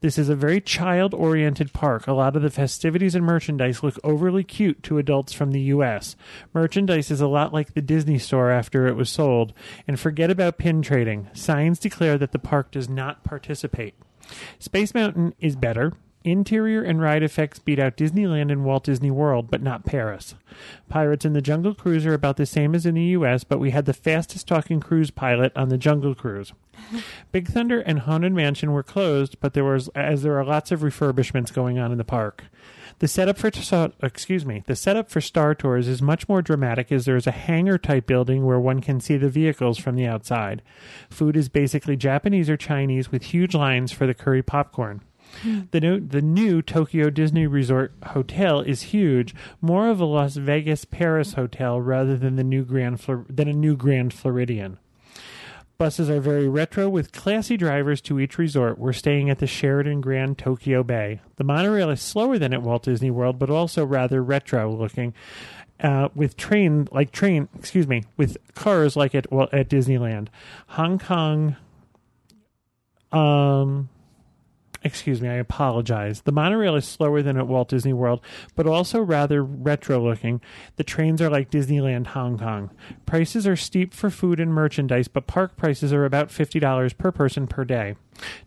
This 0.02 0.18
is 0.18 0.28
a 0.28 0.36
very 0.36 0.60
child 0.60 1.14
oriented 1.14 1.72
park. 1.72 2.08
A 2.08 2.14
lot 2.14 2.36
of 2.36 2.42
the 2.42 2.50
festivities 2.50 3.16
and 3.16 3.26
merchandise 3.26 3.82
look 3.84 3.98
overly 4.04 4.44
cute 4.44 4.84
to 4.84 4.98
adults 4.98 5.32
from 5.32 5.52
the 5.52 5.62
U.S. 5.62 6.18
Merchandise 6.54 7.10
is 7.10 7.22
a 7.22 7.28
lot 7.28 7.54
like 7.54 7.74
the 7.74 7.82
Disney 7.82 8.20
store 8.20 8.52
after 8.52 8.86
it 8.86 8.96
was 8.96 9.10
sold. 9.10 9.54
And 9.88 9.98
forget 9.98 10.30
about 10.30 10.58
pin 10.58 10.82
trading. 10.82 11.30
Signs 11.34 11.80
declare 11.80 12.18
that 12.18 12.34
the 12.34 12.40
park 12.40 12.72
does 12.72 12.90
not 12.90 13.24
participate. 13.24 13.96
Space 14.60 14.94
Mountain 14.94 15.34
is 15.40 15.56
better. 15.56 15.94
Interior 16.26 16.82
and 16.82 17.02
ride 17.02 17.22
effects 17.22 17.60
beat 17.60 17.80
out 17.80 17.98
Disneyland 17.98 18.50
and 18.50 18.64
Walt 18.64 18.86
Disney 18.86 19.12
World, 19.12 19.52
but 19.52 19.62
not 19.62 19.86
Paris. 19.86 20.36
Pirates 20.88 21.26
in 21.26 21.34
the 21.34 21.42
Jungle 21.42 21.74
Cruise 21.74 22.06
are 22.06 22.14
about 22.14 22.38
the 22.38 22.46
same 22.46 22.74
as 22.74 22.86
in 22.86 22.96
the 22.96 23.02
US, 23.02 23.44
but 23.44 23.60
we 23.60 23.72
had 23.72 23.86
the 23.86 23.94
fastest 23.94 24.48
talking 24.48 24.80
cruise 24.80 25.12
pilot 25.12 25.52
on 25.56 25.68
the 25.68 25.78
Jungle 25.78 26.16
Cruise. 26.16 26.54
Big 27.34 27.50
Thunder 27.50 27.82
and 27.82 28.00
Haunted 28.00 28.32
Mansion 28.32 28.72
were 28.72 28.84
closed, 28.84 29.38
but 29.42 29.54
there 29.54 29.66
was 29.66 29.90
as 29.90 30.24
there 30.24 30.40
are 30.40 30.46
lots 30.46 30.72
of 30.72 30.80
refurbishments 30.80 31.54
going 31.54 31.78
on 31.78 31.92
in 31.92 31.98
the 31.98 32.06
park. 32.06 32.46
The 33.00 33.08
setup 33.08 33.38
for 33.38 33.50
excuse 34.02 34.46
me, 34.46 34.64
the 34.66 34.76
setup 34.76 35.10
for 35.10 35.22
Star 35.22 35.54
Tours 35.56 35.88
is 35.88 36.02
much 36.02 36.30
more 36.30 36.42
dramatic 36.42 36.92
as 36.92 37.06
there 37.06 37.16
is 37.16 37.28
a 37.28 37.32
hangar 37.32 37.78
type 37.78 38.06
building 38.06 38.46
where 38.46 38.60
one 38.60 38.82
can 38.82 39.00
see 39.00 39.18
the 39.18 39.30
vehicles 39.30 39.78
from 39.78 39.96
the 39.96 40.06
outside. 40.06 40.62
Food 41.10 41.36
is 41.36 41.50
basically 41.50 41.98
Japanese 41.98 42.50
or 42.50 42.58
Chinese 42.58 43.12
with 43.12 43.24
huge 43.24 43.54
lines 43.54 43.92
for 43.92 44.08
the 44.08 44.14
curry 44.14 44.42
popcorn. 44.44 45.02
Hmm. 45.42 45.62
The 45.72 45.82
new, 45.82 46.00
the 46.00 46.22
new 46.22 46.62
Tokyo 46.62 47.10
Disney 47.10 47.48
Resort 47.48 47.94
hotel 48.08 48.62
is 48.62 48.84
huge, 48.84 49.34
more 49.62 49.90
of 49.90 50.00
a 50.00 50.06
Las 50.06 50.36
Vegas 50.36 50.86
Paris 50.86 51.34
hotel 51.34 51.82
rather 51.82 52.18
than 52.18 52.36
the 52.36 52.44
new 52.44 52.64
Grand 52.64 53.02
Flor- 53.02 53.26
than 53.30 53.48
a 53.48 53.54
new 53.54 53.76
Grand 53.76 54.14
Floridian. 54.14 54.78
Buses 55.84 56.10
are 56.10 56.22
very 56.22 56.48
retro 56.48 56.88
with 56.88 57.12
classy 57.12 57.58
drivers 57.58 58.00
to 58.00 58.18
each 58.18 58.38
resort. 58.38 58.80
We're 58.80 58.94
staying 58.94 59.30
at 59.30 59.40
the 59.40 59.46
Sheraton 59.46 60.00
Grand 60.00 60.38
Tokyo 60.38 60.82
Bay. 60.82 61.20
The 61.36 61.44
monorail 61.44 61.90
is 61.90 62.02
slower 62.02 62.40
than 62.40 62.54
at 62.54 62.62
Walt 62.62 62.84
Disney 62.84 63.12
World, 63.12 63.38
but 63.38 63.50
also 63.50 63.84
rather 63.84 64.24
retro 64.24 64.74
looking. 64.74 65.14
Uh, 65.82 66.08
with 66.16 66.38
train 66.38 66.88
like 66.94 67.12
train, 67.12 67.50
excuse 67.60 67.86
me, 67.86 68.06
with 68.16 68.38
cars 68.56 68.96
like 68.96 69.14
at 69.14 69.30
well, 69.30 69.50
at 69.52 69.68
Disneyland, 69.68 70.30
Hong 70.68 71.00
Kong. 71.00 71.58
Um, 73.12 73.90
excuse 74.94 75.22
me, 75.24 75.28
I 75.28 75.34
apologize. 75.34 76.22
The 76.22 76.32
monorail 76.32 76.76
is 76.76 76.86
slower 76.86 77.24
than 77.24 77.36
at 77.36 77.48
Walt 77.48 77.70
Disney 77.70 77.94
World, 77.94 78.22
but 78.56 78.68
also 78.68 79.02
rather 79.02 79.44
retro 79.44 80.00
looking. 80.00 80.40
The 80.76 80.84
trains 80.84 81.20
are 81.20 81.32
like 81.32 81.50
Disneyland 81.50 82.06
Hong 82.08 82.38
Kong. 82.38 82.70
Prices 83.08 83.48
are 83.48 83.56
steep 83.56 83.92
for 83.92 84.12
food 84.12 84.40
and 84.40 84.54
merchandise, 84.54 85.08
but 85.08 85.26
park 85.26 85.58
prices 85.58 85.92
are 85.92 86.06
about 86.06 86.30
$50 86.30 86.96
per 86.96 87.12
person 87.12 87.48
per 87.48 87.66
day. 87.66 87.96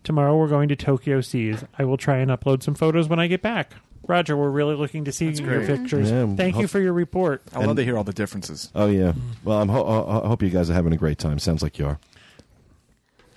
Tomorrow 0.05 0.37
we're 0.37 0.47
going 0.47 0.69
to 0.69 0.77
Tokyo 0.77 1.19
Seas. 1.19 1.65
I 1.77 1.83
will 1.83 1.97
try 1.97 2.19
and 2.19 2.31
upload 2.31 2.63
some 2.63 2.75
photos 2.75 3.09
when 3.09 3.19
I 3.19 3.27
get 3.27 3.41
back. 3.41 3.73
Roger, 4.07 4.37
we're 4.37 4.49
really 4.49 4.75
looking 4.75 5.03
to 5.03 5.11
see 5.11 5.31
your 5.31 5.65
pictures. 5.65 6.09
Yeah, 6.09 6.33
Thank 6.37 6.57
you 6.59 6.67
for 6.67 6.79
your 6.79 6.93
report. 6.93 7.41
I 7.53 7.65
love 7.65 7.75
to 7.75 7.83
hear 7.83 7.97
all 7.97 8.05
the 8.05 8.13
differences. 8.13 8.71
Oh 8.73 8.87
yeah. 8.87 9.11
Well, 9.43 9.61
I'm 9.61 9.67
ho- 9.67 9.83
I 9.83 10.23
I 10.23 10.27
hope 10.29 10.41
you 10.41 10.49
guys 10.49 10.69
are 10.69 10.73
having 10.73 10.93
a 10.93 10.97
great 10.97 11.17
time. 11.17 11.39
Sounds 11.39 11.61
like 11.61 11.77
you 11.77 11.87
are. 11.87 11.99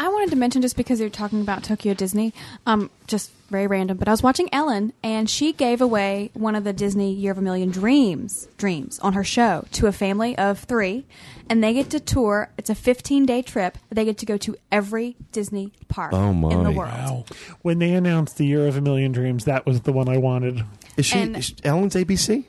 I 0.02 0.08
wanted 0.08 0.30
to 0.30 0.36
mention 0.36 0.62
just 0.62 0.78
because 0.78 0.98
you're 0.98 1.10
talking 1.10 1.42
about 1.42 1.62
Tokyo 1.62 1.92
Disney, 1.92 2.32
um, 2.64 2.88
just 3.06 3.30
very 3.50 3.66
random, 3.66 3.98
but 3.98 4.08
I 4.08 4.12
was 4.12 4.22
watching 4.22 4.48
Ellen 4.50 4.94
and 5.02 5.28
she 5.28 5.52
gave 5.52 5.82
away 5.82 6.30
one 6.32 6.54
of 6.54 6.64
the 6.64 6.72
Disney 6.72 7.12
Year 7.12 7.32
of 7.32 7.38
a 7.38 7.42
Million 7.42 7.70
Dreams 7.70 8.48
dreams 8.56 8.98
on 9.00 9.12
her 9.12 9.22
show 9.22 9.66
to 9.72 9.88
a 9.88 9.92
family 9.92 10.38
of 10.38 10.60
three, 10.60 11.04
and 11.50 11.62
they 11.62 11.74
get 11.74 11.90
to 11.90 12.00
tour. 12.00 12.48
It's 12.56 12.70
a 12.70 12.74
15 12.74 13.26
day 13.26 13.42
trip. 13.42 13.76
They 13.90 14.06
get 14.06 14.16
to 14.18 14.26
go 14.26 14.38
to 14.38 14.56
every 14.72 15.16
Disney 15.32 15.72
park 15.88 16.14
Oh, 16.14 16.32
my. 16.32 16.50
in 16.50 16.62
the 16.64 16.70
world. 16.70 16.90
Wow. 16.92 17.24
When 17.60 17.78
they 17.78 17.92
announced 17.92 18.38
the 18.38 18.46
Year 18.46 18.66
of 18.66 18.78
a 18.78 18.80
Million 18.80 19.12
Dreams, 19.12 19.44
that 19.44 19.66
was 19.66 19.82
the 19.82 19.92
one 19.92 20.08
I 20.08 20.16
wanted. 20.16 20.64
Is 20.96 21.04
she, 21.04 21.18
And- 21.18 21.36
is 21.36 21.52
Ellen's 21.62 21.94
ABC? 21.94 22.44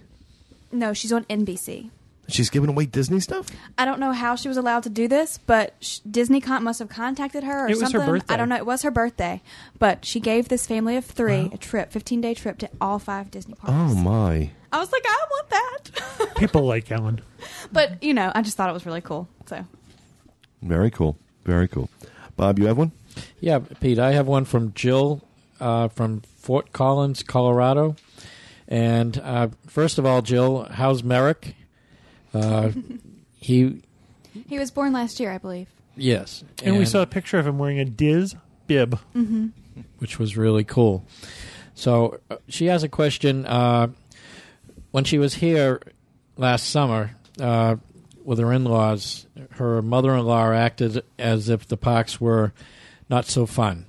No, 0.71 0.93
she's 0.93 1.11
on 1.11 1.25
NBC. 1.25 1.89
She's 2.27 2.49
giving 2.49 2.69
away 2.69 2.85
Disney 2.85 3.19
stuff. 3.19 3.47
I 3.77 3.83
don't 3.83 3.99
know 3.99 4.13
how 4.13 4.35
she 4.35 4.47
was 4.47 4.55
allowed 4.55 4.83
to 4.83 4.89
do 4.89 5.07
this, 5.09 5.37
but 5.45 5.73
sh- 5.81 5.99
Disney 5.99 6.39
con- 6.39 6.63
must 6.63 6.79
have 6.79 6.87
contacted 6.87 7.43
her 7.43 7.65
or 7.65 7.67
It 7.67 7.71
was 7.71 7.81
her 7.81 7.87
something. 7.99 8.09
birthday. 8.09 8.33
I 8.33 8.37
don't 8.37 8.47
know. 8.47 8.55
It 8.55 8.65
was 8.65 8.83
her 8.83 8.91
birthday, 8.91 9.41
but 9.79 10.05
she 10.05 10.19
gave 10.21 10.47
this 10.47 10.65
family 10.65 10.95
of 10.95 11.03
three 11.05 11.49
a 11.51 11.57
trip, 11.57 11.91
15 11.91 12.21
day 12.21 12.33
trip 12.33 12.57
to 12.59 12.69
all 12.79 12.99
five 12.99 13.31
Disney 13.31 13.55
parks. 13.55 13.73
Oh 13.75 13.95
my. 13.95 14.51
I 14.71 14.79
was 14.79 14.91
like, 14.93 15.03
I 15.05 15.25
want 15.29 15.49
that. 15.49 16.35
People 16.37 16.63
like 16.65 16.89
Ellen. 16.91 17.19
but 17.73 18.01
you 18.01 18.13
know, 18.13 18.31
I 18.33 18.41
just 18.41 18.55
thought 18.55 18.69
it 18.69 18.73
was 18.73 18.85
really 18.85 19.01
cool. 19.01 19.27
So 19.47 19.65
Very 20.61 20.89
cool. 20.91 21.17
Very 21.43 21.67
cool. 21.67 21.89
Bob, 22.37 22.59
you 22.59 22.67
have 22.67 22.77
one? 22.77 22.93
Yeah, 23.41 23.59
Pete, 23.81 23.99
I 23.99 24.13
have 24.13 24.27
one 24.27 24.45
from 24.45 24.73
Jill 24.73 25.21
uh, 25.59 25.89
from 25.89 26.21
Fort 26.37 26.71
Collins, 26.71 27.23
Colorado. 27.23 27.97
And 28.69 29.17
uh, 29.19 29.49
first 29.67 29.97
of 29.99 30.05
all, 30.05 30.21
Jill, 30.21 30.63
how's 30.71 31.03
Merrick? 31.03 31.55
Uh, 32.33 32.71
he, 33.39 33.81
he 34.47 34.59
was 34.59 34.71
born 34.71 34.93
last 34.93 35.19
year, 35.19 35.31
I 35.31 35.37
believe. 35.37 35.67
yes. 35.95 36.43
And, 36.63 36.77
we 36.77 36.85
saw 36.85 37.01
a 37.01 37.07
picture 37.07 37.37
of 37.39 37.47
him 37.47 37.57
wearing 37.57 37.79
a 37.79 37.85
Diz 37.85 38.35
bib. 38.67 38.99
which 39.99 40.19
was 40.19 40.37
really 40.37 40.63
cool. 40.63 41.05
So 41.75 42.19
uh, 42.29 42.37
she 42.47 42.65
has 42.67 42.83
a 42.83 42.89
question. 42.89 43.45
Uh, 43.45 43.87
when 44.91 45.03
she 45.03 45.17
was 45.17 45.35
here 45.35 45.81
last 46.37 46.69
summer, 46.69 47.15
uh, 47.39 47.77
with 48.23 48.39
her 48.39 48.53
in-laws, 48.53 49.25
her 49.51 49.81
mother-in-law 49.81 50.51
acted 50.51 51.03
as 51.17 51.49
if 51.49 51.67
the 51.67 51.77
parks 51.77 52.21
were 52.21 52.53
not 53.09 53.25
so 53.25 53.45
fun. 53.45 53.85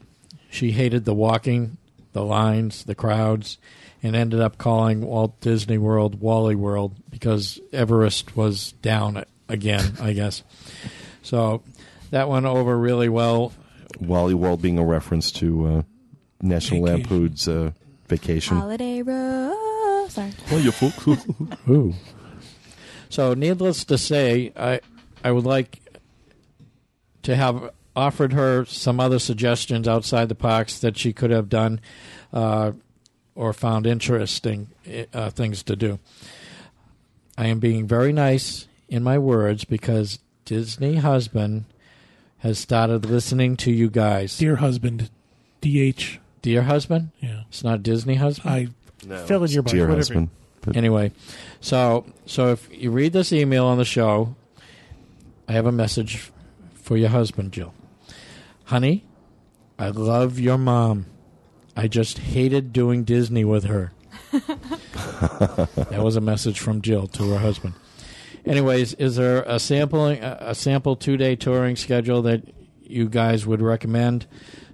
She 0.51 0.73
hated 0.73 1.05
the 1.05 1.15
walking, 1.15 1.77
the 2.13 2.25
lines, 2.25 2.85
the 2.85 2.95
crowds, 2.95 3.59
and 4.03 4.17
ended 4.17 4.41
up 4.41 4.59
calling 4.59 5.03
Walt 5.03 5.41
Disney 5.41 5.79
World 5.79 6.21
Wally 6.21 6.55
World 6.55 6.95
because 7.11 7.61
Everest 7.73 8.37
was 8.37 8.73
down 8.83 9.25
again, 9.49 9.95
I 10.01 10.13
guess. 10.13 10.43
So 11.23 11.63
that 12.11 12.29
went 12.29 12.47
over 12.47 12.77
really 12.77 13.09
well. 13.09 13.53
Wally 14.01 14.35
World 14.35 14.63
being 14.63 14.79
a 14.79 14.85
reference 14.85 15.31
to 15.33 15.67
uh, 15.67 15.83
National 16.41 16.85
Vacation. 16.85 17.03
Lampoon's 17.03 17.49
uh, 17.49 17.73
Vacation. 18.09 18.57
Holiday 18.57 19.03
Road. 19.03 20.09
Sorry. 20.09 20.33
Oh, 20.51 20.59
you 20.59 20.73
fool. 20.73 21.17
Ooh. 21.69 21.95
So, 23.09 23.35
needless 23.35 23.85
to 23.85 23.99
say, 23.99 24.53
I 24.57 24.81
I 25.23 25.31
would 25.31 25.45
like 25.45 25.81
to 27.23 27.37
have 27.37 27.71
offered 27.95 28.33
her 28.33 28.65
some 28.65 28.99
other 29.01 29.19
suggestions 29.19 29.87
outside 29.87 30.29
the 30.29 30.35
parks 30.35 30.79
that 30.79 30.97
she 30.97 31.13
could 31.13 31.31
have 31.31 31.49
done 31.49 31.81
uh, 32.33 32.73
or 33.35 33.53
found 33.53 33.87
interesting 33.87 34.69
uh, 35.13 35.31
things 35.31 35.63
to 35.65 35.77
do. 35.77 35.99
I 37.37 37.47
am 37.47 37.59
being 37.61 37.87
very 37.87 38.13
nice 38.13 38.67
in 38.89 39.03
my 39.03 39.19
words 39.19 39.65
because 39.65 40.19
Disney 40.45 40.97
husband 40.97 41.65
has 42.39 42.59
started 42.59 43.05
listening 43.07 43.57
to 43.59 43.71
you 43.71 43.89
guys. 43.89 44.37
Dear 44.39 44.57
husband, 44.57 45.11
DH. 45.61 46.19
Dear 46.43 46.63
husband, 46.63 47.11
Yeah. 47.21 47.43
it's 47.49 47.63
not 47.63 47.83
Disney 47.83 48.17
husband. 48.17 48.51
I 48.51 48.69
Fill 49.27 49.45
in 49.45 49.51
your 49.51 49.63
blank, 49.63 49.73
Dear 49.75 49.83
whatever. 49.85 49.97
husband. 49.99 50.29
But 50.61 50.77
Anyway, 50.77 51.13
so 51.61 52.05
so 52.27 52.53
if 52.53 52.69
you 52.73 52.91
read 52.91 53.13
this 53.13 53.33
email 53.33 53.67
on 53.67 53.79
the 53.79 53.85
show, 53.85 54.35
I 55.49 55.53
have 55.53 55.67
a 55.67 55.73
message 55.73 56.31
for 56.75 56.97
your 56.97 57.09
husband, 57.11 57.53
Jill. 57.53 57.75
Honey, 58.65 59.05
I 59.79 59.89
love 59.89 60.39
your 60.39 60.59
mom. 60.59 61.07
I 61.77 61.89
just 61.89 62.19
hated 62.19 62.73
doing 62.73 63.05
Disney 63.05 63.45
with 63.45 63.65
her. 63.65 63.93
that 64.33 66.01
was 66.03 66.17
a 66.17 66.21
message 66.21 66.61
from 66.61 66.83
Jill 66.83 67.07
to 67.09 67.31
her 67.31 67.39
husband. 67.39 67.75
Anyways, 68.45 68.95
is 68.95 69.17
there 69.17 69.43
a 69.43 69.59
sampling 69.59 70.23
a 70.23 70.39
a 70.41 70.55
sample 70.55 70.97
two 70.97 71.17
day 71.17 71.37
touring 71.37 71.77
schedule 71.77 72.23
that 72.23 72.43
you 72.83 73.09
guys 73.09 73.47
would 73.47 73.63
recommend 73.63 74.27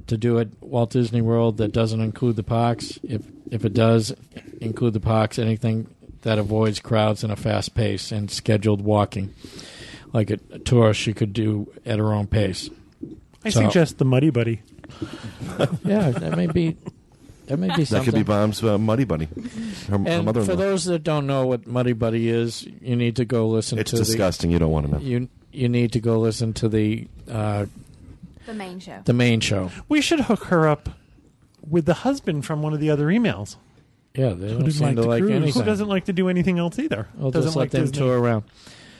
to 0.06 0.16
do 0.16 0.38
at 0.38 0.48
Walt 0.60 0.90
Disney 0.90 1.20
World 1.20 1.58
that 1.58 1.72
doesn't 1.72 2.00
include 2.00 2.36
the 2.36 2.42
parks? 2.42 2.98
If 3.02 3.22
if 3.50 3.64
it 3.64 3.74
does 3.74 4.14
include 4.60 4.94
the 4.94 5.00
parks, 5.00 5.38
anything 5.38 5.94
that 6.22 6.38
avoids 6.38 6.80
crowds 6.80 7.22
and 7.22 7.32
a 7.32 7.36
fast 7.36 7.74
pace 7.74 8.10
and 8.10 8.30
scheduled 8.30 8.82
walking, 8.82 9.34
like 10.12 10.30
a, 10.30 10.38
a 10.50 10.58
tour 10.58 10.94
she 10.94 11.12
could 11.12 11.32
do 11.32 11.72
at 11.84 11.98
her 11.98 12.12
own 12.12 12.26
pace. 12.26 12.70
I 13.44 13.50
So- 13.50 13.62
suggest 13.62 13.98
the 13.98 14.04
Muddy 14.04 14.30
Buddy. 14.30 14.62
Yeah, 15.84 16.10
that 16.10 16.36
may 16.36 16.46
be 16.46 16.76
that 17.46 17.58
may 17.58 17.68
be 17.68 17.72
something. 17.72 17.78
that 17.84 17.86
something. 17.86 18.04
could 18.04 18.14
be 18.14 18.22
Bomb's 18.22 18.62
uh, 18.62 18.78
Muddy 18.78 19.04
Buddy. 19.04 19.26
Her, 19.26 19.40
her 19.90 19.94
and 19.96 20.06
for 20.06 20.22
mother-in-law. 20.22 20.56
those 20.56 20.84
that 20.86 21.02
don't 21.02 21.26
know 21.26 21.46
what 21.46 21.66
Muddy 21.66 21.92
Buddy 21.94 22.28
is, 22.28 22.66
you 22.80 22.94
need 22.96 23.16
to 23.16 23.24
go 23.24 23.48
listen 23.48 23.78
it's 23.78 23.90
to 23.92 23.96
disgusting. 23.96 24.50
You 24.50 24.58
don't 24.58 24.70
want 24.70 24.86
to 24.86 24.92
know. 24.92 24.98
the 24.98 25.04
you 25.04 25.28
you 25.52 25.68
need 25.68 25.92
to 25.92 26.00
go 26.00 26.18
listen 26.20 26.52
to 26.54 26.68
the 26.68 27.08
uh, 27.30 27.66
The 28.46 28.54
main 28.54 28.80
show. 28.80 29.00
the 29.04 29.12
main 29.14 29.40
show. 29.40 29.70
We 29.88 30.00
should 30.00 30.20
hook 30.20 30.44
her 30.44 30.68
up 30.68 30.88
with 31.66 31.86
the 31.86 31.94
husband 31.94 32.44
from 32.46 32.62
one 32.62 32.72
of 32.74 32.80
the 32.80 32.90
other 32.90 33.06
emails. 33.06 33.56
Yeah, 34.14 34.30
they 34.30 34.48
don't 34.48 34.70
seem 34.70 34.86
like 34.88 34.96
to 34.96 35.02
to 35.02 35.08
like 35.08 35.20
cruise? 35.20 35.30
Who 35.30 35.36
anything. 35.36 35.62
Who 35.62 35.66
doesn't 35.66 35.88
like 35.88 36.04
to 36.06 36.12
do 36.12 36.28
anything 36.28 36.58
else 36.58 36.78
either? 36.78 37.08
We'll 37.14 37.30
doesn't 37.30 37.48
just 37.48 37.56
like 37.56 37.72
let 37.72 37.72
them 37.72 37.82
Disney. 37.90 37.98
tour 37.98 38.18
around. 38.18 38.44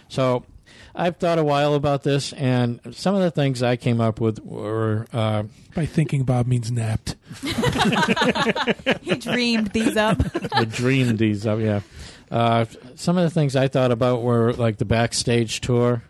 So, 0.09 0.45
I've 0.95 1.17
thought 1.17 1.39
a 1.39 1.45
while 1.45 1.75
about 1.75 2.03
this, 2.03 2.33
and 2.33 2.81
some 2.93 3.15
of 3.15 3.21
the 3.23 3.31
things 3.31 3.63
I 3.63 3.77
came 3.77 4.01
up 4.01 4.21
with 4.21 4.41
were 4.45 5.07
uh, 5.13 5.45
by 5.75 5.87
thinking 5.87 6.25
Bob 6.25 6.47
means 6.47 6.71
napped. 6.73 7.15
he 9.03 9.15
dreamed 9.17 9.69
these 9.73 9.97
up. 9.97 10.21
I 10.53 10.65
dreamed 10.65 11.19
these 11.19 11.47
up. 11.47 11.61
Yeah, 11.61 11.81
uh, 12.31 12.65
some 12.97 13.17
of 13.17 13.25
the 13.25 13.31
things 13.31 13.55
I 13.55 13.69
thought 13.69 13.93
about 13.93 14.23
were 14.23 14.53
like 14.55 14.79
the 14.79 14.85
backstage 14.85 15.61
tour, 15.61 16.03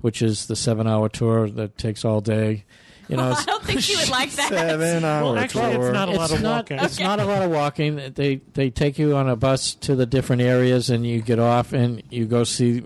which 0.00 0.20
is 0.22 0.46
the 0.46 0.56
seven-hour 0.56 1.08
tour 1.10 1.48
that 1.50 1.78
takes 1.78 2.04
all 2.04 2.20
day. 2.20 2.64
You 3.08 3.16
know, 3.16 3.22
I 3.28 3.32
it's, 3.32 3.44
don't 3.46 3.62
think 3.64 3.80
she 3.80 3.96
would 3.96 4.10
like 4.10 4.32
that. 4.32 4.48
Seven 4.48 5.04
hour 5.04 5.22
Well, 5.24 5.38
actually, 5.38 5.74
tour. 5.74 5.86
it's 5.86 5.94
not 5.94 6.08
a 6.08 6.12
lot 6.12 6.24
it's 6.24 6.32
of 6.34 6.42
not, 6.42 6.56
walking. 6.56 6.78
It's 6.80 6.98
not 7.00 7.20
a 7.20 7.24
lot 7.24 7.42
of 7.42 7.50
walking. 7.50 8.12
They 8.14 8.40
they 8.54 8.70
take 8.70 8.98
you 8.98 9.16
on 9.16 9.28
a 9.28 9.36
bus 9.36 9.74
to 9.76 9.94
the 9.94 10.06
different 10.06 10.42
areas, 10.42 10.90
and 10.90 11.06
you 11.06 11.22
get 11.22 11.38
off 11.38 11.72
and 11.72 12.02
you 12.10 12.26
go 12.26 12.44
see 12.44 12.82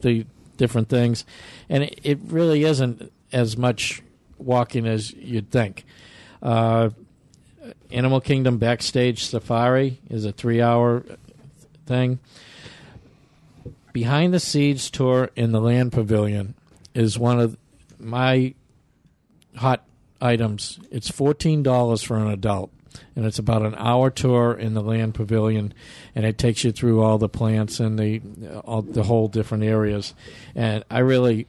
the 0.00 0.26
different 0.62 0.88
things, 0.88 1.26
and 1.68 1.82
it, 1.82 1.98
it 2.02 2.18
really 2.28 2.62
isn't 2.62 3.12
as 3.32 3.56
much 3.56 4.00
walking 4.38 4.86
as 4.86 5.12
you'd 5.12 5.50
think. 5.50 5.84
Uh, 6.40 6.90
Animal 7.90 8.20
Kingdom 8.20 8.58
backstage 8.58 9.24
safari 9.24 9.98
is 10.08 10.24
a 10.24 10.32
three-hour 10.32 11.04
thing. 11.86 12.18
Behind 13.92 14.32
the 14.32 14.40
Scenes 14.40 14.90
tour 14.90 15.30
in 15.36 15.52
the 15.52 15.60
Land 15.60 15.92
Pavilion 15.92 16.54
is 16.94 17.18
one 17.18 17.40
of 17.40 17.56
my 17.98 18.54
hot 19.56 19.84
items. 20.20 20.78
It's 20.90 21.10
fourteen 21.10 21.62
dollars 21.62 22.02
for 22.02 22.16
an 22.16 22.28
adult, 22.28 22.70
and 23.16 23.24
it's 23.26 23.38
about 23.38 23.62
an 23.62 23.74
hour 23.76 24.10
tour 24.10 24.52
in 24.54 24.74
the 24.74 24.82
Land 24.82 25.14
Pavilion, 25.14 25.72
and 26.14 26.24
it 26.24 26.38
takes 26.38 26.64
you 26.64 26.72
through 26.72 27.02
all 27.02 27.18
the 27.18 27.28
plants 27.28 27.80
and 27.80 27.98
the 27.98 28.20
all 28.64 28.82
the 28.82 29.02
whole 29.04 29.28
different 29.28 29.64
areas. 29.64 30.14
And 30.54 30.84
I 30.90 31.00
really, 31.00 31.46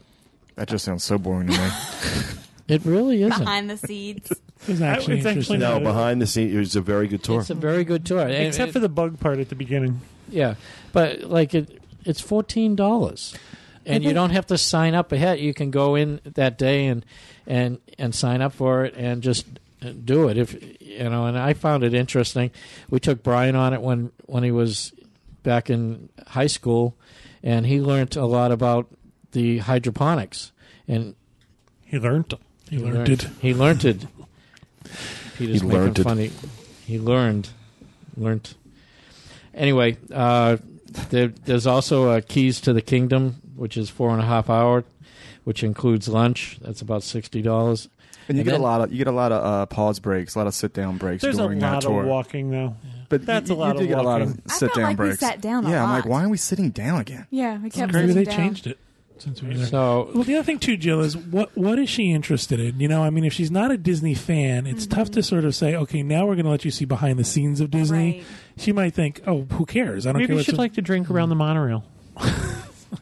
That 0.55 0.67
just 0.67 0.85
sounds 0.85 1.03
so 1.03 1.17
boring 1.17 1.47
to 1.47 1.53
me. 1.57 1.69
it 2.67 2.85
really 2.85 3.23
isn't. 3.23 3.39
Behind 3.39 3.69
the 3.69 3.77
scenes. 3.77 4.31
It 4.65 4.69
was 4.69 4.81
actually 4.81 5.17
It's 5.17 5.25
actually 5.25 5.57
no, 5.57 5.81
behind 5.81 6.21
the 6.21 6.25
scenes, 6.27 6.53
it 6.53 6.57
was 6.57 6.75
a 6.77 6.81
very 6.81 7.09
good 7.09 7.21
tour. 7.21 7.41
It's 7.41 7.49
a 7.49 7.53
very 7.53 7.83
good 7.83 8.05
tour, 8.05 8.21
And- 8.21 8.31
Except 8.31 8.71
for 8.71 8.79
the 8.79 8.87
bug 8.87 9.19
part 9.19 9.39
at 9.39 9.49
the 9.49 9.55
beginning. 9.55 9.99
yeah, 10.29 10.55
but 10.93 11.23
like 11.23 11.53
it, 11.53 11.81
it's 12.05 12.21
fourteen 12.21 12.73
dollars. 12.77 13.35
And 13.85 14.01
you 14.05 14.13
don't 14.13 14.29
have 14.29 14.45
to 14.45 14.57
sign 14.57 14.95
up 14.95 15.11
ahead. 15.11 15.41
You 15.41 15.53
can 15.53 15.69
go 15.69 15.95
in 15.95 16.21
that 16.23 16.57
day 16.57 16.85
and 16.87 17.05
and 17.45 17.79
and 17.99 18.15
sign 18.15 18.41
up 18.41 18.53
for 18.53 18.85
it 18.85 18.93
and 18.95 19.21
just 19.21 19.45
do 19.91 20.27
it. 20.29 20.37
If 20.37 20.55
you 20.81 21.09
know, 21.09 21.25
and 21.25 21.37
I 21.37 21.53
found 21.53 21.83
it 21.83 21.93
interesting. 21.93 22.51
We 22.89 22.99
took 22.99 23.23
Brian 23.23 23.55
on 23.55 23.73
it 23.73 23.81
when 23.81 24.11
when 24.25 24.43
he 24.43 24.51
was 24.51 24.93
back 25.43 25.69
in 25.69 26.09
high 26.27 26.47
school, 26.47 26.95
and 27.43 27.65
he 27.65 27.81
learned 27.81 28.15
a 28.15 28.25
lot 28.25 28.51
about 28.51 28.87
the 29.31 29.59
hydroponics. 29.59 30.51
And 30.87 31.15
He 31.83 31.99
learned. 31.99 32.33
He 32.69 32.77
learned 32.79 33.09
it. 33.09 33.23
He 33.39 33.53
learned 33.53 33.85
it. 33.85 34.05
Peter's 35.37 35.61
He 35.61 35.67
making 35.67 35.69
learned 35.69 35.99
it. 35.99 36.03
funny. 36.03 36.31
He 36.85 36.99
learned, 36.99 37.49
learned. 38.17 38.53
Anyway, 39.53 39.97
uh, 40.13 40.57
there, 41.09 41.27
there's 41.27 41.67
also 41.67 42.09
uh, 42.09 42.21
Keys 42.27 42.59
to 42.61 42.73
the 42.73 42.81
Kingdom, 42.81 43.41
which 43.55 43.77
is 43.77 43.89
four 43.89 44.09
and 44.11 44.21
a 44.21 44.25
half 44.25 44.49
hour, 44.49 44.83
which 45.43 45.63
includes 45.63 46.07
lunch. 46.07 46.57
That's 46.61 46.81
about 46.81 47.03
sixty 47.03 47.41
dollars. 47.41 47.89
And 48.29 48.37
you 48.37 48.41
And 48.41 48.45
get 48.45 48.51
then- 48.53 48.61
a 48.61 48.63
lot 48.63 48.81
of 48.81 48.91
you 48.91 48.97
get 48.99 49.07
a 49.07 49.11
lot 49.11 49.31
of 49.33 49.43
uh, 49.43 49.65
pause 49.65 49.99
breaks, 49.99 50.35
a 50.35 50.37
lot 50.39 50.47
of 50.47 50.53
sit 50.53 50.73
down 50.73 50.97
breaks 50.97 51.21
There's 51.21 51.37
a 51.37 51.41
during 51.43 51.59
that 51.59 51.73
lot 51.73 51.81
tour. 51.81 52.01
of 52.03 52.07
walking, 52.07 52.51
though. 52.51 52.75
but 53.09 53.25
That's 53.25 53.49
you, 53.49 53.55
a 53.55 53.57
lot 53.57 53.73
you 53.75 53.79
do 53.79 53.83
of 53.83 53.89
get 53.89 53.97
a 53.97 54.01
lot 54.01 54.21
of 54.21 54.29
walking. 54.29 54.43
I 54.49 54.53
sit 54.53 54.73
down 54.73 54.83
like 54.85 54.91
we 54.99 55.05
breaks. 55.07 55.19
sat 55.19 55.41
down 55.41 55.65
a 55.65 55.69
yeah, 55.69 55.83
I'm 55.83 55.89
like, 55.89 56.05
why 56.05 56.23
are 56.23 56.29
we 56.29 56.37
sitting 56.37 56.69
down 56.69 57.01
again? 57.01 57.27
Yeah, 57.31 57.57
we 57.57 57.69
kept 57.69 57.91
Maybe 57.93 58.13
they 58.13 58.23
down. 58.23 58.35
changed 58.37 58.65
it 58.67 58.79
since 59.17 59.41
we 59.41 59.49
were 59.49 59.55
there. 59.55 59.65
So 59.67 60.09
Well, 60.15 60.23
the 60.23 60.35
other 60.35 60.43
thing 60.45 60.59
too, 60.59 60.77
Jill, 60.77 61.01
is 61.01 61.17
what 61.17 61.55
what 61.57 61.77
is 61.79 61.89
she 61.89 62.11
interested 62.13 62.61
in? 62.61 62.79
You 62.79 62.87
know, 62.87 63.03
I 63.03 63.09
mean, 63.09 63.25
if 63.25 63.33
she's 63.33 63.51
not 63.51 63.71
a 63.71 63.77
Disney 63.77 64.13
fan, 64.13 64.67
it's 64.67 64.87
tough 64.87 65.11
to 65.11 65.21
sort 65.21 65.43
of 65.43 65.53
say, 65.53 65.75
okay, 65.75 66.01
now 66.01 66.25
we're 66.25 66.35
going 66.35 66.45
to 66.45 66.51
let 66.51 66.63
you 66.63 66.71
see 66.71 66.85
behind 66.85 67.19
the 67.19 67.25
scenes 67.25 67.59
of 67.59 67.71
Disney. 67.71 68.19
Right. 68.19 68.23
She 68.57 68.71
might 68.71 68.93
think, 68.93 69.19
oh, 69.27 69.41
who 69.51 69.65
cares? 69.65 70.07
I 70.07 70.13
don't 70.13 70.21
care. 70.21 70.27
Maybe 70.29 70.33
what's 70.35 70.45
she'd 70.45 70.53
in- 70.53 70.59
like 70.59 70.73
to 70.75 70.81
drink 70.81 71.09
around 71.11 71.27
the 71.27 71.35
monorail. 71.35 71.83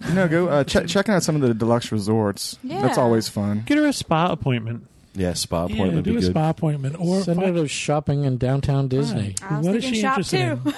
You 0.07 0.13
know, 0.13 0.27
go 0.27 0.47
uh, 0.49 0.63
check 0.63 0.87
checking 0.87 1.13
out 1.13 1.23
some 1.23 1.35
of 1.35 1.41
the 1.41 1.53
deluxe 1.53 1.91
resorts. 1.91 2.57
Yeah. 2.63 2.81
That's 2.81 2.97
always 2.97 3.27
fun. 3.29 3.63
Get 3.65 3.77
her 3.77 3.87
a 3.87 3.93
spa 3.93 4.31
appointment. 4.31 4.87
yeah, 5.13 5.33
spa 5.33 5.65
yeah, 5.65 5.73
appointment 5.73 5.95
would 5.95 6.03
do 6.05 6.11
be 6.11 6.17
a 6.17 6.21
good. 6.21 6.31
spa 6.31 6.49
appointment 6.49 6.95
or 6.99 7.21
send 7.21 7.39
her 7.39 7.45
find- 7.47 7.55
to 7.57 7.67
shopping 7.67 8.23
in 8.25 8.37
downtown 8.37 8.87
Disney. 8.87 9.35
I 9.41 9.57
was 9.57 9.67
What 9.67 9.75
is 9.75 9.83
thinking 9.83 9.93
she 9.95 10.01
shop 10.01 10.17
interested 10.17 10.63
too. 10.63 10.69
in? 10.69 10.75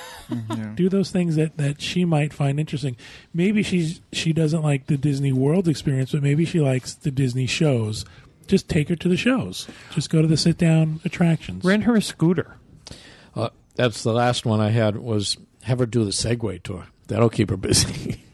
Yeah. 0.58 0.72
do 0.76 0.90
those 0.90 1.12
things 1.12 1.36
that, 1.36 1.58
that 1.58 1.80
she 1.82 2.06
might 2.06 2.34
find 2.34 2.60
interesting. 2.60 2.96
Maybe 3.34 3.62
she's 3.62 4.02
she 4.14 4.34
doesn't 4.34 4.64
like 4.64 4.88
the 4.88 4.98
Disney 4.98 5.32
World 5.34 5.68
experience, 5.68 6.12
but 6.14 6.24
maybe 6.24 6.46
she 6.46 6.60
likes 6.60 6.94
the 6.96 7.12
Disney 7.12 7.46
shows. 7.46 8.06
Just 8.48 8.68
take 8.68 8.90
her 8.90 8.96
to 8.96 9.08
the 9.10 9.18
shows. 9.18 9.68
Just 9.92 10.10
go 10.10 10.22
to 10.22 10.28
the 10.28 10.38
sit 10.38 10.58
down 10.58 11.00
attractions. 11.06 11.64
Rent 11.64 11.84
her 11.84 11.96
a 11.96 12.02
scooter. 12.02 12.56
Uh, 13.36 13.50
that's 13.76 14.04
the 14.04 14.12
last 14.14 14.46
one 14.46 14.60
I 14.60 14.70
had 14.70 14.98
was 14.98 15.38
have 15.64 15.80
her 15.80 15.86
do 15.86 16.04
the 16.04 16.12
Segway 16.12 16.62
tour. 16.64 16.88
That'll 17.08 17.30
keep 17.30 17.50
her 17.52 17.58
busy. 17.58 18.22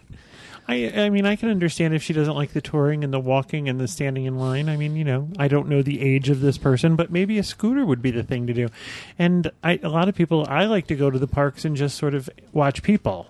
I, 0.70 1.06
I 1.06 1.10
mean, 1.10 1.26
I 1.26 1.36
can 1.36 1.50
understand 1.50 1.96
if 1.96 2.04
she 2.04 2.14
doesn't 2.14 2.36
like 2.36 2.54
the 2.54 2.62
touring 2.62 3.04
and 3.04 3.12
the 3.12 3.20
walking 3.20 3.68
and 3.68 3.80
the 3.80 3.88
standing 3.88 4.26
in 4.26 4.38
line. 4.38 4.70
I 4.70 4.78
mean, 4.78 4.96
you 4.96 5.04
know, 5.04 5.28
I 5.40 5.48
don't 5.48 5.68
know 5.68 5.82
the 5.82 6.00
age 6.00 6.30
of 6.30 6.42
this 6.42 6.60
person, 6.60 6.96
but 6.96 7.12
maybe 7.12 7.40
a 7.40 7.44
scooter 7.44 7.84
would 7.84 8.04
be 8.04 8.12
the 8.12 8.22
thing 8.22 8.46
to 8.46 8.54
do. 8.54 8.68
And 9.18 9.50
I, 9.64 9.80
a 9.82 9.90
lot 9.90 10.10
of 10.10 10.14
people, 10.14 10.46
I 10.48 10.66
like 10.66 10.86
to 10.88 10.96
go 10.96 11.10
to 11.10 11.18
the 11.18 11.26
parks 11.26 11.66
and 11.66 11.76
just 11.76 11.98
sort 11.98 12.14
of 12.14 12.30
watch 12.54 12.84
people. 12.84 13.26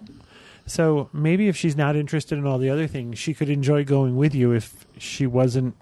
So 0.66 1.10
maybe 1.14 1.48
if 1.48 1.56
she's 1.56 1.78
not 1.78 1.96
interested 1.96 2.38
in 2.38 2.46
all 2.46 2.58
the 2.58 2.70
other 2.70 2.88
things, 2.88 3.18
she 3.18 3.34
could 3.34 3.50
enjoy 3.50 3.86
going 3.86 4.18
with 4.18 4.36
you 4.36 4.52
if 4.52 4.86
she 4.98 5.26
wasn't. 5.26 5.78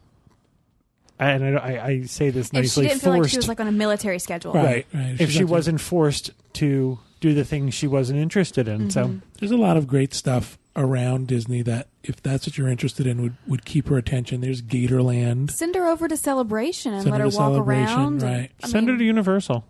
And 1.17 1.57
I, 1.57 1.59
I, 1.59 1.85
I 1.85 2.01
say 2.03 2.29
this 2.29 2.53
nicely. 2.53 2.85
If 2.85 2.91
she 2.91 2.93
didn't 2.93 3.01
feel 3.01 3.19
like 3.19 3.29
she 3.31 3.37
was 3.37 3.47
like 3.47 3.59
on 3.59 3.67
a 3.67 3.71
military 3.71 4.19
schedule. 4.19 4.53
Right, 4.53 4.85
right. 4.93 5.15
if 5.19 5.29
she's 5.29 5.31
she 5.31 5.39
not- 5.39 5.49
wasn't 5.49 5.81
forced 5.81 6.29
to 6.53 6.99
do 7.19 7.33
the 7.33 7.43
things 7.43 7.73
she 7.73 7.87
wasn't 7.87 8.19
interested 8.19 8.67
in. 8.67 8.91
So 8.91 9.05
mm-hmm. 9.05 9.19
There's 9.39 9.49
a 9.49 9.57
lot 9.57 9.75
of 9.75 9.87
great 9.87 10.13
stuff 10.13 10.59
around 10.77 11.27
Disney 11.27 11.61
that, 11.63 11.87
if 12.03 12.21
that's 12.21 12.47
what 12.47 12.57
you're 12.57 12.69
interested 12.69 13.05
in, 13.07 13.21
would, 13.21 13.35
would 13.47 13.65
keep 13.65 13.87
her 13.89 13.97
attention. 13.97 14.39
There's 14.41 14.61
Gatorland. 14.61 15.51
Send 15.51 15.75
her 15.75 15.87
over 15.87 16.07
to 16.07 16.15
Celebration 16.15 16.93
and 16.93 17.01
Send 17.03 17.11
let 17.11 17.19
her 17.19 17.25
her 17.25 17.31
to 17.31 17.37
walk 17.37 17.51
Celebration, 17.53 17.97
around. 17.99 18.13
and- 18.13 18.23
right. 18.23 18.51
I 18.63 18.67
send 18.67 18.85
mean, 18.85 18.95
her 18.95 18.99
to 18.99 19.05
Universal. 19.05 19.65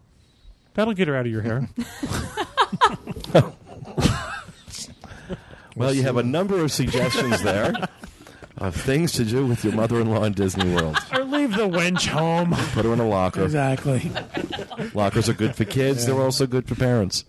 That'll 0.75 0.93
get 0.93 1.07
her 1.07 1.15
out 1.15 1.25
of 1.25 1.31
your 1.31 1.41
hair. 1.41 1.69
Well, 5.75 5.93
you 5.93 6.01
have 6.03 6.17
a 6.17 6.23
number 6.23 6.59
of 6.63 6.71
suggestions 6.71 7.43
there 7.43 7.71
of 8.57 8.75
things 8.75 9.11
to 9.13 9.23
do 9.23 9.45
with 9.45 9.63
your 9.63 9.73
mother-in-law 9.73 10.23
in 10.23 10.33
Disney 10.33 10.73
World. 10.73 10.97
or 11.13 11.23
leave 11.23 11.51
the 11.51 11.69
wench 11.69 12.07
home. 12.07 12.51
Put 12.73 12.83
her 12.85 12.93
in 12.93 12.99
a 12.99 13.07
locker. 13.07 13.43
Exactly. 13.43 14.11
Lockers 14.95 15.29
are 15.29 15.33
good 15.35 15.55
for 15.55 15.65
kids. 15.65 16.07
They're 16.07 16.19
also 16.19 16.47
good 16.47 16.67
for 16.67 16.73
parents. 16.73 17.25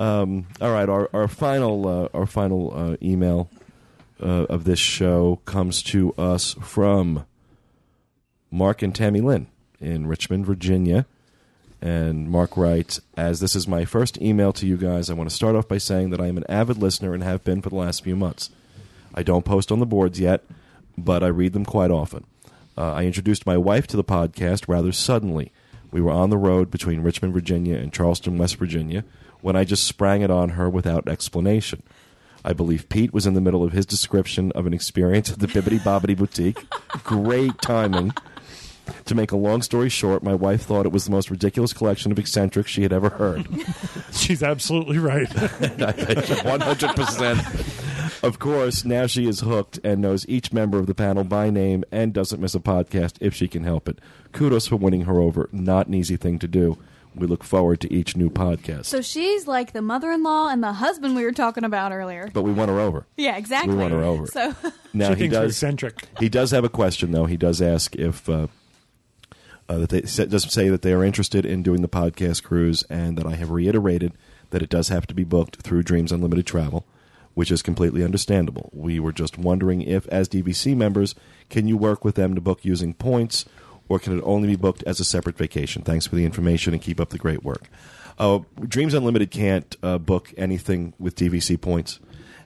Um, 0.00 0.46
all 0.62 0.72
right, 0.72 0.88
our 0.88 1.10
our 1.12 1.28
final 1.28 1.86
uh, 1.86 2.08
our 2.14 2.26
final 2.26 2.72
uh, 2.74 2.96
email 3.02 3.50
uh, 4.20 4.46
of 4.48 4.64
this 4.64 4.78
show 4.78 5.40
comes 5.44 5.82
to 5.84 6.14
us 6.14 6.54
from 6.62 7.26
Mark 8.50 8.80
and 8.80 8.94
Tammy 8.94 9.20
Lynn 9.20 9.46
in 9.78 10.06
Richmond, 10.06 10.46
Virginia. 10.46 11.06
And 11.82 12.30
Mark 12.30 12.56
writes, 12.56 13.00
As 13.16 13.40
this 13.40 13.56
is 13.56 13.66
my 13.66 13.84
first 13.86 14.20
email 14.20 14.52
to 14.54 14.66
you 14.66 14.76
guys, 14.76 15.08
I 15.08 15.14
want 15.14 15.30
to 15.30 15.36
start 15.36 15.56
off 15.56 15.66
by 15.66 15.78
saying 15.78 16.10
that 16.10 16.20
I 16.20 16.26
am 16.26 16.36
an 16.36 16.44
avid 16.48 16.76
listener 16.76 17.14
and 17.14 17.22
have 17.22 17.42
been 17.42 17.62
for 17.62 17.70
the 17.70 17.76
last 17.76 18.04
few 18.04 18.16
months. 18.16 18.50
I 19.14 19.22
don't 19.22 19.46
post 19.46 19.72
on 19.72 19.80
the 19.80 19.86
boards 19.86 20.20
yet, 20.20 20.44
but 20.98 21.22
I 21.22 21.28
read 21.28 21.54
them 21.54 21.64
quite 21.64 21.90
often. 21.90 22.24
Uh, 22.76 22.92
I 22.92 23.04
introduced 23.04 23.46
my 23.46 23.56
wife 23.56 23.86
to 23.88 23.96
the 23.96 24.04
podcast 24.04 24.68
rather 24.68 24.92
suddenly. 24.92 25.52
We 25.90 26.02
were 26.02 26.12
on 26.12 26.30
the 26.30 26.36
road 26.36 26.70
between 26.70 27.00
Richmond, 27.00 27.32
Virginia 27.32 27.76
and 27.76 27.92
Charleston, 27.92 28.36
West 28.36 28.56
Virginia, 28.56 29.04
when 29.42 29.56
I 29.56 29.64
just 29.64 29.84
sprang 29.84 30.22
it 30.22 30.30
on 30.30 30.50
her 30.50 30.68
without 30.68 31.08
explanation. 31.08 31.82
I 32.44 32.52
believe 32.52 32.88
Pete 32.88 33.12
was 33.12 33.26
in 33.26 33.34
the 33.34 33.40
middle 33.40 33.62
of 33.62 33.72
his 33.72 33.84
description 33.84 34.50
of 34.52 34.66
an 34.66 34.72
experience 34.72 35.30
at 35.30 35.40
the 35.40 35.46
Bibbidi 35.46 35.78
Bobbidi 35.78 36.16
Boutique. 36.16 36.66
Great 37.04 37.60
timing. 37.60 38.12
To 39.04 39.14
make 39.14 39.30
a 39.30 39.36
long 39.36 39.62
story 39.62 39.88
short, 39.88 40.22
my 40.22 40.34
wife 40.34 40.62
thought 40.62 40.86
it 40.86 40.92
was 40.92 41.04
the 41.04 41.10
most 41.10 41.30
ridiculous 41.30 41.72
collection 41.72 42.10
of 42.10 42.18
eccentrics 42.18 42.70
she 42.70 42.82
had 42.82 42.92
ever 42.92 43.10
heard. 43.10 43.46
She's 44.12 44.42
absolutely 44.42 44.98
right. 44.98 45.28
One 46.44 46.60
hundred 46.60 46.96
percent. 46.96 47.40
Of 48.22 48.38
course, 48.38 48.84
now 48.84 49.06
she 49.06 49.26
is 49.26 49.40
hooked 49.40 49.78
and 49.84 50.02
knows 50.02 50.26
each 50.28 50.52
member 50.52 50.78
of 50.78 50.86
the 50.86 50.94
panel 50.94 51.24
by 51.24 51.50
name 51.50 51.84
and 51.92 52.12
doesn't 52.12 52.40
miss 52.40 52.54
a 52.54 52.60
podcast 52.60 53.14
if 53.20 53.34
she 53.34 53.48
can 53.48 53.64
help 53.64 53.88
it. 53.88 53.98
Kudos 54.32 54.66
for 54.66 54.76
winning 54.76 55.02
her 55.02 55.20
over. 55.20 55.48
Not 55.52 55.86
an 55.86 55.94
easy 55.94 56.16
thing 56.16 56.38
to 56.40 56.48
do. 56.48 56.76
We 57.14 57.26
look 57.26 57.42
forward 57.42 57.80
to 57.80 57.92
each 57.92 58.16
new 58.16 58.30
podcast. 58.30 58.84
So 58.86 59.00
she's 59.00 59.46
like 59.48 59.72
the 59.72 59.82
mother-in-law 59.82 60.48
and 60.50 60.62
the 60.62 60.72
husband 60.74 61.16
we 61.16 61.24
were 61.24 61.32
talking 61.32 61.64
about 61.64 61.90
earlier. 61.92 62.30
but 62.32 62.42
we 62.42 62.52
won 62.52 62.68
her 62.68 62.78
over. 62.78 63.06
Yeah, 63.16 63.36
exactly. 63.36 63.74
We 63.74 63.80
won 63.80 63.90
her 63.90 64.02
over. 64.02 64.26
So 64.26 64.54
Now 64.94 65.14
she 65.14 65.22
he 65.22 65.28
does. 65.28 65.50
eccentric. 65.52 66.04
He 66.20 66.28
does 66.28 66.50
have 66.52 66.64
a 66.64 66.68
question 66.68 67.10
though. 67.12 67.26
He 67.26 67.36
does 67.36 67.60
ask 67.60 67.96
if 67.96 68.28
uh, 68.28 68.46
uh, 69.68 69.78
that 69.78 69.88
they 69.90 70.02
sa- 70.02 70.24
does 70.24 70.52
say 70.52 70.68
that 70.68 70.82
they 70.82 70.92
are 70.92 71.04
interested 71.04 71.44
in 71.46 71.62
doing 71.62 71.82
the 71.82 71.88
podcast 71.88 72.42
cruise, 72.42 72.84
and 72.90 73.16
that 73.18 73.26
I 73.26 73.34
have 73.36 73.50
reiterated 73.50 74.12
that 74.50 74.62
it 74.62 74.68
does 74.68 74.88
have 74.88 75.06
to 75.08 75.14
be 75.14 75.22
booked 75.24 75.62
through 75.62 75.84
Dreams 75.84 76.10
Unlimited 76.10 76.44
Travel, 76.46 76.84
which 77.34 77.52
is 77.52 77.62
completely 77.62 78.02
understandable. 78.02 78.70
We 78.72 78.98
were 78.98 79.12
just 79.12 79.38
wondering 79.38 79.82
if, 79.82 80.08
as 80.08 80.28
DVC 80.28 80.76
members, 80.76 81.14
can 81.48 81.68
you 81.68 81.76
work 81.76 82.04
with 82.04 82.16
them 82.16 82.34
to 82.34 82.40
book 82.40 82.64
using 82.64 82.94
points, 82.94 83.44
or 83.90 83.98
can 83.98 84.16
it 84.16 84.22
only 84.24 84.46
be 84.46 84.56
booked 84.56 84.84
as 84.84 85.00
a 85.00 85.04
separate 85.04 85.36
vacation? 85.36 85.82
Thanks 85.82 86.06
for 86.06 86.14
the 86.14 86.24
information 86.24 86.72
and 86.72 86.80
keep 86.80 87.00
up 87.00 87.10
the 87.10 87.18
great 87.18 87.42
work. 87.42 87.68
Uh, 88.18 88.38
Dreams 88.60 88.94
Unlimited 88.94 89.32
can't 89.32 89.76
uh, 89.82 89.98
book 89.98 90.32
anything 90.36 90.94
with 91.00 91.16
DVC 91.16 91.60
points. 91.60 91.98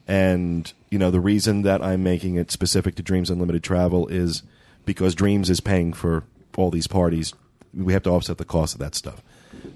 And 0.08 0.72
you 0.88 0.98
know 0.98 1.10
the 1.10 1.20
reason 1.20 1.62
that 1.62 1.82
I'm 1.82 2.02
making 2.02 2.36
it 2.36 2.50
specific 2.50 2.94
to 2.94 3.02
Dreams 3.02 3.28
Unlimited 3.28 3.62
Travel 3.62 4.08
is 4.08 4.42
because 4.86 5.14
Dreams 5.14 5.50
is 5.50 5.60
paying 5.60 5.92
for 5.92 6.24
all 6.56 6.70
these 6.70 6.86
parties. 6.86 7.34
We 7.74 7.92
have 7.92 8.02
to 8.04 8.10
offset 8.10 8.38
the 8.38 8.44
cost 8.46 8.74
of 8.74 8.80
that 8.80 8.94
stuff. 8.94 9.22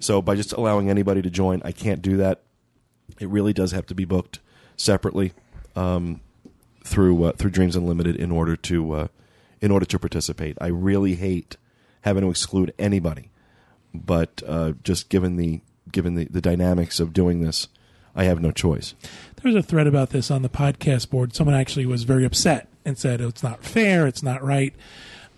So 0.00 0.22
by 0.22 0.36
just 0.36 0.52
allowing 0.54 0.88
anybody 0.88 1.20
to 1.20 1.30
join, 1.30 1.60
I 1.64 1.72
can't 1.72 2.00
do 2.00 2.16
that. 2.16 2.42
It 3.20 3.28
really 3.28 3.52
does 3.52 3.72
have 3.72 3.86
to 3.86 3.94
be 3.94 4.06
booked 4.06 4.38
separately 4.76 5.32
um, 5.76 6.20
through 6.82 7.24
uh, 7.24 7.32
through 7.32 7.50
Dreams 7.50 7.76
Unlimited 7.76 8.16
in 8.16 8.30
order 8.30 8.56
to 8.56 8.92
uh, 8.92 9.08
in 9.60 9.70
order 9.70 9.86
to 9.86 9.98
participate. 9.98 10.56
I 10.60 10.68
really 10.68 11.14
hate 11.16 11.56
having 12.02 12.22
to 12.22 12.30
exclude 12.30 12.72
anybody, 12.78 13.30
but 13.92 14.42
uh, 14.46 14.72
just 14.82 15.08
given 15.08 15.36
the 15.36 15.60
given 15.90 16.14
the, 16.14 16.24
the 16.26 16.40
dynamics 16.40 17.00
of 17.00 17.12
doing 17.12 17.40
this, 17.40 17.68
I 18.14 18.24
have 18.24 18.40
no 18.40 18.50
choice. 18.50 18.94
There 19.42 19.52
was 19.52 19.64
a 19.64 19.66
thread 19.66 19.86
about 19.86 20.10
this 20.10 20.30
on 20.30 20.42
the 20.42 20.48
podcast 20.48 21.08
board. 21.10 21.34
Someone 21.34 21.54
actually 21.54 21.86
was 21.86 22.02
very 22.02 22.24
upset 22.24 22.68
and 22.84 22.98
said 22.98 23.20
it's 23.20 23.42
not 23.42 23.64
fair, 23.64 24.06
it's 24.06 24.22
not 24.22 24.42
right. 24.42 24.74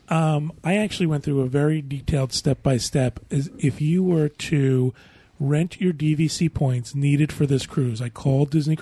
Um, 0.09 0.53
I 0.65 0.77
actually 0.77 1.07
went 1.07 1.23
through 1.23 1.41
a 1.41 1.47
very 1.47 1.81
detailed 1.81 2.33
step 2.33 2.63
by 2.63 2.79
step. 2.79 3.21
If 3.31 3.81
you 3.81 4.03
were 4.03 4.29
to 4.29 4.93
rent 5.39 5.81
your 5.81 5.93
DVC 5.93 6.53
points 6.53 6.95
needed 6.95 7.33
for 7.33 7.47
this 7.47 7.65
cruise, 7.65 8.03
I 8.03 8.09
called 8.09 8.51
Disney. 8.51 8.77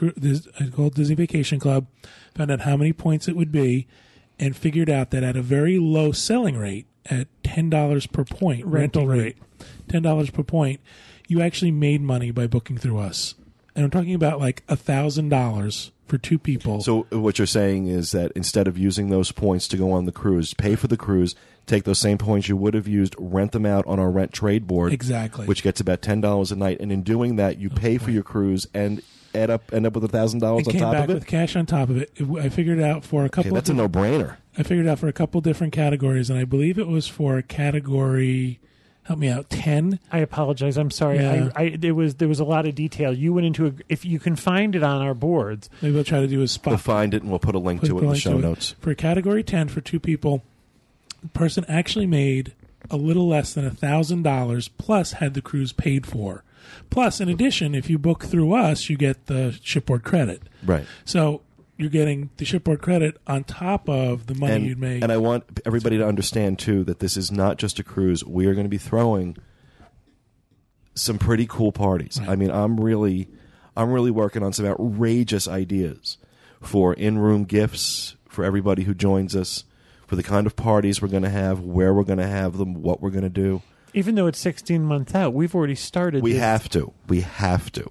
I 0.59 0.69
called 0.69 0.95
Disney 0.95 1.15
Vacation 1.15 1.61
Club, 1.61 1.87
found 2.35 2.51
out 2.51 2.63
how 2.63 2.77
many 2.77 2.95
points 2.95 3.29
it 3.29 3.37
would 3.37 3.53
be, 3.53 3.87
and 4.39 4.57
figured 4.57 4.89
out 4.91 5.11
that 5.11 5.23
at 5.23 5.37
a 5.37 5.43
very 5.43 5.79
low 5.79 6.13
selling 6.13 6.57
rate, 6.57 6.87
at 7.07 7.27
ten 7.43 7.71
dollars 7.71 8.07
per 8.07 8.25
point 8.25 8.65
rental 8.67 9.07
Renting 9.07 9.25
rate, 9.25 9.37
ten 9.89 10.03
dollars 10.03 10.31
per 10.31 10.43
point, 10.43 10.81
you 11.27 11.41
actually 11.41 11.71
made 11.71 12.01
money 12.01 12.31
by 12.31 12.47
booking 12.47 12.79
through 12.79 12.99
us. 12.99 13.35
And 13.75 13.85
I'm 13.85 13.91
talking 13.91 14.15
about 14.15 14.41
like 14.41 14.63
a 14.69 14.77
thousand 14.77 15.29
dollars 15.29 15.93
for 16.07 16.19
two 16.19 16.39
people. 16.39 16.81
So 16.81 17.07
what 17.11 17.39
you're 17.39 17.47
saying 17.47 17.87
is 17.87 18.13
that 18.13 18.33
instead 18.33 18.67
of 18.67 18.79
using 18.79 19.11
those 19.11 19.31
points 19.31 19.69
to 19.69 19.77
go 19.77 19.93
on 19.93 20.07
the 20.07 20.13
cruise, 20.13 20.55
pay 20.55 20.75
for 20.75 20.87
the 20.89 20.97
cruise, 20.97 21.35
take 21.67 21.85
those 21.85 21.99
same 21.99 22.17
points 22.17 22.49
you 22.49 22.57
would 22.57 22.73
have 22.75 22.89
used, 22.89 23.15
rent 23.19 23.53
them 23.53 23.67
out 23.67 23.87
on 23.87 23.99
our 23.99 24.11
rent 24.11 24.33
trade 24.33 24.67
board, 24.67 24.93
Exactly. 24.93 25.47
which 25.47 25.63
gets 25.63 25.81
about 25.81 26.03
ten 26.03 26.21
dollars 26.21 26.51
a 26.51 26.57
night, 26.57 26.81
and 26.81 26.91
in 26.91 27.03
doing 27.03 27.37
that, 27.37 27.59
you 27.59 27.71
pay 27.71 27.99
for 27.99 28.11
your 28.11 28.23
cruise 28.23 28.67
and 28.75 29.03
add 29.35 29.51
up 29.51 29.63
end 29.73 29.87
up 29.87 29.95
with 29.95 30.05
a 30.05 30.09
thousand 30.09 30.41
dollars 30.41 30.67
on 30.67 30.73
came 30.73 30.81
top 30.83 30.93
back 30.93 31.05
of 31.05 31.11
it. 31.11 31.15
with 31.15 31.27
cash 31.27 31.55
on 31.57 31.67
top 31.67 31.89
of 31.91 31.97
it. 31.99 32.11
It- 32.17 32.29
I 32.39 32.49
figured 32.49 32.81
out 32.81 33.05
for 33.05 33.23
a 33.23 33.27
Okay, 33.27 33.43
couple. 33.43 33.55
that's 33.55 33.71
a 33.71 33.75
no 33.75 33.89
brainer. 33.89 34.37
I 34.57 34.63
figured 34.63 34.87
out 34.87 34.99
for 34.99 35.09
a 35.09 35.13
couple 35.13 35.41
different 35.41 35.73
categories, 35.73 36.31
and 36.31 36.39
I 36.39 36.45
believe 36.45 36.79
it 36.79 36.89
was 36.89 37.07
for 37.09 37.41
category. 37.43 38.61
Help 39.05 39.21
me 39.21 39.29
out. 39.29 39.49
Ten. 39.49 40.01
I 40.13 40.19
apologize. 40.19 40.77
I'm 40.77 40.91
sorry. 40.91 41.19
Yeah. 41.21 41.51
I, 41.57 41.63
I 41.63 41.77
there 41.77 41.95
was 41.95 42.17
there 42.17 42.29
was 42.29 42.41
a 42.41 42.45
lot 42.45 42.67
of 42.67 42.75
detail. 42.75 43.13
You 43.13 43.33
went 43.33 43.47
into 43.47 43.67
a, 43.69 43.73
if 43.89 44.05
you 44.05 44.19
can 44.19 44.37
find 44.37 44.75
it 44.77 44.83
on 44.83 45.01
our 45.01 45.15
boards. 45.15 45.71
Maybe 45.81 45.95
we'll 45.95 46.05
try 46.05 46.21
to 46.21 46.27
do 46.27 46.43
a 46.43 46.49
spot. 46.49 46.73
We'll 46.73 46.79
find 46.79 47.15
it 47.15 47.23
and 47.23 47.31
we'll 47.31 47.39
put 47.39 47.55
a 47.55 47.59
link 47.59 47.81
put- 47.81 47.89
to 47.89 47.99
it 47.99 48.03
in 48.03 48.09
the 48.11 48.17
show 48.17 48.33
to 48.33 48.39
it. 48.39 48.43
notes. 48.43 48.75
For 48.81 48.95
category 48.95 49.43
10 49.43 49.69
for 49.69 49.81
two 49.81 49.99
people, 49.99 50.43
the 51.23 51.29
person 51.29 51.65
actually 51.69 52.07
made 52.07 52.53
a 52.91 52.97
little 52.99 53.27
less 53.29 53.55
than 53.55 53.67
a 53.67 53.71
$1,000 53.71 54.71
plus 54.79 55.13
had 55.13 55.35
the 55.35 55.43
cruise 55.43 55.73
paid 55.73 56.07
for. 56.07 56.45
Plus, 56.91 57.21
in 57.21 57.29
addition, 57.29 57.75
if 57.75 57.89
you 57.91 57.99
book 57.99 58.25
through 58.25 58.55
us, 58.55 58.89
you 58.89 58.97
get 58.97 59.27
the 59.27 59.59
shipboard 59.63 60.05
credit. 60.05 60.43
Right. 60.65 60.87
So 61.05 61.43
you're 61.77 61.91
getting 61.91 62.31
the 62.37 62.45
shipboard 62.45 62.83
credit 62.83 63.17
on 63.27 63.45
top 63.45 63.89
of 63.89 64.27
the 64.27 64.35
money 64.35 64.55
and, 64.55 64.67
you'd 64.67 64.79
make. 64.79 65.03
and 65.03 65.13
I 65.13 65.17
want 65.17 65.61
everybody 65.65 65.97
to 65.99 66.07
understand 66.07 66.59
too 66.59 66.83
that 66.85 66.99
this 66.99 67.17
is 67.17 67.31
not 67.31 67.57
just 67.57 67.79
a 67.79 67.85
cruise. 67.85 68.25
We 68.25 68.47
are 68.47 68.55
going 68.55 68.67
to 68.67 68.71
be 68.71 68.79
throwing 68.79 69.37
some 70.95 71.19
pretty 71.19 71.47
cool 71.47 71.71
parties. 71.71 72.21
I 72.27 72.35
mean, 72.35 72.51
I'm 72.51 72.81
really, 72.81 73.29
I'm 73.77 73.93
really 73.93 74.11
working 74.11 74.43
on 74.43 74.53
some 74.53 74.67
outrageous 74.67 75.47
ideas 75.47 76.19
for 76.61 76.95
in-room 76.95 77.45
gifts 77.45 78.17
for 78.29 78.45
everybody 78.45 78.83
who 78.83 78.95
joins 78.95 79.37
us, 79.37 79.63
for 80.09 80.17
the 80.17 80.25
kind 80.25 80.47
of 80.47 80.57
parties 80.57 81.01
we're 81.01 81.09
going 81.09 81.23
to 81.23 81.31
have, 81.31 81.61
where 81.61 81.95
we're 81.95 82.03
going 82.03 82.19
to 82.19 82.27
have 82.27 82.59
them, 82.59 82.83
what 82.83 83.01
we're 83.01 83.11
going 83.11 83.23
to 83.23 83.29
do. 83.29 83.63
Even 83.95 84.15
though 84.15 84.27
it's 84.27 84.39
16 84.39 84.83
months 84.83 85.15
out, 85.15 85.35
we've 85.35 85.55
already 85.55 85.75
started. 85.75 86.23
We 86.23 86.33
this. 86.33 86.41
have 86.41 86.69
to. 86.71 86.93
We 87.09 87.23
have 87.23 87.73
to. 87.73 87.91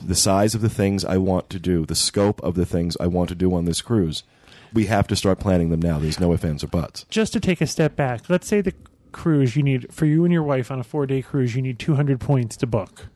The 0.00 0.14
size 0.14 0.54
of 0.54 0.60
the 0.60 0.68
things 0.68 1.04
I 1.04 1.16
want 1.16 1.50
to 1.50 1.58
do, 1.58 1.86
the 1.86 1.94
scope 1.94 2.42
of 2.42 2.54
the 2.54 2.66
things 2.66 2.96
I 2.98 3.06
want 3.06 3.28
to 3.28 3.34
do 3.34 3.54
on 3.54 3.64
this 3.64 3.80
cruise, 3.82 4.24
we 4.72 4.86
have 4.86 5.06
to 5.08 5.16
start 5.16 5.38
planning 5.38 5.70
them 5.70 5.80
now. 5.80 5.98
There's 5.98 6.18
no 6.18 6.32
ifs, 6.32 6.44
ands, 6.44 6.64
or 6.64 6.68
buts. 6.68 7.06
just 7.08 7.32
to 7.34 7.40
take 7.40 7.60
a 7.60 7.66
step 7.66 7.94
back, 7.94 8.28
let's 8.28 8.48
say 8.48 8.60
the 8.60 8.74
cruise 9.12 9.54
you 9.56 9.62
need 9.62 9.92
for 9.92 10.06
you 10.06 10.24
and 10.24 10.32
your 10.32 10.42
wife 10.42 10.70
on 10.70 10.80
a 10.80 10.84
four 10.84 11.06
day 11.06 11.22
cruise, 11.22 11.54
you 11.54 11.62
need 11.62 11.78
200 11.78 12.18
points 12.18 12.56
to 12.56 12.66
book. 12.66 13.08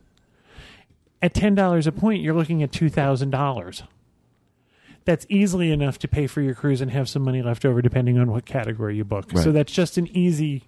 At 1.22 1.34
$10 1.34 1.86
a 1.86 1.92
point, 1.92 2.22
you're 2.22 2.34
looking 2.34 2.62
at 2.62 2.70
$2,000. 2.70 3.82
That's 5.06 5.26
easily 5.28 5.72
enough 5.72 5.98
to 6.00 6.08
pay 6.08 6.26
for 6.26 6.40
your 6.42 6.54
cruise 6.54 6.80
and 6.80 6.90
have 6.90 7.08
some 7.08 7.22
money 7.22 7.40
left 7.40 7.64
over 7.64 7.80
depending 7.80 8.18
on 8.18 8.30
what 8.30 8.44
category 8.44 8.96
you 8.96 9.04
book. 9.04 9.32
Right. 9.32 9.42
So 9.42 9.52
that's 9.52 9.72
just 9.72 9.96
an 9.96 10.08
easy, 10.08 10.64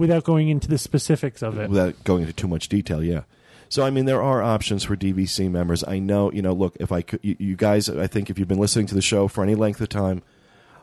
without 0.00 0.24
going 0.24 0.48
into 0.48 0.66
the 0.66 0.78
specifics 0.78 1.42
of 1.42 1.58
it. 1.58 1.68
without 1.68 2.02
going 2.04 2.22
into 2.22 2.32
too 2.32 2.48
much 2.48 2.68
detail, 2.68 3.04
yeah. 3.04 3.22
So 3.68 3.84
I 3.84 3.90
mean, 3.90 4.06
there 4.06 4.22
are 4.22 4.42
options 4.42 4.82
for 4.82 4.96
DVC 4.96 5.50
members. 5.50 5.84
I 5.86 6.00
know, 6.00 6.32
you 6.32 6.42
know. 6.42 6.52
Look, 6.52 6.76
if 6.80 6.90
I 6.90 7.02
could, 7.02 7.20
you, 7.22 7.36
you 7.38 7.56
guys, 7.56 7.88
I 7.88 8.08
think 8.08 8.30
if 8.30 8.38
you've 8.38 8.48
been 8.48 8.58
listening 8.58 8.86
to 8.86 8.94
the 8.94 9.02
show 9.02 9.28
for 9.28 9.44
any 9.44 9.54
length 9.54 9.80
of 9.80 9.88
time, 9.88 10.22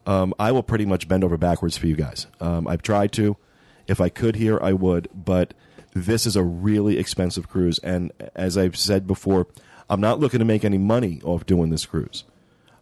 um, 0.06 0.34
I 0.40 0.54
will 0.54 0.64
pretty 0.64 0.86
much 0.86 1.08
bend 1.08 1.24
over 1.26 1.38
backwards 1.38 1.78
for 1.78 1.88
you 1.88 1.96
guys. 1.96 2.28
Um, 2.40 2.68
I've 2.68 2.82
tried 2.82 3.12
to. 3.14 3.36
If 3.88 4.00
I 4.00 4.10
could 4.10 4.36
here, 4.38 4.60
I 4.62 4.72
would. 4.72 5.10
But 5.14 5.54
this 5.94 6.26
is 6.26 6.36
a 6.36 6.44
really 6.44 6.98
expensive 6.98 7.50
cruise, 7.50 7.80
and 7.80 8.12
as 8.36 8.58
I've 8.58 8.78
said 8.78 9.08
before, 9.08 9.48
I'm 9.90 10.00
not 10.00 10.20
looking 10.20 10.40
to 10.40 10.46
make 10.46 10.64
any 10.64 10.78
money 10.78 11.22
off 11.24 11.46
doing 11.46 11.72
this 11.72 11.86
cruise. 11.86 12.24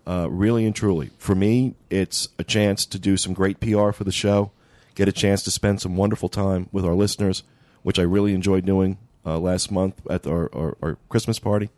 Uh, 0.07 0.27
really 0.29 0.67
and 0.67 0.75
truly, 0.75 1.09
for 1.17 1.33
me, 1.33 1.73
it's 1.89 2.27
a 2.37 2.43
chance 2.43 2.85
to 2.85 2.99
do 2.99 3.17
some 3.17 3.33
great 3.33 3.59
PR 3.59 3.91
for 3.91 4.03
the 4.03 4.11
show, 4.11 4.51
get 4.95 5.07
a 5.07 5.11
chance 5.11 5.43
to 5.43 5.51
spend 5.51 5.81
some 5.81 5.95
wonderful 5.95 6.29
time 6.29 6.69
with 6.71 6.85
our 6.85 6.95
listeners, 6.95 7.43
which 7.83 7.99
I 7.99 8.03
really 8.03 8.33
enjoyed 8.33 8.65
doing 8.65 8.97
uh, 9.25 9.37
last 9.37 9.71
month 9.71 10.01
at 10.09 10.25
our, 10.25 10.49
our, 10.55 10.77
our 10.81 10.97
Christmas 11.09 11.39
party. 11.39 11.69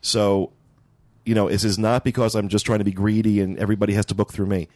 So, 0.00 0.52
you 1.24 1.34
know, 1.34 1.48
this 1.48 1.64
is 1.64 1.78
not 1.78 2.04
because 2.04 2.34
I'm 2.34 2.48
just 2.48 2.64
trying 2.64 2.78
to 2.78 2.84
be 2.84 2.92
greedy 2.92 3.40
and 3.40 3.58
everybody 3.58 3.92
has 3.94 4.06
to 4.06 4.14
book 4.14 4.32
through 4.32 4.46
me. 4.46 4.68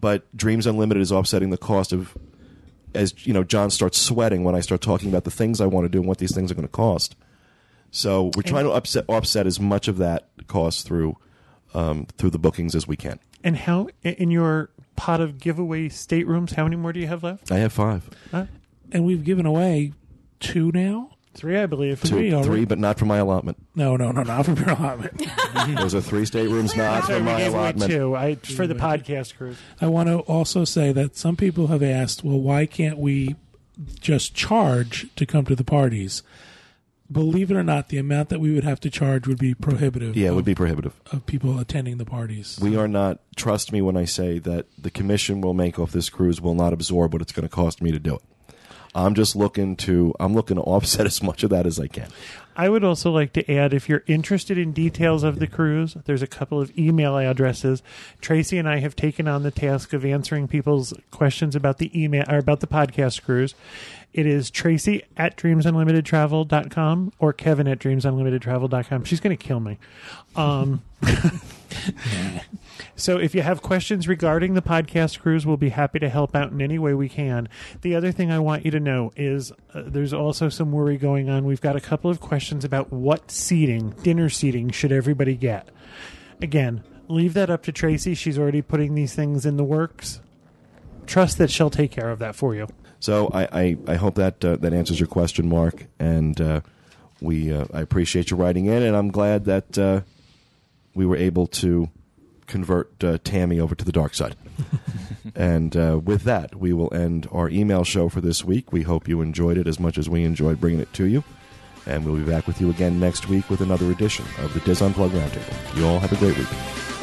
But 0.00 0.24
Dreams 0.36 0.66
Unlimited 0.66 1.02
is 1.02 1.12
offsetting 1.12 1.50
the 1.50 1.58
cost 1.58 1.92
of, 1.92 2.16
as 2.94 3.26
you 3.26 3.32
know, 3.32 3.44
John 3.44 3.70
starts 3.70 3.98
sweating 3.98 4.44
when 4.44 4.54
I 4.54 4.60
start 4.60 4.80
talking 4.80 5.08
about 5.08 5.24
the 5.24 5.30
things 5.30 5.60
I 5.60 5.66
want 5.66 5.84
to 5.84 5.88
do 5.88 5.98
and 5.98 6.08
what 6.08 6.18
these 6.18 6.34
things 6.34 6.50
are 6.50 6.54
going 6.54 6.66
to 6.66 6.72
cost. 6.72 7.16
So 7.90 8.32
we're 8.36 8.42
trying 8.42 8.64
to 8.64 8.72
upset, 8.72 9.04
offset 9.08 9.46
as 9.46 9.60
much 9.60 9.86
of 9.86 9.98
that 9.98 10.28
cost 10.48 10.86
through 10.86 11.16
um, 11.74 12.06
through 12.16 12.30
the 12.30 12.38
bookings 12.38 12.74
as 12.74 12.86
we 12.86 12.96
can. 12.96 13.18
And 13.42 13.56
how 13.56 13.88
in 14.02 14.30
your 14.30 14.70
pot 14.96 15.20
of 15.20 15.38
giveaway 15.38 15.88
staterooms? 15.88 16.52
How 16.52 16.64
many 16.64 16.76
more 16.76 16.92
do 16.92 17.00
you 17.00 17.06
have 17.06 17.22
left? 17.22 17.50
I 17.52 17.58
have 17.58 17.72
five, 17.72 18.08
And 18.92 19.04
we've 19.04 19.24
given 19.24 19.46
away 19.46 19.92
two 20.40 20.70
now. 20.72 21.10
Three, 21.34 21.58
I 21.58 21.66
believe. 21.66 22.00
two, 22.00 22.08
Three 22.08 22.32
already? 22.32 22.48
three, 22.48 22.64
but 22.64 22.78
not 22.78 22.96
for 22.96 23.06
my 23.06 23.16
allotment. 23.16 23.56
No, 23.74 23.96
no, 23.96 24.12
no, 24.12 24.22
not 24.22 24.44
from 24.44 24.54
your 24.54 24.68
allotment. 24.70 25.20
Those 25.76 25.92
are 25.92 26.00
three 26.00 26.26
staterooms, 26.26 26.76
not 26.76 27.04
Sorry, 27.06 27.18
for 27.18 27.24
my 27.24 27.40
allotment. 27.40 27.90
two. 27.90 28.14
I 28.14 28.36
for 28.36 28.68
the 28.68 28.76
podcast 28.76 29.36
cruise. 29.36 29.56
I 29.80 29.88
want 29.88 30.08
to 30.10 30.18
also 30.20 30.64
say 30.64 30.92
that 30.92 31.16
some 31.16 31.34
people 31.36 31.66
have 31.68 31.82
asked, 31.82 32.22
well, 32.22 32.38
why 32.38 32.66
can't 32.66 32.98
we 32.98 33.34
just 34.00 34.36
charge 34.36 35.08
to 35.16 35.26
come 35.26 35.44
to 35.46 35.56
the 35.56 35.64
parties? 35.64 36.22
Believe 37.12 37.50
it 37.50 37.56
or 37.56 37.62
not, 37.62 37.88
the 37.88 37.98
amount 37.98 38.30
that 38.30 38.40
we 38.40 38.54
would 38.54 38.64
have 38.64 38.80
to 38.80 38.90
charge 38.90 39.26
would 39.26 39.38
be 39.38 39.54
prohibitive. 39.54 40.16
Yeah, 40.16 40.26
it 40.26 40.30
of, 40.30 40.36
would 40.36 40.44
be 40.44 40.54
prohibitive. 40.54 40.98
of 41.12 41.26
people 41.26 41.58
attending 41.58 41.98
the 41.98 42.06
parties. 42.06 42.58
We 42.60 42.76
are 42.76 42.88
not. 42.88 43.20
Trust 43.36 43.72
me 43.72 43.82
when 43.82 43.96
I 43.96 44.06
say 44.06 44.38
that 44.38 44.66
the 44.78 44.90
commission 44.90 45.40
will 45.40 45.54
make 45.54 45.78
off 45.78 45.92
this 45.92 46.08
cruise 46.08 46.40
will 46.40 46.54
not 46.54 46.72
absorb 46.72 47.12
what 47.12 47.20
it's 47.20 47.32
going 47.32 47.46
to 47.46 47.54
cost 47.54 47.82
me 47.82 47.92
to 47.92 47.98
do 47.98 48.14
it. 48.14 48.22
I'm 48.94 49.14
just 49.14 49.36
looking 49.36 49.76
to. 49.76 50.14
I'm 50.18 50.34
looking 50.34 50.56
to 50.56 50.62
offset 50.62 51.06
as 51.06 51.22
much 51.22 51.42
of 51.42 51.50
that 51.50 51.66
as 51.66 51.78
I 51.78 51.88
can. 51.88 52.08
I 52.56 52.68
would 52.68 52.84
also 52.84 53.10
like 53.10 53.32
to 53.32 53.52
add 53.52 53.74
if 53.74 53.88
you're 53.88 54.04
interested 54.06 54.56
in 54.56 54.72
details 54.72 55.24
of 55.24 55.40
the 55.40 55.48
cruise, 55.48 55.96
there's 56.04 56.22
a 56.22 56.26
couple 56.28 56.60
of 56.60 56.76
email 56.78 57.18
addresses. 57.18 57.82
Tracy 58.20 58.58
and 58.58 58.68
I 58.68 58.78
have 58.78 58.94
taken 58.94 59.26
on 59.26 59.42
the 59.42 59.50
task 59.50 59.92
of 59.92 60.04
answering 60.04 60.46
people's 60.46 60.94
questions 61.10 61.56
about 61.56 61.78
the 61.78 61.90
email 62.00 62.24
or 62.28 62.38
about 62.38 62.60
the 62.60 62.68
podcast 62.68 63.22
cruise. 63.24 63.56
It 64.14 64.26
is 64.26 64.48
Tracy 64.48 65.02
at 65.16 65.36
dreamsunlimitedtravel.com 65.36 67.12
or 67.18 67.32
Kevin 67.32 67.66
at 67.66 67.80
dreamsunlimitedtravel.com. 67.80 69.02
She's 69.02 69.18
going 69.18 69.36
to 69.36 69.44
kill 69.44 69.58
me. 69.58 69.76
Um, 70.36 70.82
so 72.94 73.18
if 73.18 73.34
you 73.34 73.42
have 73.42 73.60
questions 73.60 74.06
regarding 74.06 74.54
the 74.54 74.62
podcast 74.62 75.18
cruise, 75.18 75.44
we'll 75.44 75.56
be 75.56 75.70
happy 75.70 75.98
to 75.98 76.08
help 76.08 76.36
out 76.36 76.52
in 76.52 76.62
any 76.62 76.78
way 76.78 76.94
we 76.94 77.08
can. 77.08 77.48
The 77.82 77.96
other 77.96 78.12
thing 78.12 78.30
I 78.30 78.38
want 78.38 78.64
you 78.64 78.70
to 78.70 78.78
know 78.78 79.10
is 79.16 79.50
uh, 79.50 79.82
there's 79.84 80.12
also 80.12 80.48
some 80.48 80.70
worry 80.70 80.96
going 80.96 81.28
on. 81.28 81.44
We've 81.44 81.60
got 81.60 81.74
a 81.74 81.80
couple 81.80 82.08
of 82.08 82.20
questions 82.20 82.64
about 82.64 82.92
what 82.92 83.32
seating, 83.32 83.90
dinner 84.04 84.28
seating, 84.28 84.70
should 84.70 84.92
everybody 84.92 85.34
get. 85.34 85.70
Again, 86.40 86.84
leave 87.08 87.34
that 87.34 87.50
up 87.50 87.64
to 87.64 87.72
Tracy. 87.72 88.14
She's 88.14 88.38
already 88.38 88.62
putting 88.62 88.94
these 88.94 89.12
things 89.12 89.44
in 89.44 89.56
the 89.56 89.64
works. 89.64 90.20
Trust 91.04 91.36
that 91.38 91.50
she'll 91.50 91.68
take 91.68 91.90
care 91.90 92.10
of 92.10 92.20
that 92.20 92.36
for 92.36 92.54
you. 92.54 92.68
So 93.04 93.28
I, 93.34 93.42
I, 93.52 93.76
I 93.86 93.94
hope 93.96 94.14
that 94.14 94.42
uh, 94.42 94.56
that 94.56 94.72
answers 94.72 94.98
your 94.98 95.08
question, 95.08 95.46
Mark. 95.46 95.88
And 95.98 96.40
uh, 96.40 96.62
we 97.20 97.52
uh, 97.52 97.66
I 97.70 97.82
appreciate 97.82 98.30
you 98.30 98.38
writing 98.38 98.64
in, 98.64 98.82
and 98.82 98.96
I'm 98.96 99.10
glad 99.10 99.44
that 99.44 99.76
uh, 99.76 100.00
we 100.94 101.04
were 101.04 101.18
able 101.18 101.46
to 101.48 101.90
convert 102.46 103.04
uh, 103.04 103.18
Tammy 103.22 103.60
over 103.60 103.74
to 103.74 103.84
the 103.84 103.92
dark 103.92 104.14
side. 104.14 104.36
and 105.34 105.76
uh, 105.76 106.00
with 106.02 106.22
that, 106.22 106.54
we 106.54 106.72
will 106.72 106.94
end 106.94 107.28
our 107.30 107.50
email 107.50 107.84
show 107.84 108.08
for 108.08 108.22
this 108.22 108.42
week. 108.42 108.72
We 108.72 108.84
hope 108.84 109.06
you 109.06 109.20
enjoyed 109.20 109.58
it 109.58 109.66
as 109.66 109.78
much 109.78 109.98
as 109.98 110.08
we 110.08 110.24
enjoyed 110.24 110.58
bringing 110.58 110.80
it 110.80 110.94
to 110.94 111.04
you. 111.04 111.24
And 111.84 112.06
we'll 112.06 112.16
be 112.16 112.24
back 112.24 112.46
with 112.46 112.58
you 112.58 112.70
again 112.70 112.98
next 112.98 113.28
week 113.28 113.50
with 113.50 113.60
another 113.60 113.90
edition 113.90 114.24
of 114.38 114.54
the 114.54 114.60
Diz 114.60 114.80
Unplugged 114.80 115.12
Roundtable. 115.12 115.76
You 115.76 115.86
all 115.86 115.98
have 115.98 116.12
a 116.12 116.16
great 116.16 116.38
week. 116.38 116.93